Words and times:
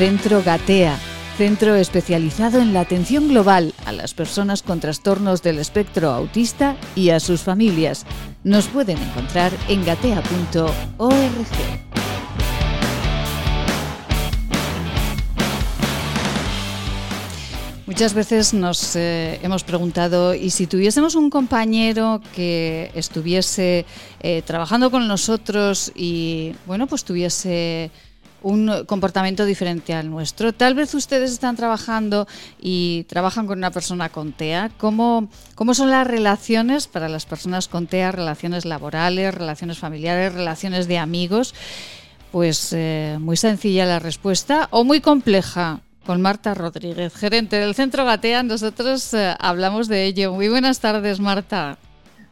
Centro 0.00 0.42
Gatea, 0.42 0.98
centro 1.36 1.74
especializado 1.74 2.58
en 2.62 2.72
la 2.72 2.80
atención 2.80 3.28
global 3.28 3.74
a 3.84 3.92
las 3.92 4.14
personas 4.14 4.62
con 4.62 4.80
trastornos 4.80 5.42
del 5.42 5.58
espectro 5.58 6.08
autista 6.08 6.74
y 6.96 7.10
a 7.10 7.20
sus 7.20 7.42
familias. 7.42 8.06
Nos 8.42 8.68
pueden 8.68 8.96
encontrar 8.96 9.52
en 9.68 9.84
gatea.org. 9.84 10.72
Muchas 17.84 18.14
veces 18.14 18.54
nos 18.54 18.96
eh, 18.96 19.38
hemos 19.42 19.64
preguntado, 19.64 20.34
¿y 20.34 20.48
si 20.48 20.66
tuviésemos 20.66 21.14
un 21.14 21.28
compañero 21.28 22.22
que 22.34 22.90
estuviese 22.94 23.84
eh, 24.20 24.40
trabajando 24.46 24.90
con 24.90 25.06
nosotros 25.06 25.92
y, 25.94 26.54
bueno, 26.64 26.86
pues 26.86 27.04
tuviese 27.04 27.90
un 28.42 28.84
comportamiento 28.86 29.44
diferente 29.44 29.94
al 29.94 30.10
nuestro? 30.10 30.52
Tal 30.52 30.74
vez 30.74 30.94
ustedes 30.94 31.30
están 31.30 31.56
trabajando 31.56 32.26
y 32.60 33.04
trabajan 33.04 33.46
con 33.46 33.58
una 33.58 33.70
persona 33.70 34.08
con 34.08 34.32
TEA. 34.32 34.70
¿Cómo, 34.78 35.28
cómo 35.54 35.74
son 35.74 35.90
las 35.90 36.06
relaciones 36.06 36.86
para 36.86 37.08
las 37.08 37.26
personas 37.26 37.68
con 37.68 37.86
TEA? 37.86 38.12
Relaciones 38.12 38.64
laborales, 38.64 39.34
relaciones 39.34 39.78
familiares, 39.78 40.34
relaciones 40.34 40.88
de 40.88 40.98
amigos. 40.98 41.54
Pues 42.32 42.72
eh, 42.72 43.18
muy 43.20 43.36
sencilla 43.36 43.86
la 43.86 43.98
respuesta 43.98 44.68
o 44.70 44.84
muy 44.84 45.00
compleja 45.00 45.80
con 46.06 46.22
Marta 46.22 46.54
Rodríguez, 46.54 47.14
gerente 47.14 47.56
del 47.56 47.74
Centro 47.74 48.04
Gatea. 48.04 48.42
Nosotros 48.42 49.12
eh, 49.14 49.34
hablamos 49.38 49.88
de 49.88 50.06
ello. 50.06 50.32
Muy 50.32 50.48
buenas 50.48 50.80
tardes, 50.80 51.20
Marta. 51.20 51.78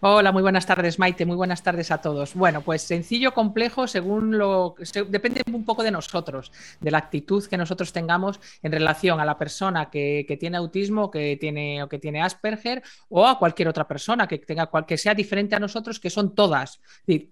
Hola, 0.01 0.31
muy 0.31 0.43
buenas 0.43 0.65
tardes, 0.65 1.01
Maite. 1.01 1.27
Muy 1.27 1.35
buenas 1.35 1.65
tardes 1.65 1.91
a 1.91 2.01
todos. 2.01 2.35
Bueno, 2.35 2.61
pues 2.61 2.83
sencillo, 2.83 3.35
complejo, 3.35 3.89
según 3.89 4.39
lo. 4.39 4.77
depende 5.09 5.43
un 5.53 5.65
poco 5.65 5.83
de 5.83 5.91
nosotros, 5.91 6.53
de 6.81 6.93
la 6.93 6.99
actitud 6.99 7.45
que 7.45 7.57
nosotros 7.57 7.93
tengamos 7.93 8.39
en 8.63 8.71
relación 8.71 9.19
a 9.19 9.25
la 9.25 9.37
persona 9.37 9.91
que, 9.91 10.37
tiene 10.39 10.57
autismo 10.57 11.11
que 11.11 11.37
tiene, 11.37 11.83
o 11.83 11.89
que 11.89 11.99
tiene 11.99 12.23
Asperger 12.23 12.81
o 13.09 13.27
a 13.27 13.41
cualquier 13.41 13.67
otra 13.67 13.89
persona 13.89 14.29
que, 14.29 14.39
tenga, 14.39 14.71
que 14.87 14.97
sea 14.97 15.15
diferente 15.15 15.57
a 15.57 15.59
nosotros, 15.59 15.99
que 15.99 16.11
son 16.11 16.33
todas. 16.33 16.81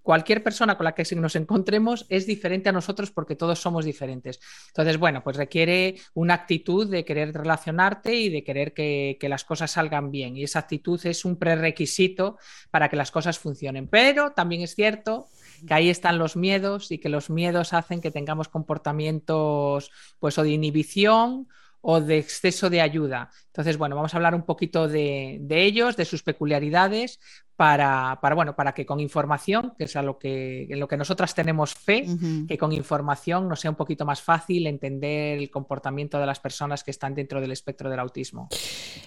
cualquier 0.02 0.42
persona 0.42 0.76
con 0.76 0.86
la 0.86 0.92
que 0.92 1.04
nos 1.14 1.36
encontremos 1.36 2.04
es 2.08 2.26
diferente 2.26 2.68
a 2.68 2.72
nosotros 2.72 3.12
porque 3.12 3.36
todos 3.36 3.60
somos 3.60 3.84
diferentes. 3.84 4.40
Entonces, 4.70 4.98
bueno, 4.98 5.22
pues 5.22 5.36
requiere 5.36 5.94
una 6.14 6.34
actitud 6.34 6.90
de 6.90 7.04
querer 7.04 7.32
relacionarte 7.32 8.16
y 8.16 8.28
de 8.28 8.42
querer 8.42 8.72
que, 8.72 9.18
que 9.20 9.28
las 9.28 9.44
cosas 9.44 9.70
salgan 9.70 10.10
bien. 10.10 10.36
Y 10.36 10.42
esa 10.42 10.58
actitud 10.58 11.00
es 11.06 11.24
un 11.24 11.36
prerequisito 11.36 12.38
para 12.70 12.88
que 12.88 12.96
las 12.96 13.10
cosas 13.10 13.38
funcionen. 13.38 13.88
Pero 13.88 14.32
también 14.32 14.62
es 14.62 14.74
cierto 14.74 15.28
que 15.66 15.74
ahí 15.74 15.90
están 15.90 16.18
los 16.18 16.36
miedos 16.36 16.90
y 16.90 16.98
que 16.98 17.08
los 17.08 17.30
miedos 17.30 17.72
hacen 17.72 18.00
que 18.00 18.10
tengamos 18.10 18.48
comportamientos 18.48 19.90
pues 20.18 20.38
o 20.38 20.42
de 20.42 20.50
inhibición 20.50 21.48
o 21.80 22.00
de 22.00 22.18
exceso 22.18 22.68
de 22.68 22.80
ayuda. 22.80 23.30
Entonces, 23.46 23.78
bueno, 23.78 23.94
vamos 23.94 24.12
a 24.12 24.16
hablar 24.16 24.34
un 24.34 24.44
poquito 24.44 24.88
de, 24.88 25.38
de 25.40 25.62
ellos, 25.62 25.96
de 25.96 26.04
sus 26.04 26.24
peculiaridades, 26.24 27.20
para, 27.56 28.18
para, 28.20 28.34
bueno, 28.34 28.54
para 28.54 28.72
que 28.74 28.84
con 28.84 29.00
información, 29.00 29.72
que 29.78 29.84
es 29.84 29.96
a 29.96 30.02
lo 30.02 30.18
que, 30.18 30.66
en 30.68 30.78
lo 30.78 30.86
que 30.86 30.98
nosotras 30.98 31.34
tenemos 31.34 31.74
fe, 31.74 32.06
que 32.46 32.58
con 32.58 32.72
información 32.72 33.48
nos 33.48 33.60
sea 33.60 33.70
un 33.70 33.76
poquito 33.76 34.04
más 34.04 34.20
fácil 34.20 34.66
entender 34.66 35.38
el 35.38 35.50
comportamiento 35.50 36.18
de 36.18 36.26
las 36.26 36.38
personas 36.38 36.84
que 36.84 36.90
están 36.90 37.14
dentro 37.14 37.40
del 37.40 37.52
espectro 37.52 37.88
del 37.88 37.98
autismo. 37.98 38.48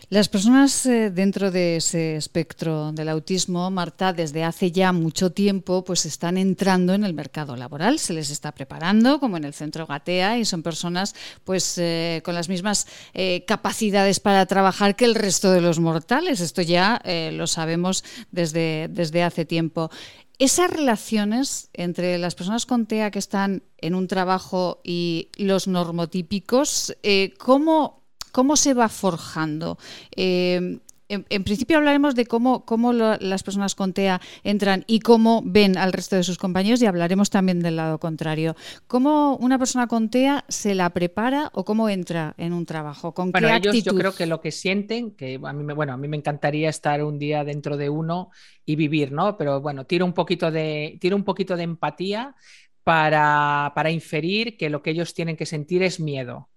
Las 0.09 0.30
personas 0.30 0.86
eh, 0.88 1.11
dentro 1.11 1.52
de 1.52 1.75
ese 1.75 2.16
espectro 2.16 2.91
del 2.91 3.09
autismo, 3.09 3.69
Marta, 3.69 4.14
desde 4.14 4.44
hace 4.44 4.72
ya 4.72 4.91
mucho 4.91 5.31
tiempo, 5.31 5.84
pues 5.84 6.08
están 6.08 6.38
entrando 6.38 6.95
en 6.95 7.03
el 7.03 7.13
mercado 7.13 7.56
laboral, 7.56 8.00
se 8.00 8.13
les 8.13 8.31
está 8.31 8.52
preparando, 8.52 9.19
como 9.19 9.38
en 9.38 9.44
el 9.44 9.53
centro 9.53 9.86
Gatea, 9.86 10.39
y 10.39 10.45
son 10.45 10.63
personas 10.63 11.13
pues 11.44 11.78
eh, 11.78 12.23
con 12.25 12.34
las 12.34 12.50
mismas 12.50 12.88
eh, 13.13 13.45
capacidades 13.45 14.19
para 14.19 14.47
trabajar 14.47 14.95
que 14.95 15.06
el 15.06 15.13
resto 15.13 15.52
de 15.52 15.61
los 15.61 15.80
mortales. 15.80 16.39
Esto 16.39 16.63
ya 16.63 17.00
lo 17.31 17.47
sabemos 17.47 18.03
desde, 18.39 18.88
desde 18.89 19.23
hace 19.23 19.44
tiempo. 19.44 19.89
Esas 20.38 20.69
relaciones 20.72 21.69
entre 21.73 22.17
las 22.17 22.35
personas 22.35 22.66
con 22.66 22.85
TEA 22.85 23.11
que 23.11 23.19
están 23.19 23.63
en 23.77 23.94
un 23.94 24.07
trabajo 24.07 24.79
y 24.85 25.27
los 25.35 25.67
normotípicos, 25.67 26.95
eh, 27.03 27.33
¿cómo, 27.38 28.03
¿cómo, 28.31 28.55
se 28.55 28.73
va 28.73 28.88
forjando? 28.88 29.78
Eh, 30.16 30.79
en, 31.09 31.44
principio 31.44 31.78
hablaremos 31.78 32.14
de 32.16 32.25
cómo, 32.25 32.66
cómo 32.66 32.94
las 32.94 33.44
personas 33.44 33.74
con 33.74 33.94
TEA 33.94 34.22
entran 34.44 34.84
y 34.88 35.00
cómo 35.00 35.42
ven 35.44 35.78
al 35.78 35.92
resto 35.92 36.16
de 36.16 36.24
sus 36.24 36.38
compañeros 36.38 36.81
y 36.81 36.86
hablaremos 36.86 37.30
también 37.31 37.59
del 37.59 37.75
lado 37.75 38.00
contrario. 38.00 38.56
¿Cómo 38.88 39.36
una 39.38 39.58
persona 39.58 39.88
con 39.88 40.09
TEA 40.09 40.46
se 40.47 40.75
la 40.75 40.92
prepara 40.92 41.50
o 41.53 41.66
cómo 41.66 41.90
entra 41.90 42.36
en 42.38 42.53
un 42.53 42.66
trabajo? 42.66 43.14
¿Con 43.14 43.31
bueno, 43.31 43.47
qué 43.47 43.56
ellos 43.56 43.84
yo 43.84 43.96
creo 43.96 44.14
que 44.14 44.28
lo 44.28 44.40
que 44.40 44.52
sienten, 44.52 45.12
que 45.12 45.40
a 45.44 45.53
mí, 45.53 45.64
me, 45.64 45.74
bueno, 45.74 45.94
a 45.94 45.97
mí 45.97 46.08
me 46.08 46.18
encantaría 46.18 46.70
estar 46.70 47.03
un 47.03 47.18
día 47.18 47.44
dentro 47.44 47.76
de 47.76 47.90
uno 47.90 48.30
y 48.64 48.76
vivir, 48.76 49.12
¿no? 49.12 49.36
Pero 49.36 49.62
bueno, 49.62 49.86
tiro 49.86 50.06
un 50.06 50.14
poquito 50.14 50.52
de, 50.52 50.97
tiro 51.02 51.16
un 51.16 51.24
poquito 51.24 51.58
de 51.58 51.64
empatía 51.64 52.36
para, 52.84 53.72
para 53.76 53.90
inferir 53.90 54.58
que 54.58 54.70
lo 54.70 54.84
que 54.84 54.91
ellos 54.91 55.14
tienen 55.16 55.36
que 55.36 55.47
sentir 55.47 55.81
es 55.81 56.00
miedo. 56.00 56.50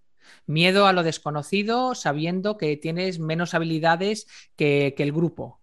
Miedo 0.46 0.86
a 0.86 0.92
lo 0.92 1.02
desconocido, 1.02 1.94
sabiendo 1.94 2.58
que 2.58 2.76
tienes 2.76 3.18
menos 3.18 3.54
habilidades 3.54 4.26
que, 4.56 4.94
que 4.96 5.02
el 5.02 5.12
grupo 5.12 5.61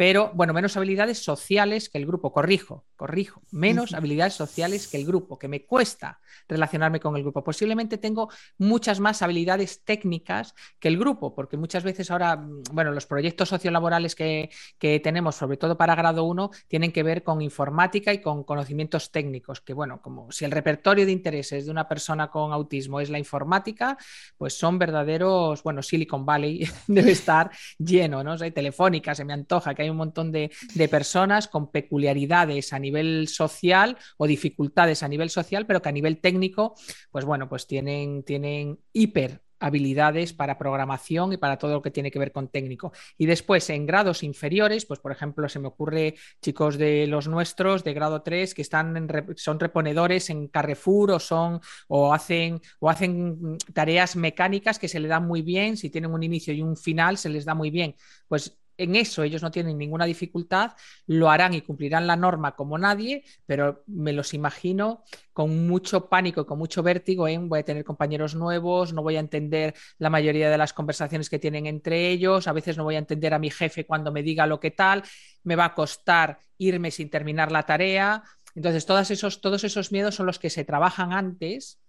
pero 0.00 0.32
bueno, 0.34 0.54
menos 0.54 0.78
habilidades 0.78 1.18
sociales 1.22 1.90
que 1.90 1.98
el 1.98 2.06
grupo, 2.06 2.32
corrijo, 2.32 2.86
corrijo, 2.96 3.42
menos 3.50 3.92
habilidades 3.92 4.32
sociales 4.32 4.88
que 4.88 4.96
el 4.96 5.04
grupo, 5.04 5.38
que 5.38 5.46
me 5.46 5.66
cuesta 5.66 6.20
relacionarme 6.48 7.00
con 7.00 7.16
el 7.16 7.22
grupo. 7.22 7.44
Posiblemente 7.44 7.98
tengo 7.98 8.30
muchas 8.56 8.98
más 8.98 9.20
habilidades 9.20 9.84
técnicas 9.84 10.54
que 10.78 10.88
el 10.88 10.96
grupo, 10.96 11.34
porque 11.34 11.58
muchas 11.58 11.84
veces 11.84 12.10
ahora, 12.10 12.36
mm, 12.36 12.62
bueno, 12.72 12.92
los 12.92 13.04
proyectos 13.04 13.50
sociolaborales 13.50 14.14
que, 14.14 14.48
que 14.78 15.00
tenemos, 15.00 15.36
sobre 15.36 15.58
todo 15.58 15.76
para 15.76 15.94
grado 15.94 16.24
1, 16.24 16.50
tienen 16.66 16.92
que 16.92 17.02
ver 17.02 17.22
con 17.22 17.42
informática 17.42 18.10
y 18.14 18.22
con 18.22 18.44
conocimientos 18.44 19.10
técnicos, 19.10 19.60
que 19.60 19.74
bueno, 19.74 20.00
como 20.00 20.32
si 20.32 20.46
el 20.46 20.50
repertorio 20.50 21.04
de 21.04 21.12
intereses 21.12 21.66
de 21.66 21.70
una 21.70 21.86
persona 21.86 22.30
con 22.30 22.54
autismo 22.54 23.00
es 23.00 23.10
la 23.10 23.18
informática, 23.18 23.98
pues 24.38 24.54
son 24.54 24.78
verdaderos, 24.78 25.62
bueno, 25.62 25.82
Silicon 25.82 26.24
Valley 26.24 26.66
debe 26.86 27.10
estar 27.12 27.50
lleno, 27.76 28.24
¿no? 28.24 28.32
O 28.32 28.38
telefónica, 28.38 29.14
se 29.14 29.26
me 29.26 29.34
antoja 29.34 29.74
que 29.74 29.82
hay 29.82 29.89
un 29.90 29.98
montón 29.98 30.32
de, 30.32 30.50
personas 30.90 31.46
con 31.48 31.70
peculiaridades 31.70 32.72
a 32.72 32.78
nivel 32.78 33.28
social 33.28 33.96
o 34.16 34.26
dificultades 34.26 35.02
a 35.02 35.08
nivel 35.08 35.30
social, 35.30 35.66
pero 35.66 35.82
que 35.82 35.88
a 35.88 35.92
nivel 35.92 36.18
técnico, 36.18 36.74
pues 37.10 37.24
bueno, 37.24 37.48
pues 37.48 37.66
tienen, 37.66 38.22
tienen 38.24 38.78
hiper 38.92 39.42
habilidades 39.60 40.32
para 40.32 40.58
programación 40.58 41.32
y 41.34 41.36
para 41.36 41.58
todo 41.58 41.74
lo 41.74 41.82
que 41.82 41.90
tiene 41.90 42.10
que 42.10 42.18
ver 42.18 42.32
con 42.32 42.48
técnico. 42.48 42.92
Y 43.18 43.26
después, 43.26 43.68
en 43.70 43.86
grados 43.86 44.22
inferiores, 44.22 44.86
pues 44.86 44.98
por 44.98 45.12
ejemplo, 45.12 45.48
se 45.48 45.58
me 45.58 45.68
ocurre 45.68 46.14
chicos 46.40 46.78
de 46.78 47.06
los 47.06 47.28
nuestros 47.28 47.84
de 47.84 47.92
grado 47.92 48.22
3 48.22 48.54
que 48.54 48.62
están 48.62 49.08
son 49.36 49.60
reponedores 49.60 50.30
en 50.30 50.48
Carrefour 50.48 51.12
o 51.12 51.20
son 51.20 51.60
o 51.88 52.12
hacen 52.12 52.60
o 52.80 52.90
hacen 52.90 53.58
tareas 53.72 54.16
mecánicas 54.16 54.78
que 54.78 54.88
se 54.88 54.98
le 54.98 55.08
dan 55.08 55.26
muy 55.26 55.42
bien, 55.42 55.76
si 55.76 55.90
tienen 55.90 56.12
un 56.12 56.22
inicio 56.22 56.54
y 56.54 56.62
un 56.62 56.76
final 56.76 57.18
se 57.18 57.28
les 57.28 57.44
da 57.44 57.54
muy 57.54 57.70
bien. 57.70 57.94
Pues 58.28 58.59
en 58.82 58.96
eso 58.96 59.22
ellos 59.22 59.42
no 59.42 59.50
tienen 59.50 59.76
ninguna 59.76 60.04
dificultad, 60.04 60.72
lo 61.06 61.30
harán 61.30 61.54
y 61.54 61.60
cumplirán 61.60 62.06
la 62.06 62.16
norma 62.16 62.56
como 62.56 62.78
nadie, 62.78 63.24
pero 63.46 63.84
me 63.86 64.12
los 64.12 64.32
imagino 64.34 65.04
con 65.32 65.66
mucho 65.66 66.08
pánico 66.08 66.40
y 66.40 66.44
con 66.46 66.58
mucho 66.58 66.82
vértigo 66.82 67.28
en 67.28 67.48
voy 67.48 67.60
a 67.60 67.64
tener 67.64 67.84
compañeros 67.84 68.34
nuevos, 68.34 68.92
no 68.92 69.02
voy 69.02 69.16
a 69.16 69.20
entender 69.20 69.74
la 69.98 70.10
mayoría 70.10 70.50
de 70.50 70.58
las 70.58 70.72
conversaciones 70.72 71.28
que 71.28 71.38
tienen 71.38 71.66
entre 71.66 72.08
ellos, 72.08 72.48
a 72.48 72.52
veces 72.52 72.76
no 72.76 72.84
voy 72.84 72.96
a 72.96 72.98
entender 72.98 73.34
a 73.34 73.38
mi 73.38 73.50
jefe 73.50 73.84
cuando 73.84 74.12
me 74.12 74.22
diga 74.22 74.46
lo 74.46 74.60
que 74.60 74.70
tal, 74.70 75.02
me 75.44 75.56
va 75.56 75.66
a 75.66 75.74
costar 75.74 76.38
irme 76.58 76.90
sin 76.90 77.10
terminar 77.10 77.52
la 77.52 77.64
tarea. 77.64 78.22
Entonces, 78.54 78.84
todos 78.86 79.10
esos, 79.10 79.40
todos 79.40 79.64
esos 79.64 79.92
miedos 79.92 80.14
son 80.14 80.26
los 80.26 80.38
que 80.38 80.50
se 80.50 80.64
trabajan 80.64 81.12
antes 81.12 81.80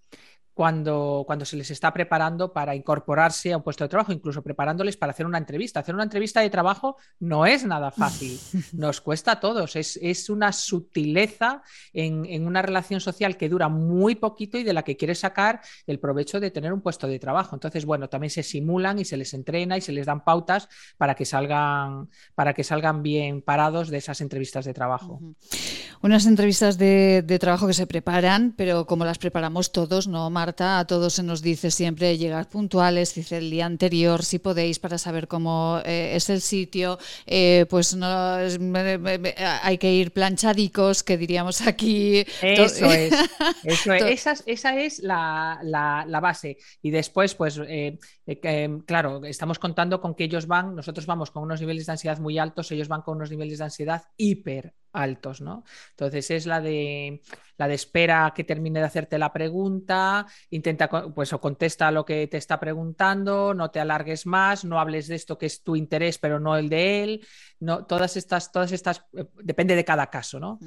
cuando, 0.53 1.23
cuando 1.25 1.45
se 1.45 1.55
les 1.55 1.71
está 1.71 1.93
preparando 1.93 2.51
para 2.51 2.75
incorporarse 2.75 3.53
a 3.53 3.57
un 3.57 3.63
puesto 3.63 3.83
de 3.83 3.89
trabajo, 3.89 4.11
incluso 4.11 4.41
preparándoles 4.41 4.97
para 4.97 5.11
hacer 5.11 5.25
una 5.25 5.37
entrevista. 5.37 5.79
Hacer 5.79 5.95
una 5.95 6.03
entrevista 6.03 6.41
de 6.41 6.49
trabajo 6.49 6.97
no 7.19 7.45
es 7.45 7.65
nada 7.65 7.91
fácil, 7.91 8.39
nos 8.73 9.01
cuesta 9.01 9.33
a 9.33 9.39
todos, 9.39 9.75
es, 9.75 9.97
es 10.01 10.29
una 10.29 10.51
sutileza 10.51 11.63
en, 11.93 12.25
en, 12.25 12.47
una 12.47 12.61
relación 12.61 12.99
social 12.99 13.37
que 13.37 13.49
dura 13.49 13.69
muy 13.69 14.15
poquito 14.15 14.57
y 14.57 14.63
de 14.63 14.73
la 14.73 14.83
que 14.83 14.97
quieres 14.97 15.19
sacar 15.19 15.61
el 15.87 15.99
provecho 15.99 16.39
de 16.39 16.51
tener 16.51 16.73
un 16.73 16.81
puesto 16.81 17.07
de 17.07 17.19
trabajo. 17.19 17.55
Entonces, 17.55 17.85
bueno, 17.85 18.09
también 18.09 18.31
se 18.31 18.43
simulan 18.43 18.99
y 18.99 19.05
se 19.05 19.17
les 19.17 19.33
entrena 19.33 19.77
y 19.77 19.81
se 19.81 19.91
les 19.91 20.05
dan 20.05 20.23
pautas 20.23 20.67
para 20.97 21.15
que 21.15 21.25
salgan, 21.25 22.09
para 22.35 22.53
que 22.53 22.63
salgan 22.63 23.03
bien 23.03 23.41
parados 23.41 23.89
de 23.89 23.97
esas 23.97 24.21
entrevistas 24.21 24.65
de 24.65 24.73
trabajo. 24.73 25.19
Unas 26.01 26.25
entrevistas 26.25 26.77
de, 26.77 27.21
de 27.21 27.39
trabajo 27.39 27.67
que 27.67 27.73
se 27.73 27.87
preparan, 27.87 28.53
pero 28.57 28.85
como 28.85 29.05
las 29.05 29.19
preparamos 29.19 29.71
todos, 29.71 30.07
no 30.07 30.29
Marta, 30.41 30.79
a 30.79 30.87
todos 30.87 31.13
se 31.13 31.21
nos 31.21 31.43
dice 31.43 31.69
siempre 31.69 32.17
llegar 32.17 32.49
puntuales, 32.49 33.13
dice 33.13 33.37
el 33.37 33.51
día 33.51 33.67
anterior, 33.67 34.25
si 34.25 34.39
podéis, 34.39 34.79
para 34.79 34.97
saber 34.97 35.27
cómo 35.27 35.79
eh, 35.85 36.15
es 36.15 36.31
el 36.31 36.41
sitio, 36.41 36.97
eh, 37.27 37.67
pues 37.69 37.95
no 37.95 38.07
hay 38.07 39.77
que 39.77 39.93
ir 39.93 40.11
planchadicos, 40.11 41.03
que 41.03 41.15
diríamos 41.15 41.61
aquí. 41.61 42.25
Eso 42.41 42.85
es, 42.91 43.13
eso 43.63 43.93
es. 43.93 44.25
Esa, 44.47 44.81
es 44.81 44.97
la, 45.03 45.59
la, 45.61 46.19
base. 46.19 46.57
Y 46.81 46.89
después, 46.89 47.35
pues, 47.35 47.61
eh, 47.67 47.99
claro, 48.87 49.23
estamos 49.23 49.59
contando 49.59 50.01
con 50.01 50.15
que 50.15 50.23
ellos 50.23 50.47
van, 50.47 50.75
nosotros 50.75 51.05
vamos 51.05 51.29
con 51.29 51.43
unos 51.43 51.61
niveles 51.61 51.85
de 51.85 51.91
ansiedad 51.91 52.17
muy 52.17 52.39
altos, 52.39 52.71
ellos 52.71 52.87
van 52.87 53.03
con 53.03 53.17
unos 53.17 53.29
niveles 53.29 53.59
de 53.59 53.65
ansiedad 53.65 54.01
hiper 54.17 54.73
altos, 54.93 55.41
¿no? 55.41 55.63
Entonces 55.91 56.31
es 56.31 56.45
la 56.45 56.61
de 56.61 57.21
la 57.61 57.67
de 57.67 57.75
espera 57.75 58.33
que 58.35 58.43
termine 58.43 58.79
de 58.79 58.87
hacerte 58.87 59.19
la 59.19 59.31
pregunta, 59.31 60.25
intenta 60.49 60.89
pues 61.13 61.31
o 61.31 61.39
contesta 61.39 61.91
lo 61.91 62.03
que 62.03 62.25
te 62.25 62.37
está 62.37 62.59
preguntando, 62.59 63.53
no 63.53 63.69
te 63.69 63.79
alargues 63.79 64.25
más, 64.25 64.65
no 64.65 64.79
hables 64.79 65.07
de 65.07 65.13
esto 65.13 65.37
que 65.37 65.45
es 65.45 65.61
tu 65.61 65.75
interés 65.75 66.17
pero 66.17 66.39
no 66.39 66.57
el 66.57 66.69
de 66.69 67.03
él, 67.03 67.27
no 67.59 67.85
todas 67.85 68.17
estas 68.17 68.51
todas 68.51 68.71
estas 68.71 69.05
eh, 69.15 69.27
depende 69.43 69.75
de 69.75 69.85
cada 69.85 70.09
caso, 70.09 70.39
¿no? 70.39 70.57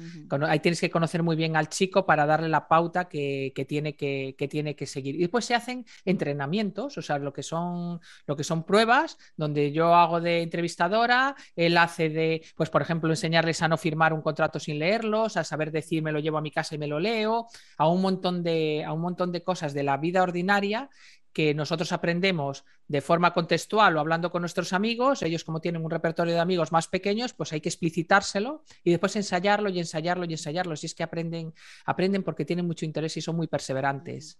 Ahí 0.47 0.61
tienes 0.61 0.79
que 0.79 0.89
conocer 0.89 1.21
muy 1.21 1.35
bien 1.35 1.57
al 1.57 1.67
chico 1.67 2.05
para 2.05 2.25
darle 2.25 2.47
la 2.47 2.69
pauta 2.69 3.09
que, 3.09 3.51
tiene 3.67 3.97
que, 3.97 4.35
que, 4.37 4.47
tiene 4.47 4.73
que 4.77 4.85
seguir. 4.85 5.15
Y 5.15 5.19
después 5.19 5.43
se 5.43 5.53
hacen 5.53 5.85
entrenamientos, 6.05 6.97
o 6.97 7.01
sea, 7.01 7.17
lo 7.17 7.33
que 7.33 7.43
son 7.43 7.99
lo 8.25 8.37
que 8.37 8.45
son 8.45 8.63
pruebas 8.63 9.17
donde 9.35 9.73
yo 9.73 9.93
hago 9.93 10.21
de 10.21 10.43
entrevistadora, 10.43 11.35
él 11.57 11.77
hace 11.77 12.07
de 12.07 12.45
pues 12.55 12.69
por 12.69 12.81
ejemplo 12.81 13.09
enseñarles 13.09 13.61
a 13.61 13.67
no 13.67 13.77
firmar 13.77 14.13
un 14.15 14.21
contrato 14.21 14.59
sin 14.59 14.79
leerlos, 14.79 15.37
a 15.37 15.43
saber 15.43 15.71
decir 15.71 16.01
me 16.01 16.11
lo 16.11 16.19
llevo 16.19 16.37
a 16.37 16.41
mi 16.41 16.51
casa 16.51 16.75
y 16.75 16.77
me 16.77 16.87
lo 16.87 16.99
leo, 16.99 17.47
a 17.77 17.87
un 17.87 18.01
montón 18.01 18.43
de, 18.43 18.83
a 18.83 18.93
un 18.93 19.01
montón 19.01 19.31
de 19.31 19.43
cosas 19.43 19.73
de 19.73 19.83
la 19.83 19.97
vida 19.97 20.23
ordinaria 20.23 20.89
que 21.35 21.53
nosotros 21.53 21.91
aprendemos 21.91 22.63
de 22.87 23.01
forma 23.01 23.33
contextual 23.33 23.97
o 23.97 23.99
hablando 23.99 24.31
con 24.31 24.41
nuestros 24.41 24.71
amigos, 24.71 25.21
ellos 25.21 25.43
como 25.43 25.59
tienen 25.59 25.83
un 25.83 25.91
repertorio 25.91 26.33
de 26.33 26.39
amigos 26.39 26.71
más 26.71 26.87
pequeños, 26.87 27.33
pues 27.33 27.51
hay 27.51 27.59
que 27.59 27.67
explicitárselo 27.67 28.63
y 28.85 28.91
después 28.91 29.17
ensayarlo 29.17 29.69
y 29.69 29.79
ensayarlo 29.79 30.23
y 30.23 30.31
ensayarlo. 30.31 30.77
Si 30.77 30.85
es 30.85 30.95
que 30.95 31.03
aprenden, 31.03 31.53
aprenden 31.85 32.23
porque 32.23 32.45
tienen 32.45 32.65
mucho 32.65 32.85
interés 32.85 33.17
y 33.17 33.21
son 33.21 33.35
muy 33.35 33.47
perseverantes. 33.47 34.39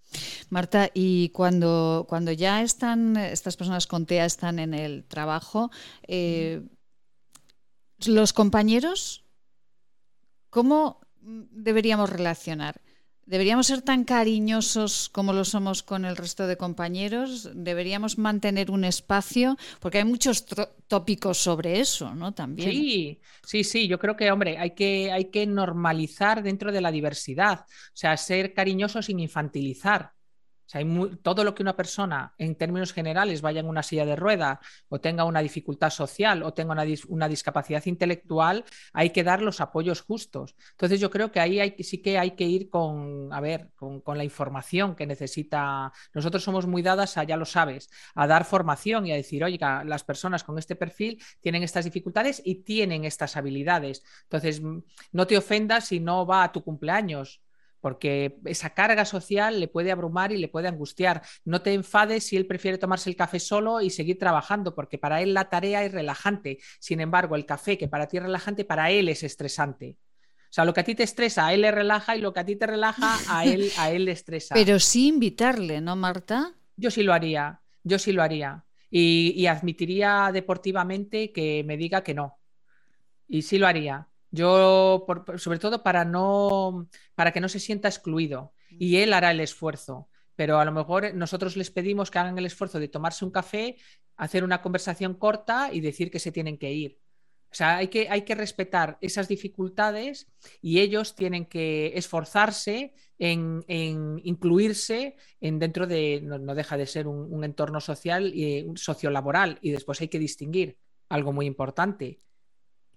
Marta, 0.49 0.89
y 0.93 1.29
cuando, 1.29 2.05
cuando 2.07 2.31
ya 2.31 2.61
están, 2.61 3.17
estas 3.17 3.57
personas 3.57 3.87
con 3.87 4.05
TEA 4.05 4.23
están 4.23 4.57
en 4.57 4.73
el 4.73 5.03
trabajo, 5.03 5.71
eh, 6.07 6.61
los 8.05 8.31
compañeros 8.31 9.24
¿Cómo 10.55 11.01
deberíamos 11.19 12.09
relacionar? 12.09 12.79
¿Deberíamos 13.25 13.67
ser 13.67 13.81
tan 13.81 14.05
cariñosos 14.05 15.09
como 15.09 15.33
lo 15.33 15.43
somos 15.43 15.83
con 15.83 16.05
el 16.05 16.15
resto 16.15 16.47
de 16.47 16.55
compañeros? 16.55 17.49
¿Deberíamos 17.53 18.17
mantener 18.17 18.71
un 18.71 18.85
espacio? 18.85 19.57
Porque 19.81 19.97
hay 19.97 20.05
muchos 20.05 20.45
tópicos 20.87 21.39
sobre 21.39 21.81
eso, 21.81 22.15
¿no? 22.15 22.33
También. 22.33 22.71
Sí, 22.71 23.19
sí, 23.45 23.65
sí. 23.65 23.89
Yo 23.89 23.99
creo 23.99 24.15
que, 24.15 24.31
hombre, 24.31 24.57
hay 24.57 24.71
que, 24.71 25.11
hay 25.11 25.25
que 25.25 25.45
normalizar 25.45 26.41
dentro 26.41 26.71
de 26.71 26.79
la 26.79 26.89
diversidad. 26.89 27.65
O 27.67 27.91
sea, 27.97 28.15
ser 28.15 28.53
cariñoso 28.53 29.01
sin 29.01 29.19
infantilizar. 29.19 30.14
Hay 30.73 30.85
todo 31.21 31.43
lo 31.43 31.53
que 31.53 31.63
una 31.63 31.75
persona, 31.75 32.33
en 32.37 32.55
términos 32.55 32.93
generales, 32.93 33.41
vaya 33.41 33.59
en 33.59 33.67
una 33.67 33.83
silla 33.83 34.05
de 34.05 34.15
rueda 34.15 34.59
o 34.89 34.99
tenga 34.99 35.23
una 35.23 35.41
dificultad 35.41 35.89
social 35.89 36.43
o 36.43 36.53
tenga 36.53 36.73
una, 37.07 37.27
discapacidad 37.27 37.85
intelectual, 37.85 38.65
hay 38.93 39.11
que 39.11 39.23
dar 39.23 39.41
los 39.41 39.61
apoyos 39.61 40.01
justos. 40.01 40.55
Entonces, 40.71 40.99
yo 40.99 41.09
creo 41.09 41.31
que 41.31 41.39
ahí 41.39 41.75
sí 41.79 42.01
que 42.01 42.17
hay 42.17 42.31
que 42.31 42.45
ir 42.45 42.69
con, 42.69 43.31
a 43.31 43.41
ver, 43.41 43.69
con, 43.75 44.01
la 44.17 44.23
información 44.23 44.95
que 44.95 45.05
necesita. 45.05 45.91
Nosotros 46.13 46.43
somos 46.43 46.67
muy 46.67 46.81
dadas 46.81 47.17
a, 47.17 47.23
ya 47.23 47.37
lo 47.37 47.45
sabes, 47.45 47.89
a 48.13 48.27
dar 48.27 48.45
formación 48.45 49.05
y 49.05 49.11
a 49.11 49.15
decir, 49.15 49.43
oiga, 49.43 49.83
las 49.83 50.03
personas 50.03 50.43
con 50.43 50.57
este 50.57 50.75
perfil 50.75 51.21
tienen 51.41 51.63
estas 51.63 51.85
dificultades 51.85 52.41
y 52.43 52.55
tienen 52.63 53.05
estas 53.05 53.35
habilidades. 53.35 54.03
Entonces, 54.23 54.61
no 55.11 55.27
te 55.27 55.37
ofendas 55.37 55.85
si 55.87 55.99
no 55.99 56.25
va 56.25 56.43
a 56.43 56.51
tu 56.51 56.63
cumpleaños 56.63 57.41
porque 57.85 58.39
esa 58.45 58.71
carga 58.71 59.05
social 59.05 59.59
le 59.59 59.67
puede 59.67 59.91
abrumar 59.91 60.31
y 60.31 60.37
le 60.37 60.47
puede 60.47 60.67
angustiar. 60.67 61.21
No 61.43 61.61
te 61.61 61.71
enfades 61.71 62.23
si 62.23 62.35
él 62.35 62.47
prefiere 62.47 62.79
tomarse 62.79 63.11
el 63.11 63.15
café 63.15 63.39
solo 63.39 63.79
y 63.79 63.91
seguir 63.91 64.17
trabajando, 64.17 64.73
porque 64.73 64.97
para 64.97 65.21
él 65.21 65.35
la 65.35 65.51
tarea 65.51 65.83
es 65.83 65.91
relajante. 65.91 66.57
Sin 66.79 66.99
embargo, 66.99 67.35
el 67.35 67.45
café 67.45 67.77
que 67.77 67.87
para 67.87 68.07
ti 68.07 68.17
es 68.17 68.23
relajante, 68.23 68.65
para 68.65 68.89
él 68.89 69.07
es 69.07 69.21
estresante. 69.21 69.97
O 70.45 70.49
sea, 70.49 70.65
lo 70.65 70.73
que 70.73 70.79
a 70.79 70.83
ti 70.83 70.95
te 70.95 71.03
estresa, 71.03 71.45
a 71.45 71.53
él 71.53 71.61
le 71.61 71.69
relaja 71.69 72.17
y 72.17 72.21
lo 72.21 72.33
que 72.33 72.39
a 72.39 72.45
ti 72.45 72.55
te 72.55 72.65
relaja, 72.65 73.19
a 73.29 73.45
él, 73.45 73.69
a 73.77 73.91
él 73.91 74.05
le 74.05 74.13
estresa. 74.13 74.55
Pero 74.55 74.79
sí 74.79 75.05
invitarle, 75.09 75.79
¿no, 75.79 75.95
Marta? 75.95 76.55
Yo 76.77 76.89
sí 76.89 77.03
lo 77.03 77.13
haría, 77.13 77.61
yo 77.83 77.99
sí 77.99 78.13
lo 78.13 78.23
haría. 78.23 78.65
Y, 78.89 79.31
y 79.37 79.45
admitiría 79.45 80.31
deportivamente 80.33 81.31
que 81.31 81.63
me 81.63 81.77
diga 81.77 82.03
que 82.03 82.15
no. 82.15 82.39
Y 83.27 83.43
sí 83.43 83.59
lo 83.59 83.67
haría. 83.67 84.07
Yo, 84.35 85.05
sobre 85.37 85.59
todo 85.59 85.81
para 85.83 86.05
no, 86.05 86.87
para 87.15 87.31
que 87.31 87.41
no 87.41 87.49
se 87.49 87.59
sienta 87.59 87.87
excluido. 87.87 88.53
Y 88.69 88.97
él 88.97 89.13
hará 89.13 89.31
el 89.31 89.39
esfuerzo. 89.39 90.09
Pero 90.35 90.59
a 90.59 90.65
lo 90.65 90.71
mejor 90.71 91.13
nosotros 91.15 91.55
les 91.55 91.71
pedimos 91.71 92.11
que 92.11 92.19
hagan 92.19 92.37
el 92.37 92.45
esfuerzo 92.45 92.79
de 92.79 92.89
tomarse 92.89 93.23
un 93.23 93.31
café, 93.31 93.77
hacer 94.17 94.43
una 94.43 94.61
conversación 94.61 95.13
corta 95.13 95.69
y 95.71 95.79
decir 95.79 96.11
que 96.11 96.19
se 96.19 96.31
tienen 96.31 96.57
que 96.57 96.71
ir. 96.73 96.99
O 97.51 97.57
sea, 97.57 97.77
hay 97.77 97.87
que, 97.87 98.09
hay 98.09 98.23
que 98.23 98.35
respetar 98.35 98.97
esas 98.99 99.29
dificultades 99.29 100.27
y 100.61 100.81
ellos 100.81 101.15
tienen 101.15 101.45
que 101.45 101.93
esforzarse 101.95 102.93
en, 103.17 103.63
incluirse 103.67 105.15
en 105.39 105.59
dentro 105.59 105.87
de, 105.87 106.19
no, 106.21 106.53
deja 106.53 106.75
de 106.75 106.85
ser 106.85 107.07
un, 107.07 107.43
entorno 107.45 107.79
social 107.79 108.33
y 108.35 108.67
sociolaboral. 108.75 109.57
Y 109.61 109.71
después 109.71 110.01
hay 110.01 110.09
que 110.09 110.19
distinguir 110.19 110.77
algo 111.07 111.31
muy 111.31 111.45
importante 111.45 112.19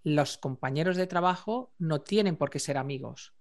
los 0.02 0.38
compañeros 0.38 0.96
de 0.96 1.06
trabajo 1.06 1.72
no 1.78 2.00
tienen 2.00 2.36
por 2.36 2.50
qué 2.50 2.58
ser 2.58 2.76
amigos. 2.78 3.34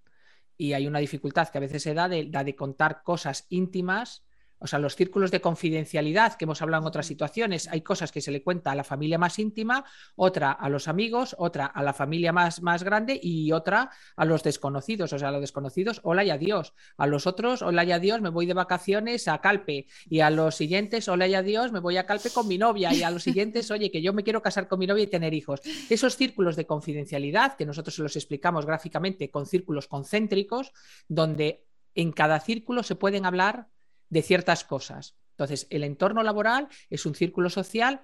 Y 0.58 0.74
hay 0.74 0.88
una 0.88 1.00
dificultad 1.00 1.50
que 1.50 1.58
a 1.58 1.62
veces 1.62 1.84
se 1.84 1.94
da 1.94 2.10
de, 2.10 2.26
de 2.26 2.56
contar 2.56 3.04
cosas 3.04 3.46
íntimas 3.50 4.27
o 4.60 4.68
sea, 4.68 4.80
los 4.80 4.96
círculos 4.96 5.32
de 5.32 5.42
confidencialidad 5.42 6.34
que 6.34 6.46
hemos 6.46 6.62
hablado 6.62 6.84
en 6.84 6.88
otras 6.88 7.06
situaciones, 7.06 7.68
hay 7.68 7.82
cosas 7.82 8.12
que 8.12 8.22
se 8.22 8.32
le 8.32 8.42
cuenta 8.42 8.72
a 8.72 8.76
la 8.76 8.84
familia 8.84 9.18
más 9.18 9.40
íntima, 9.40 9.86
otra 10.16 10.52
a 10.52 10.70
los 10.70 10.88
amigos, 10.88 11.36
otra 11.38 11.66
a 11.66 11.84
la 11.84 11.94
familia 11.94 12.34
más, 12.34 12.62
más 12.62 12.84
grande 12.84 13.20
y 13.22 13.52
otra 13.52 13.92
a 14.16 14.26
los 14.26 14.44
desconocidos. 14.44 15.14
O 15.14 15.20
sea, 15.20 15.30
a 15.30 15.32
los 15.32 15.42
desconocidos, 15.42 16.00
hola 16.04 16.24
y 16.24 16.30
adiós. 16.30 16.74
A 16.98 17.08
los 17.08 17.28
otros, 17.28 17.62
hola 17.62 17.84
y 17.84 17.92
adiós, 17.92 18.22
me 18.22 18.30
voy 18.30 18.46
de 18.46 18.54
vacaciones 18.54 19.28
a 19.28 19.40
Calpe. 19.40 19.88
Y 20.10 20.22
a 20.22 20.30
los 20.30 20.56
siguientes, 20.56 21.08
hola 21.08 21.28
y 21.28 21.36
adiós, 21.36 21.72
me 21.72 21.80
voy 21.80 21.98
a 21.98 22.06
Calpe 22.06 22.30
con 22.32 22.48
mi 22.48 22.58
novia. 22.58 22.94
Y 22.94 23.04
a 23.04 23.12
los 23.12 23.24
siguientes, 23.24 23.70
oye, 23.72 23.92
que 23.92 24.02
yo 24.02 24.14
me 24.14 24.24
quiero 24.24 24.42
casar 24.42 24.68
con 24.68 24.80
mi 24.80 24.88
novia 24.88 25.04
y 25.04 25.08
tener 25.08 25.34
hijos. 25.34 25.62
Esos 25.90 26.16
círculos 26.16 26.56
de 26.56 26.66
confidencialidad, 26.66 27.56
que 27.56 27.66
nosotros 27.66 27.96
se 27.96 28.02
los 28.02 28.16
explicamos 28.16 28.66
gráficamente 28.66 29.30
con 29.30 29.46
círculos 29.46 29.88
concéntricos, 29.88 30.72
donde 31.08 31.66
en 31.96 32.12
cada 32.12 32.40
círculo 32.40 32.84
se 32.84 32.96
pueden 32.96 33.26
hablar 33.26 33.68
de 34.10 34.22
ciertas 34.22 34.64
cosas. 34.64 35.18
Entonces, 35.32 35.68
el 35.70 35.84
entorno 35.84 36.24
laboral 36.24 36.68
es 36.90 37.06
un 37.06 37.16
círculo 37.16 37.50
social 37.50 38.02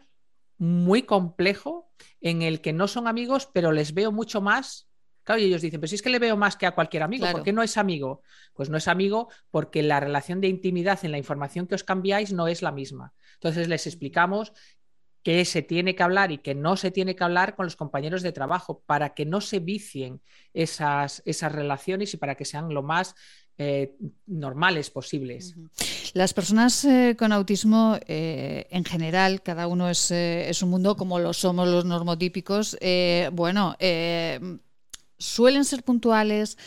muy 0.57 1.03
complejo 1.03 1.91
en 2.21 2.41
el 2.41 2.61
que 2.61 2.73
no 2.73 2.87
son 2.87 3.07
amigos, 3.07 3.49
pero 3.53 3.71
les 3.71 3.93
veo 3.93 4.11
mucho 4.11 4.39
más. 4.39 4.87
Claro, 5.23 5.41
y 5.41 5.45
ellos 5.45 5.61
dicen, 5.61 5.79
pero 5.79 5.87
si 5.87 5.95
es 5.95 6.01
que 6.01 6.09
le 6.09 6.19
veo 6.19 6.35
más 6.35 6.57
que 6.57 6.65
a 6.65 6.75
cualquier 6.75 7.03
amigo, 7.03 7.25
¿por 7.31 7.43
qué 7.43 7.53
no 7.53 7.63
es 7.63 7.77
amigo? 7.77 8.21
Pues 8.53 8.69
no 8.69 8.77
es 8.77 8.87
amigo 8.87 9.29
porque 9.51 9.81
la 9.81 9.99
relación 9.99 10.41
de 10.41 10.49
intimidad 10.49 11.03
en 11.03 11.11
la 11.11 11.17
información 11.17 11.65
que 11.65 11.75
os 11.75 11.83
cambiáis 11.83 12.33
no 12.33 12.47
es 12.47 12.61
la 12.61 12.73
misma. 12.73 13.13
Entonces 13.35 13.69
les 13.69 13.87
explicamos 13.87 14.51
que 15.23 15.45
se 15.45 15.61
tiene 15.61 15.95
que 15.95 16.03
hablar 16.03 16.31
y 16.33 16.39
que 16.39 16.53
no 16.53 16.75
se 16.75 16.91
tiene 16.91 17.15
que 17.15 17.23
hablar 17.23 17.55
con 17.55 17.65
los 17.65 17.77
compañeros 17.77 18.21
de 18.21 18.33
trabajo 18.33 18.83
para 18.85 19.13
que 19.13 19.25
no 19.25 19.39
se 19.39 19.59
vicien 19.59 20.21
esas, 20.53 21.23
esas 21.25 21.51
relaciones 21.51 22.13
y 22.13 22.17
para 22.17 22.35
que 22.35 22.43
sean 22.43 22.73
lo 22.73 22.83
más 22.83 23.15
eh, 23.59 23.95
normales 24.25 24.89
posibles. 24.89 25.55
Las 26.13 26.33
personas 26.33 26.83
eh, 26.85 27.15
con 27.17 27.31
autismo, 27.31 27.99
eh, 28.07 28.65
en 28.71 28.83
general, 28.83 29.43
cada 29.43 29.67
uno 29.67 29.89
es, 29.89 30.09
un 30.63 30.69
mundo 30.71 30.95
como 30.95 31.19
lo 31.19 31.33
somos 31.33 31.67
los 31.67 31.85
normotípicos. 31.85 32.75
bueno, 33.31 33.75
suelen 35.19 35.65
ser 35.65 35.83
puntuales, 35.83 36.57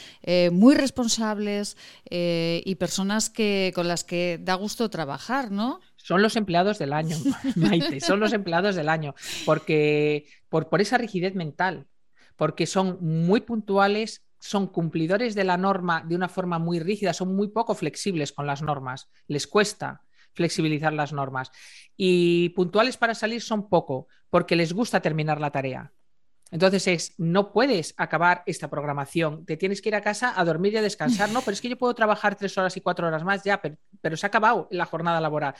muy 0.52 0.76
responsables 0.76 1.76
y 2.08 2.74
personas 2.76 3.30
que, 3.30 3.72
con 3.74 3.88
las 3.88 4.04
que 4.04 4.38
da 4.40 4.54
gusto 4.54 4.88
trabajar, 4.88 5.50
¿no? 5.50 5.80
Son 5.96 6.22
los 6.22 6.36
empleados 6.36 6.78
del 6.78 6.92
año, 6.92 7.16
Maite, 7.56 8.00
son 8.00 8.20
los 8.20 8.32
empleados 8.32 8.76
del 8.76 8.88
año, 8.88 9.16
porque 9.44 10.26
por, 10.48 10.68
por 10.68 10.80
esa 10.80 10.98
rigidez 10.98 11.34
mental, 11.34 11.88
porque 12.36 12.66
son 12.66 12.98
muy 13.00 13.40
puntuales, 13.40 14.25
son 14.46 14.66
cumplidores 14.68 15.34
de 15.34 15.44
la 15.44 15.56
norma 15.56 16.02
de 16.06 16.14
una 16.14 16.28
forma 16.28 16.58
muy 16.58 16.78
rígida, 16.78 17.12
son 17.12 17.34
muy 17.34 17.48
poco 17.48 17.74
flexibles 17.74 18.32
con 18.32 18.46
las 18.46 18.62
normas, 18.62 19.10
les 19.26 19.46
cuesta 19.46 20.02
flexibilizar 20.32 20.92
las 20.92 21.12
normas. 21.12 21.50
Y 21.96 22.50
puntuales 22.50 22.96
para 22.96 23.14
salir 23.14 23.42
son 23.42 23.68
poco, 23.68 24.06
porque 24.30 24.54
les 24.54 24.72
gusta 24.72 25.00
terminar 25.00 25.40
la 25.40 25.50
tarea. 25.50 25.92
Entonces 26.52 26.86
es, 26.86 27.14
no 27.18 27.52
puedes 27.52 27.94
acabar 27.96 28.44
esta 28.46 28.70
programación, 28.70 29.44
te 29.44 29.56
tienes 29.56 29.82
que 29.82 29.88
ir 29.88 29.96
a 29.96 30.00
casa 30.00 30.32
a 30.36 30.44
dormir 30.44 30.74
y 30.74 30.76
a 30.76 30.82
descansar, 30.82 31.30
no, 31.30 31.40
pero 31.44 31.52
es 31.52 31.60
que 31.60 31.68
yo 31.68 31.76
puedo 31.76 31.94
trabajar 31.94 32.36
tres 32.36 32.56
horas 32.56 32.76
y 32.76 32.80
cuatro 32.80 33.06
horas 33.08 33.24
más 33.24 33.42
ya, 33.42 33.60
pero, 33.60 34.16
se 34.16 34.26
ha 34.26 34.28
acabado 34.28 34.68
la 34.70 34.86
jornada 34.86 35.20
laboral. 35.20 35.54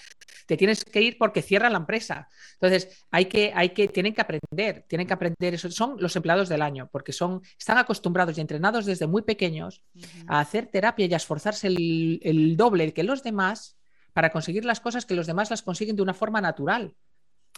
Te 0.47 0.57
tienes 0.57 0.85
que 0.85 1.03
ir 1.03 1.19
porque 1.19 1.43
cierra 1.43 1.69
la 1.69 1.79
empresa. 1.79 2.29
Entonces 2.55 3.05
hay 3.11 3.25
que, 3.25 3.53
hay 3.55 3.71
que, 3.71 3.89
tienen 3.89 4.15
que 4.15 4.21
aprender, 4.21 4.85
tienen 4.89 5.07
que 5.07 5.13
aprender 5.13 5.55
eso. 5.55 5.69
Son 5.71 5.97
los 5.99 6.15
empleados 6.15 6.49
del 6.49 6.63
año, 6.63 6.89
porque 6.93 7.13
son, 7.13 7.43
están 7.59 7.79
acostumbrados 7.79 8.39
y 8.39 8.41
entrenados 8.41 8.87
desde 8.87 9.09
muy 9.09 9.23
pequeños 9.23 9.83
a 10.29 10.39
hacer 10.39 10.67
terapia 10.67 11.07
y 11.07 11.15
a 11.15 11.17
esforzarse 11.17 11.67
el, 11.67 12.21
el 12.23 12.57
doble 12.57 12.93
que 12.93 13.03
los 13.03 13.25
demás 13.25 13.77
para 14.13 14.31
conseguir 14.31 14.65
las 14.65 14.81
cosas 14.81 15.05
que 15.05 15.15
los 15.15 15.27
demás 15.27 15.51
las 15.51 15.63
consiguen 15.63 15.97
de 15.97 16.03
una 16.03 16.15
forma 16.15 16.41
natural 16.41 16.95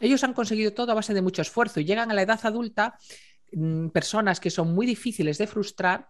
ellos 0.01 0.23
han 0.25 0.35
conseguido 0.35 0.73
todo 0.73 0.93
a 0.93 0.95
base 0.95 1.15
de 1.15 1.23
mucho 1.23 1.43
esfuerzo 1.43 1.81
y 1.81 1.85
llegan 1.85 2.11
a 2.11 2.15
la 2.15 2.23
edad 2.23 2.41
adulta 2.43 2.99
mm, 3.53 3.89
personas 3.89 4.41
que 4.41 4.51
son 4.51 4.75
muy 4.75 4.87
difíciles 4.87 5.39
de 5.39 5.47
frustrar 5.47 6.09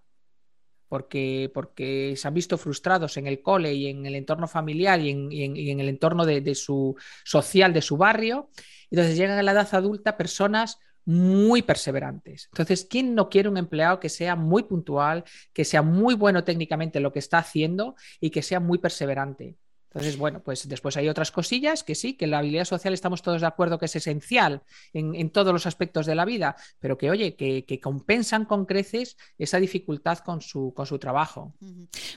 porque, 0.89 1.51
porque 1.53 2.15
se 2.17 2.27
han 2.27 2.35
visto 2.35 2.57
frustrados 2.57 3.17
en 3.19 3.27
el 3.27 3.43
cole 3.43 3.75
y 3.75 3.89
en 3.89 4.07
el 4.07 4.15
entorno 4.15 4.49
familiar 4.49 5.01
y 5.01 5.11
en, 5.11 5.81
el 5.81 5.89
entorno 5.89 6.25
de, 6.25 6.55
su 6.55 6.97
social 7.25 7.73
de 7.73 7.83
su 7.83 7.97
barrio. 7.97 8.51
Entonces 8.91 9.17
llegan 9.17 9.39
a 9.39 9.43
la 9.43 9.53
edad 9.53 9.69
adulta 9.73 10.17
personas 10.17 10.79
muy 11.05 11.63
perseverantes. 11.63 12.49
Entonces, 12.53 12.87
¿quién 12.89 13.15
no 13.15 13.29
quiere 13.29 13.49
un 13.49 13.57
empleado 13.57 14.01
que 14.01 14.09
sea 14.09 14.37
muy 14.37 14.65
puntual, 14.65 15.25
que 15.53 15.65
sea 15.65 15.83
muy 15.83 16.15
bueno 16.15 16.45
técnicamente 16.45 16.99
en 16.99 17.03
lo 17.03 17.13
que 17.13 17.19
está 17.19 17.39
haciendo 17.39 17.95
y 18.21 18.31
que 18.31 18.43
sea 18.43 18.61
muy 18.61 18.79
perseverante? 18.79 19.57
Entonces, 19.89 20.19
bueno, 20.19 20.41
pues 20.43 20.69
después 20.69 20.97
hay 20.99 21.09
otras 21.09 21.33
cosillas 21.33 21.83
que 21.83 21.95
sí, 21.95 22.15
que 22.15 22.27
la 22.27 22.39
habilidad 22.39 22.67
social 22.67 22.93
estamos 22.93 23.23
todos 23.23 23.41
de 23.41 23.47
acuerdo 23.47 23.79
que 23.79 23.87
es 23.87 23.97
esencial 23.97 24.63
en, 24.93 25.31
todos 25.31 25.53
los 25.53 25.67
aspectos 25.67 26.05
de 26.05 26.15
la 26.15 26.27
vida, 26.27 26.57
pero 26.79 26.99
que, 26.99 27.11
oye, 27.11 27.37
que, 27.37 27.81
compensan 27.81 28.45
con 28.45 28.67
creces 28.67 29.17
esa 29.39 29.59
dificultad 29.59 30.19
con 30.19 30.43
su, 30.43 30.75
con 30.75 30.85
su 30.85 30.99
trabajo. 30.99 31.55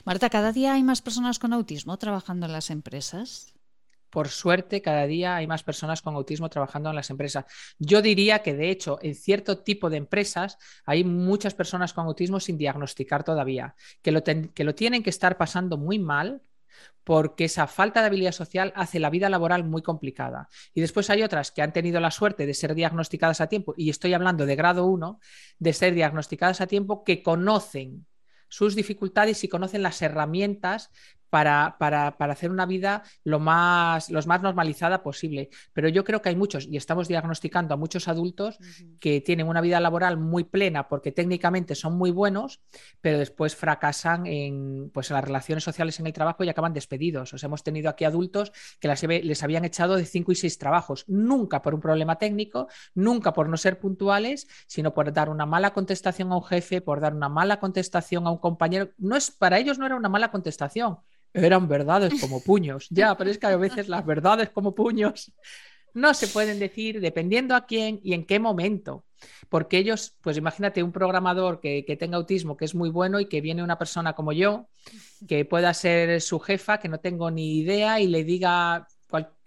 Marta, 0.04 0.28
¿cada 0.28 0.52
día 0.52 0.74
hay 0.74 0.82
más 0.82 1.00
personas 1.00 1.38
con 1.38 1.52
autismo 1.52 1.96
trabajando 1.96 2.46
en 2.46 2.52
las 2.52 2.68
empresas? 2.68 3.54
Por 4.10 4.28
suerte, 4.28 4.82
cada 4.82 5.06
día 5.06 5.36
hay 5.36 5.46
más 5.46 5.62
personas 5.62 6.02
con 6.02 6.14
autismo 6.14 6.50
trabajando 6.50 6.90
en 6.90 6.96
las 6.96 7.08
empresas. 7.08 7.46
Yo 7.78 8.02
diría 8.02 8.42
que, 8.42 8.52
de 8.52 8.70
hecho, 8.70 8.98
en 9.00 9.14
cierto 9.14 9.60
tipo 9.60 9.88
de 9.88 9.96
empresas 9.96 10.58
hay 10.84 11.02
muchas 11.04 11.54
personas 11.54 11.94
con 11.94 12.04
autismo 12.04 12.38
sin 12.38 12.58
diagnosticar 12.58 13.24
todavía, 13.24 13.74
que 14.02 14.12
lo, 14.12 14.22
que 14.22 14.64
lo 14.64 14.74
tienen 14.74 15.02
que 15.02 15.08
estar 15.08 15.38
pasando 15.38 15.78
muy 15.78 15.98
mal 15.98 16.42
porque 17.04 17.44
esa 17.44 17.66
falta 17.66 18.00
de 18.00 18.06
habilidad 18.06 18.32
social 18.32 18.72
hace 18.76 19.00
la 19.00 19.10
vida 19.10 19.28
laboral 19.28 19.64
muy 19.64 19.82
complicada. 19.82 20.48
Y 20.74 20.80
después 20.80 21.10
hay 21.10 21.22
otras 21.22 21.50
que 21.50 21.62
han 21.62 21.72
tenido 21.72 22.00
la 22.00 22.10
suerte 22.10 22.46
de 22.46 22.54
ser 22.54 22.74
diagnosticadas 22.74 23.40
a 23.40 23.48
tiempo, 23.48 23.74
y 23.76 23.90
estoy 23.90 24.14
hablando 24.14 24.46
de 24.46 24.56
grado 24.56 24.86
1, 24.86 25.20
de 25.58 25.72
ser 25.72 25.94
diagnosticadas 25.94 26.60
a 26.60 26.66
tiempo 26.66 27.04
que 27.04 27.22
conocen 27.22 28.06
sus 28.48 28.76
dificultades 28.76 29.42
y 29.44 29.48
conocen 29.48 29.82
las 29.82 30.02
herramientas 30.02 30.90
para, 31.32 31.76
para, 31.78 32.14
hacer 32.30 32.50
una 32.50 32.66
vida 32.66 33.04
lo 33.24 33.40
más, 33.40 34.10
más 34.10 34.42
normalizada 34.42 35.02
posible. 35.02 35.48
Pero 35.72 35.88
yo 35.88 36.04
creo 36.04 36.20
que 36.20 36.28
hay 36.28 36.36
muchos, 36.36 36.66
y 36.66 36.76
estamos 36.76 37.08
diagnosticando 37.08 37.72
a 37.72 37.78
muchos 37.78 38.06
adultos 38.06 38.58
que 39.00 39.22
tienen 39.22 39.48
una 39.48 39.62
vida 39.62 39.80
laboral 39.80 40.18
muy 40.18 40.44
plena 40.44 40.88
porque 40.88 41.10
técnicamente 41.10 41.74
son 41.74 41.96
muy 41.96 42.10
buenos, 42.10 42.60
pero 43.00 43.18
después 43.18 43.56
fracasan 43.56 44.26
en, 44.26 44.90
pues, 44.92 45.08
las 45.08 45.24
relaciones 45.24 45.64
sociales 45.64 45.98
en 46.00 46.06
el 46.06 46.12
trabajo 46.12 46.44
y 46.44 46.50
acaban 46.50 46.74
despedidos. 46.74 47.32
O 47.32 47.46
hemos 47.46 47.62
tenido 47.62 47.88
aquí 47.88 48.04
adultos 48.04 48.52
que 48.78 48.88
les 48.88 49.42
habían 49.42 49.64
echado 49.64 49.96
de 49.96 50.04
cinco 50.04 50.32
y 50.32 50.34
seis 50.34 50.58
trabajos, 50.58 51.06
nunca 51.08 51.62
por 51.62 51.74
un 51.74 51.80
problema 51.80 52.18
técnico, 52.18 52.68
nunca 52.94 53.32
por 53.32 53.48
no 53.48 53.56
ser 53.56 53.78
puntuales, 53.78 54.48
sino 54.66 54.92
por 54.92 55.10
dar 55.14 55.30
una 55.30 55.46
mala 55.46 55.72
contestación 55.72 56.30
a 56.30 56.36
un 56.36 56.44
jefe, 56.44 56.82
por 56.82 57.00
dar 57.00 57.14
una 57.14 57.30
mala 57.30 57.58
contestación 57.58 58.26
a 58.26 58.30
un 58.30 58.38
compañero. 58.38 58.90
No 58.98 59.16
es, 59.16 59.30
para 59.30 59.58
ellos 59.58 59.78
no 59.78 59.86
era 59.86 59.96
una 59.96 60.10
mala 60.10 60.30
contestación, 60.30 60.98
eran 61.34 61.68
verdades 61.68 62.20
como 62.20 62.40
puños. 62.44 62.86
Ya, 62.90 63.16
pero 63.16 63.30
es 63.30 63.38
que 63.38 63.46
a 63.46 63.56
veces 63.56 63.88
las 63.88 64.04
verdades 64.04 64.50
como 64.50 64.74
puños 64.74 65.32
no 65.94 66.14
se 66.14 66.28
pueden 66.28 66.58
decir 66.58 67.00
dependiendo 67.00 67.54
a 67.54 67.66
quién 67.66 68.00
y 68.02 68.14
en 68.14 68.24
qué 68.24 68.38
momento. 68.38 69.04
Porque 69.48 69.78
ellos, 69.78 70.16
pues 70.20 70.36
imagínate 70.36 70.82
un 70.82 70.90
programador 70.90 71.60
que, 71.60 71.84
que, 71.84 71.96
tenga 71.96 72.16
autismo, 72.16 72.56
que 72.56 72.64
es 72.64 72.74
muy 72.74 72.90
bueno 72.90 73.20
y 73.20 73.26
que 73.26 73.40
viene 73.40 73.62
una 73.62 73.78
persona 73.78 74.14
como 74.14 74.32
yo, 74.32 74.68
que 75.28 75.44
pueda 75.44 75.72
ser 75.74 76.20
su 76.20 76.40
jefa, 76.40 76.78
que 76.78 76.88
no 76.88 76.98
tengo 76.98 77.30
ni 77.30 77.58
idea 77.58 78.00
y 78.00 78.08
le 78.08 78.24
diga 78.24 78.88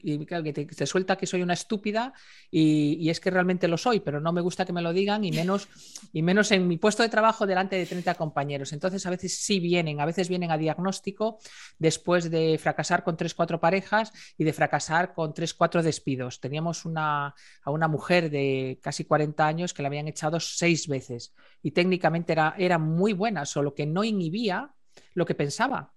y 0.05 0.25
que 0.25 0.53
te, 0.53 0.85
suelta 0.85 1.15
que 1.15 1.25
soy 1.25 1.41
una 1.41 1.53
estúpida 1.53 2.13
y, 2.51 3.09
es 3.09 3.19
que 3.19 3.31
realmente 3.31 3.67
lo 3.67 3.77
soy, 3.77 3.99
pero 3.99 4.21
no 4.21 4.31
me 4.31 4.41
gusta 4.41 4.65
que 4.65 4.71
me 4.71 4.81
lo 4.81 4.93
digan 4.93 5.23
y 5.23 5.31
menos, 5.31 5.67
y 6.13 6.21
menos 6.21 6.51
en 6.51 6.67
mi 6.67 6.77
puesto 6.77 7.01
de 7.01 7.09
trabajo 7.09 7.47
delante 7.47 7.75
de 7.75 7.85
30 7.87 8.13
compañeros. 8.13 8.71
Entonces 8.71 9.05
a 9.05 9.09
veces 9.09 9.37
sí 9.39 9.59
vienen, 9.59 9.99
a 9.99 10.05
veces 10.05 10.29
vienen 10.29 10.51
a 10.51 10.57
diagnóstico 10.57 11.39
después 11.79 12.29
de 12.29 12.59
fracasar 12.61 13.03
con 13.03 13.17
3-4 13.17 13.59
parejas 13.59 14.11
y 14.37 14.43
de 14.43 14.53
fracasar 14.53 15.13
con 15.13 15.33
3-4 15.33 15.81
despidos. 15.81 16.39
Teníamos 16.39 16.85
una, 16.85 17.33
a 17.63 17.71
una 17.71 17.87
mujer 17.87 18.29
de 18.29 18.79
casi 18.83 19.05
40 19.05 19.45
años 19.45 19.73
que 19.73 19.81
la 19.81 19.87
habían 19.87 20.07
echado 20.07 20.39
seis 20.39 20.87
veces 20.87 21.33
y 21.63 21.71
técnicamente 21.71 22.33
era, 22.33 22.53
era 22.59 22.77
muy 22.77 23.13
buena, 23.13 23.45
solo 23.45 23.73
que 23.73 23.87
no 23.87 24.03
inhibía 24.03 24.75
lo 25.15 25.25
que 25.25 25.33
pensaba. 25.33 25.94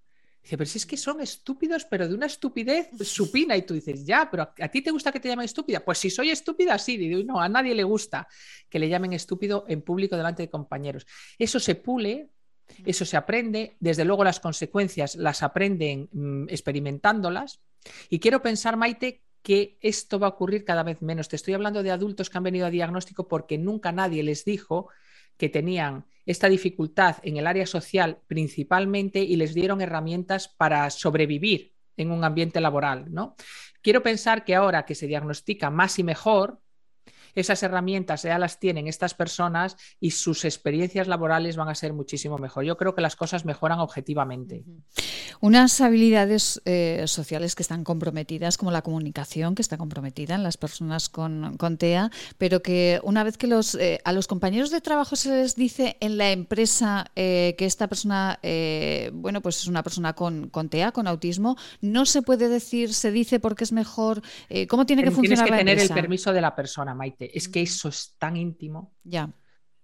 Dice, 0.49 0.57
pero 0.57 0.71
si 0.71 0.79
es 0.79 0.87
que 0.87 0.97
son 0.97 1.21
estúpidos, 1.21 1.85
pero 1.85 2.09
de 2.09 2.15
una 2.15 2.25
estupidez 2.25 2.89
supina. 3.07 3.55
Y 3.55 3.63
tú 3.63 3.75
dices, 3.75 4.07
ya, 4.07 4.31
pero 4.31 4.51
¿a, 4.59 4.69
ti 4.69 4.81
te 4.81 4.91
gusta 4.91 5.13
que 5.13 5.21
te 5.21 5.29
llamen 5.29 5.45
estúpida? 5.45 5.85
Pues 5.85 5.99
si 5.99 6.09
soy 6.09 6.31
estúpida, 6.31 6.79
sí. 6.79 6.97
Digo, 6.97 7.23
no, 7.23 7.39
a 7.39 7.51
nadie 7.51 7.75
le 7.75 7.85
gusta 7.85 8.27
que 8.71 8.79
le 8.79 8.89
llamen 8.89 9.13
estúpido 9.13 9.67
en 9.69 9.83
público 9.83 10.17
delante 10.17 10.43
de 10.43 10.49
compañeros. 10.49 11.07
Eso 11.39 11.61
se 11.61 11.75
pule, 11.75 12.31
eso 12.87 13.05
se 13.05 13.19
aprende. 13.19 13.77
Desde 13.79 14.07
luego 14.07 14.25
las 14.25 14.41
consecuencias 14.41 15.17
las 15.17 15.43
aprenden 15.43 16.09
mm, 16.13 16.45
experimentándolas. 16.49 17.61
Y 18.09 18.19
quiero 18.19 18.41
pensar, 18.41 18.79
Maite, 18.79 19.25
que 19.43 19.77
esto 19.83 20.19
va 20.19 20.29
a 20.29 20.31
ocurrir 20.31 20.65
cada 20.65 20.83
vez 20.83 21.03
menos. 21.03 21.29
Te 21.29 21.37
estoy 21.37 21.53
hablando 21.53 21.83
de 21.83 21.91
adultos 21.91 22.31
que 22.31 22.39
han 22.39 22.45
venido 22.45 22.65
a 22.65 22.71
diagnóstico 22.71 23.29
porque 23.29 23.59
nunca 23.59 23.93
nadie 23.93 24.23
les 24.23 24.47
dijo 24.47 24.89
que 25.39 25.49
tenían 25.49 26.05
esta 26.27 26.49
dificultad 26.49 27.17
en 27.23 27.39
el 27.39 27.47
área 27.47 27.67
social 27.67 28.19
principalmente 28.27 29.21
y 29.21 29.37
les 29.37 29.55
dieron 29.55 29.81
herramientas 29.81 30.49
para 30.49 30.91
sobrevivir 30.91 31.73
en 31.97 32.11
un 32.11 32.23
ambiente 32.23 32.61
laboral, 32.61 33.07
¿no? 33.13 33.35
Quiero 33.81 34.03
pensar 34.03 34.45
que 34.45 34.55
ahora 34.55 34.85
que 34.85 34.95
se 34.95 35.07
diagnostica 35.07 35.71
más 35.71 35.99
y 35.99 36.05
mejor, 36.05 36.61
esas 37.41 37.63
herramientas 37.63 38.23
ya 38.23 38.39
las 38.39 38.59
tienen 38.59 38.89
estas 38.89 39.15
personas 39.15 39.77
y 40.01 40.13
sus 40.13 40.45
experiencias 40.45 41.09
laborales 41.09 41.57
van 41.57 41.69
a 41.69 41.75
ser 41.75 41.93
muchísimo 41.93 42.39
mejor. 42.39 42.65
Yo 42.65 42.77
creo 42.77 42.95
que 42.95 43.01
las 43.01 43.17
cosas 43.17 43.45
mejoran 43.45 43.81
objetivamente. 43.81 44.65
Unas 45.41 45.81
habilidades 45.81 46.61
eh, 46.65 47.05
sociales 47.07 47.55
que 47.55 47.63
están 47.63 47.85
comprometidas, 47.85 48.57
como 48.57 48.71
la 48.71 48.83
comunicación, 48.83 49.55
que 49.55 49.63
está 49.63 49.77
comprometida 49.77 50.35
en 50.35 50.43
las 50.43 50.57
personas 50.57 51.09
con, 51.09 51.57
TEA, 51.79 52.11
pero 52.39 52.61
que 52.63 53.01
una 53.05 53.23
vez 53.23 53.37
que 53.39 53.47
los, 53.47 53.75
eh, 53.77 54.01
a 54.05 54.13
los 54.13 54.27
compañeros 54.27 54.71
de 54.71 54.81
trabajo 54.81 55.17
se 55.17 55.31
les 55.31 55.55
dice 55.55 55.97
en 56.01 56.17
la 56.17 56.33
empresa 56.33 57.07
eh, 57.15 57.55
que 57.57 57.67
esta 57.67 57.87
persona, 57.87 58.41
bueno, 59.13 59.41
pues 59.41 59.59
es 59.59 59.67
una 59.67 59.83
persona 59.83 60.15
con, 60.15 60.49
con, 60.49 60.69
TEA, 60.69 60.93
con 60.93 61.07
autismo, 61.07 61.57
no 61.81 62.07
se 62.07 62.23
puede 62.23 62.49
decir, 62.49 62.93
se 62.95 63.13
dice 63.13 63.39
porque 63.39 63.65
es 63.65 63.73
mejor. 63.73 64.23
¿Cómo 64.69 64.87
tiene 64.87 65.05
que 65.05 65.11
funcionar? 65.11 65.45
Tienes 65.45 65.59
que 65.59 65.65
tener 65.65 65.79
el 65.79 65.89
permiso 65.91 66.33
de 66.33 66.41
la 66.41 66.55
persona, 66.55 66.95
Maite. 66.95 67.28
Es 67.35 67.49
que 67.49 67.63
eso 67.63 67.89
es 67.89 68.15
tan 68.19 68.37
íntimo. 68.37 68.95
Ya. 69.05 69.33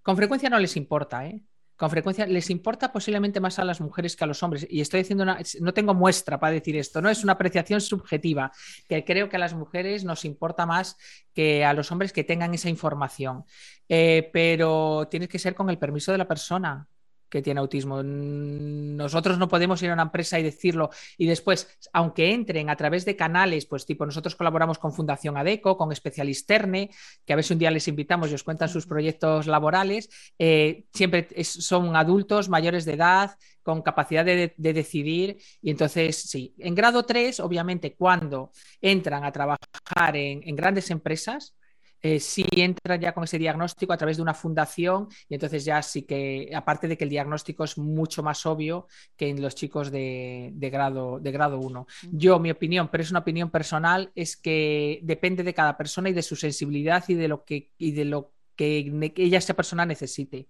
Con 0.03 0.17
frecuencia 0.17 0.51
no 0.51 0.59
les 0.59 0.77
importa, 0.77 1.27
¿eh? 1.27 1.45
con 1.77 1.91
frecuencia 1.91 2.27
les 2.27 2.51
importa 2.51 2.93
posiblemente 2.93 3.41
más 3.41 3.59
a 3.59 3.65
las 3.65 3.81
mujeres 3.81 4.15
que 4.17 4.25
a 4.25 4.27
los 4.27 4.43
hombres. 4.43 4.67
Y 4.71 4.81
estoy 4.81 5.01
diciendo, 5.01 5.25
una, 5.25 5.39
no 5.61 5.75
tengo 5.75 5.95
muestra 5.95 6.39
para 6.39 6.53
decir 6.53 6.77
esto, 6.77 7.03
no 7.03 7.09
es 7.09 7.25
una 7.25 7.33
apreciación 7.33 7.81
subjetiva, 7.81 8.53
que 8.89 9.05
creo 9.05 9.29
que 9.29 9.37
a 9.37 9.41
las 9.41 9.55
mujeres 9.55 10.05
nos 10.05 10.25
importa 10.25 10.67
más 10.67 10.97
que 11.33 11.65
a 11.65 11.73
los 11.73 11.91
hombres 11.91 12.13
que 12.13 12.25
tengan 12.25 12.55
esa 12.55 12.69
información. 12.69 13.45
Eh, 13.89 14.31
pero 14.33 15.09
tiene 15.11 15.29
que 15.29 15.39
ser 15.39 15.55
con 15.55 15.69
el 15.69 15.79
permiso 15.79 16.13
de 16.13 16.19
la 16.19 16.29
persona 16.29 16.89
que 17.29 17.43
tiene 17.43 17.61
autismo. 17.61 18.03
Nosotros 18.03 19.39
no 19.39 19.49
podemos 19.49 19.83
ir 19.83 19.91
a 19.91 19.95
una 19.95 20.05
empresa 20.05 20.39
y 20.39 20.43
decirlo 20.43 20.91
y 21.19 21.27
después, 21.27 21.69
aunque 21.93 22.33
entren 22.33 22.71
a 22.71 22.77
través 22.77 23.05
de 23.05 23.17
canales, 23.17 23.67
pues 23.67 23.87
tipo, 23.87 24.07
nosotros 24.07 24.37
colaboramos 24.37 24.79
con 24.79 24.93
Fundación 24.93 25.37
ADECO, 25.37 25.77
con 25.77 25.93
Especialisterne, 25.93 26.91
que 27.25 27.33
a 27.33 27.37
veces 27.37 27.53
un 27.53 27.59
día 27.59 27.71
les 27.71 27.89
invitamos 27.89 28.31
y 28.31 28.35
os 28.35 28.45
cuentan 28.45 28.69
sus 28.69 28.87
proyectos 28.87 29.47
laborales, 29.47 30.09
eh, 30.39 30.85
siempre 30.93 31.29
son 31.45 31.97
adultos 31.97 32.49
mayores 32.49 32.85
de 32.85 32.95
edad, 32.95 33.37
con 33.63 33.83
capacidad 33.83 34.25
de, 34.25 34.55
decidir. 34.57 35.39
Y 35.63 35.71
entonces, 35.71 36.17
sí, 36.17 36.55
en 36.59 36.75
grado 36.75 37.05
3, 37.05 37.41
obviamente, 37.41 37.95
cuando 37.95 38.53
entran 38.81 39.25
a 39.25 39.33
trabajar 39.33 40.17
en 40.17 40.55
grandes 40.55 40.91
empresas, 40.91 41.55
eh, 42.05 42.21
si 42.21 42.45
entran 42.51 43.01
ya 43.01 43.15
con 43.15 43.25
ese 43.25 43.39
diagnóstico 43.39 43.95
a 43.95 43.97
través 43.97 44.19
de 44.19 44.23
una 44.23 44.35
fundación 44.35 45.09
y 45.27 45.33
entonces 45.33 45.65
ya 45.65 45.81
sí 45.81 46.03
que, 46.03 46.51
aparte 46.55 46.87
de 46.87 46.99
que 46.99 47.05
el 47.05 47.09
diagnóstico 47.11 47.65
es 47.65 47.79
mucho 47.79 48.23
más 48.23 48.45
obvio 48.45 48.89
que 49.17 49.31
en 49.31 49.41
los 49.41 49.55
chicos 49.55 49.91
de, 49.91 50.53
grado, 50.55 51.19
de 51.19 51.33
grado 51.33 51.59
1. 51.59 51.87
Yo, 52.13 52.39
mi 52.39 52.51
opinión, 52.51 52.89
pero 52.93 53.03
es 53.03 53.11
una 53.11 53.21
opinión 53.21 53.49
personal, 53.49 54.13
es 54.15 54.37
que 54.37 55.01
depende 55.03 55.43
de 55.43 55.55
cada 55.55 55.79
persona 55.79 56.11
y 56.11 56.13
de 56.13 56.21
su 56.21 56.37
sensibilidad 56.37 57.03
y 57.09 57.15
de 57.15 57.27
lo 57.27 57.43
que, 57.47 57.73
y 57.79 57.93
de 57.93 58.05
lo 58.05 58.35
que, 58.55 59.13
que 59.15 59.23
ella, 59.23 59.39
esa 59.39 59.55
persona 59.55 59.87
necesite. 59.87 60.47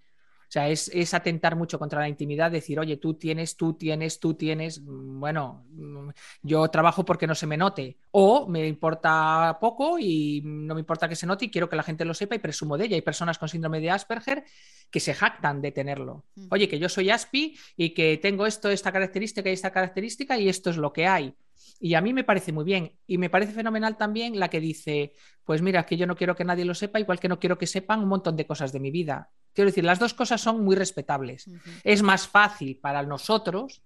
O 0.54 0.56
sea, 0.56 0.68
es, 0.68 1.14
atentar 1.14 1.56
mucho 1.56 1.80
contra 1.80 1.99
la 1.99 2.08
intimidad, 2.08 2.49
decir, 2.49 2.78
oye, 2.78 2.96
tú 2.96 3.14
tienes, 3.14 3.56
tú 3.56 3.75
tienes, 3.75 4.20
tú 4.20 4.34
tienes, 4.34 4.80
mm, 4.80 5.18
bueno, 5.18 5.66
mm, 5.70 6.11
yo 6.42 6.68
trabajo 6.68 7.04
porque 7.04 7.26
no 7.26 7.34
se 7.34 7.49
me 7.49 7.56
note, 7.56 7.99
o 8.12 8.46
me 8.46 8.68
importa 8.68 9.58
poco 9.61 9.99
y 9.99 10.42
no 10.44 10.75
me 10.75 10.80
importa 10.80 11.08
que 11.08 11.16
se 11.16 11.26
note 11.26 11.46
y 11.46 11.50
quiero 11.50 11.68
que 11.68 11.75
la 11.75 11.82
gente 11.82 12.04
lo 12.04 12.14
sepa 12.14 12.37
y 12.37 12.38
presumo 12.38 12.78
de 12.78 12.84
ella. 12.84 12.94
Hay 12.94 13.02
personas 13.02 13.37
con 13.37 13.49
síndrome 13.49 13.80
de 13.80 13.90
Asperger 13.90 14.44
que 14.92 15.00
se 15.00 15.12
jactan 15.12 15.61
de 15.61 15.73
tenerlo. 15.73 16.25
Oye, 16.50 16.68
que 16.68 16.78
yo 16.78 16.88
soy 16.88 17.11
Aspi 17.11 17.58
y 17.76 17.90
que 17.90 18.18
tengo 18.18 18.46
esto, 18.46 18.70
esta 18.70 18.92
característica 18.92 19.50
y 19.50 19.54
esta 19.54 19.73
característica 19.73 20.38
y 20.38 20.49
esto 20.49 20.70
es 20.70 20.76
lo 20.76 20.92
que 20.92 21.08
hay. 21.08 21.34
Y 21.80 21.94
a 21.94 22.00
mí 22.00 22.12
me 22.12 22.23
parece 22.23 22.52
muy 22.52 22.64
bien. 22.64 22.92
Y 23.08 23.18
me 23.18 23.28
parece 23.28 23.54
fenomenal 23.54 23.96
también 23.96 24.38
la 24.38 24.50
que 24.50 24.61
dice, 24.61 25.14
pues 25.44 25.62
mira, 25.62 25.84
que 25.84 25.96
yo 25.96 26.06
no 26.06 26.14
quiero 26.14 26.37
que 26.37 26.44
nadie 26.44 26.64
lo 26.64 26.75
sepa, 26.75 27.00
igual 27.00 27.18
que 27.18 27.28
no 27.28 27.40
quiero 27.40 27.58
que 27.58 27.66
sepan 27.66 28.04
un 28.04 28.08
montón 28.08 28.37
de 28.37 28.46
cosas 28.46 28.73
de 28.73 28.78
mi 28.78 28.92
vida. 28.92 29.32
Quiero 29.54 29.70
decir, 29.70 29.84
las 29.84 29.99
dos 29.99 30.14
cosas 30.14 30.40
son 30.40 30.64
muy 30.64 30.76
respetables. 30.76 31.49
Es 31.84 32.02
más 32.02 32.26
fácil 32.26 32.78
para 32.78 33.02
nosotros 33.02 33.82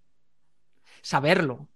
saberlo. 1.02 1.68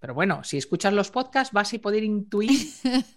Pero 0.00 0.14
bueno, 0.14 0.42
si 0.44 0.56
escuchas 0.56 0.94
los 0.94 1.10
podcasts 1.10 1.52
vas 1.52 1.74
a 1.74 1.78
poder 1.78 2.02
intuir 2.02 2.58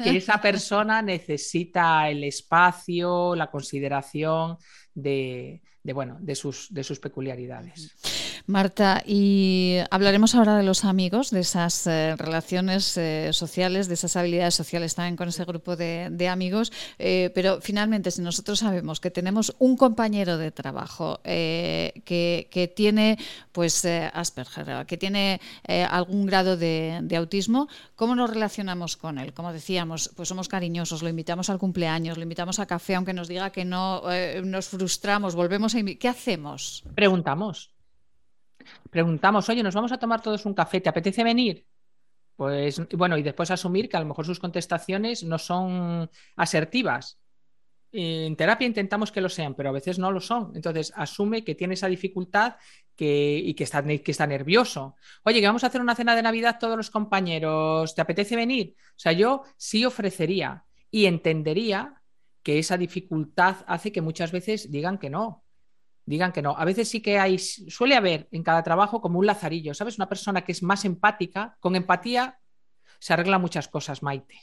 que 0.03 0.17
esa 0.17 0.41
persona 0.41 1.01
necesita 1.01 2.09
el 2.09 2.25
espacio, 2.25 3.35
la 3.35 3.49
consideración 3.49 4.57
de, 4.93 5.61
bueno, 5.81 6.17
de, 6.19 6.35
sus, 6.35 6.73
de 6.73 6.83
sus 6.83 6.99
peculiaridades. 6.99 7.95
Marta, 8.45 9.03
y 9.05 9.77
hablaremos 9.89 10.35
ahora 10.35 10.57
de 10.57 10.63
los 10.63 10.85
amigos, 10.85 11.31
de 11.31 11.41
esas 11.41 11.87
eh, 11.87 12.15
relaciones 12.17 12.97
eh, 12.97 13.29
sociales, 13.33 13.87
de 13.87 13.93
esas 13.95 14.15
habilidades 14.15 14.55
sociales 14.55 14.95
también 14.95 15.15
con 15.15 15.29
ese 15.29 15.45
grupo 15.45 15.75
de, 15.75 16.27
amigos. 16.29 16.71
Eh, 16.99 17.31
pero 17.35 17.59
finalmente, 17.61 18.11
si 18.11 18.21
nosotros 18.21 18.59
sabemos 18.59 18.99
que 18.99 19.11
tenemos 19.11 19.55
un 19.59 19.75
compañero 19.75 20.37
de 20.37 20.51
trabajo 20.51 21.19
que, 21.23 22.73
tiene 22.75 23.17
pues 23.51 23.85
Asperger, 23.85 24.85
que 24.85 24.97
tiene 24.97 25.41
algún 25.89 26.25
grado 26.25 26.55
de, 26.57 26.99
de, 27.03 27.15
autismo, 27.17 27.67
¿cómo 27.95 28.15
nos 28.15 28.29
relacionamos 28.29 28.95
con 28.97 29.17
él? 29.19 29.33
Como 29.33 29.51
decíamos, 29.51 30.11
pues 30.15 30.29
somos 30.29 30.47
cariñosos, 30.47 31.03
lo 31.03 31.09
invitamos 31.09 31.49
al 31.49 31.59
cumpleaños, 31.59 32.17
lo 32.17 32.23
invitamos 32.23 32.59
a 32.59 32.65
café, 32.65 32.95
aunque 32.95 33.13
nos 33.13 33.27
diga 33.27 33.51
que 33.51 33.65
no, 33.65 34.03
nos 34.43 34.67
frustramos, 34.67 35.35
volvemos 35.35 35.75
a... 35.75 35.83
¿Qué 35.99 36.07
hacemos? 36.07 36.83
Preguntamos 36.95 37.72
preguntamos, 38.89 39.49
oye, 39.49 39.63
nos 39.63 39.75
vamos 39.75 39.91
a 39.91 39.97
tomar 39.97 40.21
todos 40.21 40.45
un 40.45 40.53
café, 40.53 40.81
¿te 40.81 40.89
apetece 40.89 41.23
venir? 41.23 41.65
Pues 42.35 42.81
bueno, 42.95 43.17
y 43.17 43.23
después 43.23 43.51
asumir 43.51 43.87
que 43.87 43.97
a 43.97 43.99
lo 43.99 44.07
mejor 44.07 44.25
sus 44.25 44.39
contestaciones 44.39 45.23
no 45.23 45.37
son 45.37 46.09
asertivas. 46.35 47.19
En 47.91 48.35
terapia 48.35 48.65
intentamos 48.65 49.11
que 49.11 49.21
lo 49.21 49.29
sean, 49.29 49.53
pero 49.53 49.69
a 49.69 49.71
veces 49.71 49.99
no 49.99 50.11
lo 50.11 50.19
son. 50.19 50.51
Entonces, 50.55 50.91
asume 50.95 51.43
que 51.43 51.53
tiene 51.53 51.75
esa 51.75 51.87
dificultad 51.87 52.55
y 52.97 53.53
que 53.53 53.63
está, 53.63 53.83
que 53.83 54.11
está 54.11 54.25
nervioso. 54.25 54.95
Oye, 55.23 55.41
que 55.41 55.45
vamos 55.45 55.63
a 55.63 55.67
hacer 55.67 55.79
una 55.79 55.93
cena 55.93 56.15
de 56.15 56.23
Navidad 56.23 56.57
todos 56.59 56.75
los 56.75 56.89
compañeros, 56.89 57.93
¿te 57.93 58.01
apetece 58.01 58.35
venir? 58.35 58.73
O 58.77 58.97
sea, 58.99 59.11
yo 59.11 59.43
sí 59.57 59.85
ofrecería 59.85 60.65
y 60.89 61.05
entendería 61.05 62.01
que 62.41 62.57
esa 62.57 62.77
dificultad 62.77 63.57
hace 63.67 63.91
que 63.91 64.01
muchas 64.01 64.31
veces 64.31 64.71
digan 64.71 64.97
que 64.97 65.11
no 65.11 65.42
digan 66.05 66.31
que 66.31 66.41
no. 66.41 66.55
A 66.57 66.65
veces 66.65 66.89
sí 66.89 67.01
que 67.01 67.19
hay, 67.19 67.39
suele 67.39 67.95
haber 67.95 68.27
en 68.31 68.43
cada 68.43 68.63
trabajo 68.63 69.01
como 69.01 69.19
un 69.19 69.25
lazarillo, 69.25 69.73
¿sabes? 69.73 69.97
Una 69.97 70.09
persona 70.09 70.43
que 70.43 70.51
es 70.51 70.63
más 70.63 70.85
empática, 70.85 71.57
con 71.59 71.75
empatía 71.75 72.39
se 72.99 73.13
arregla 73.13 73.37
muchas 73.37 73.67
cosas, 73.67 74.03
Maite. 74.03 74.39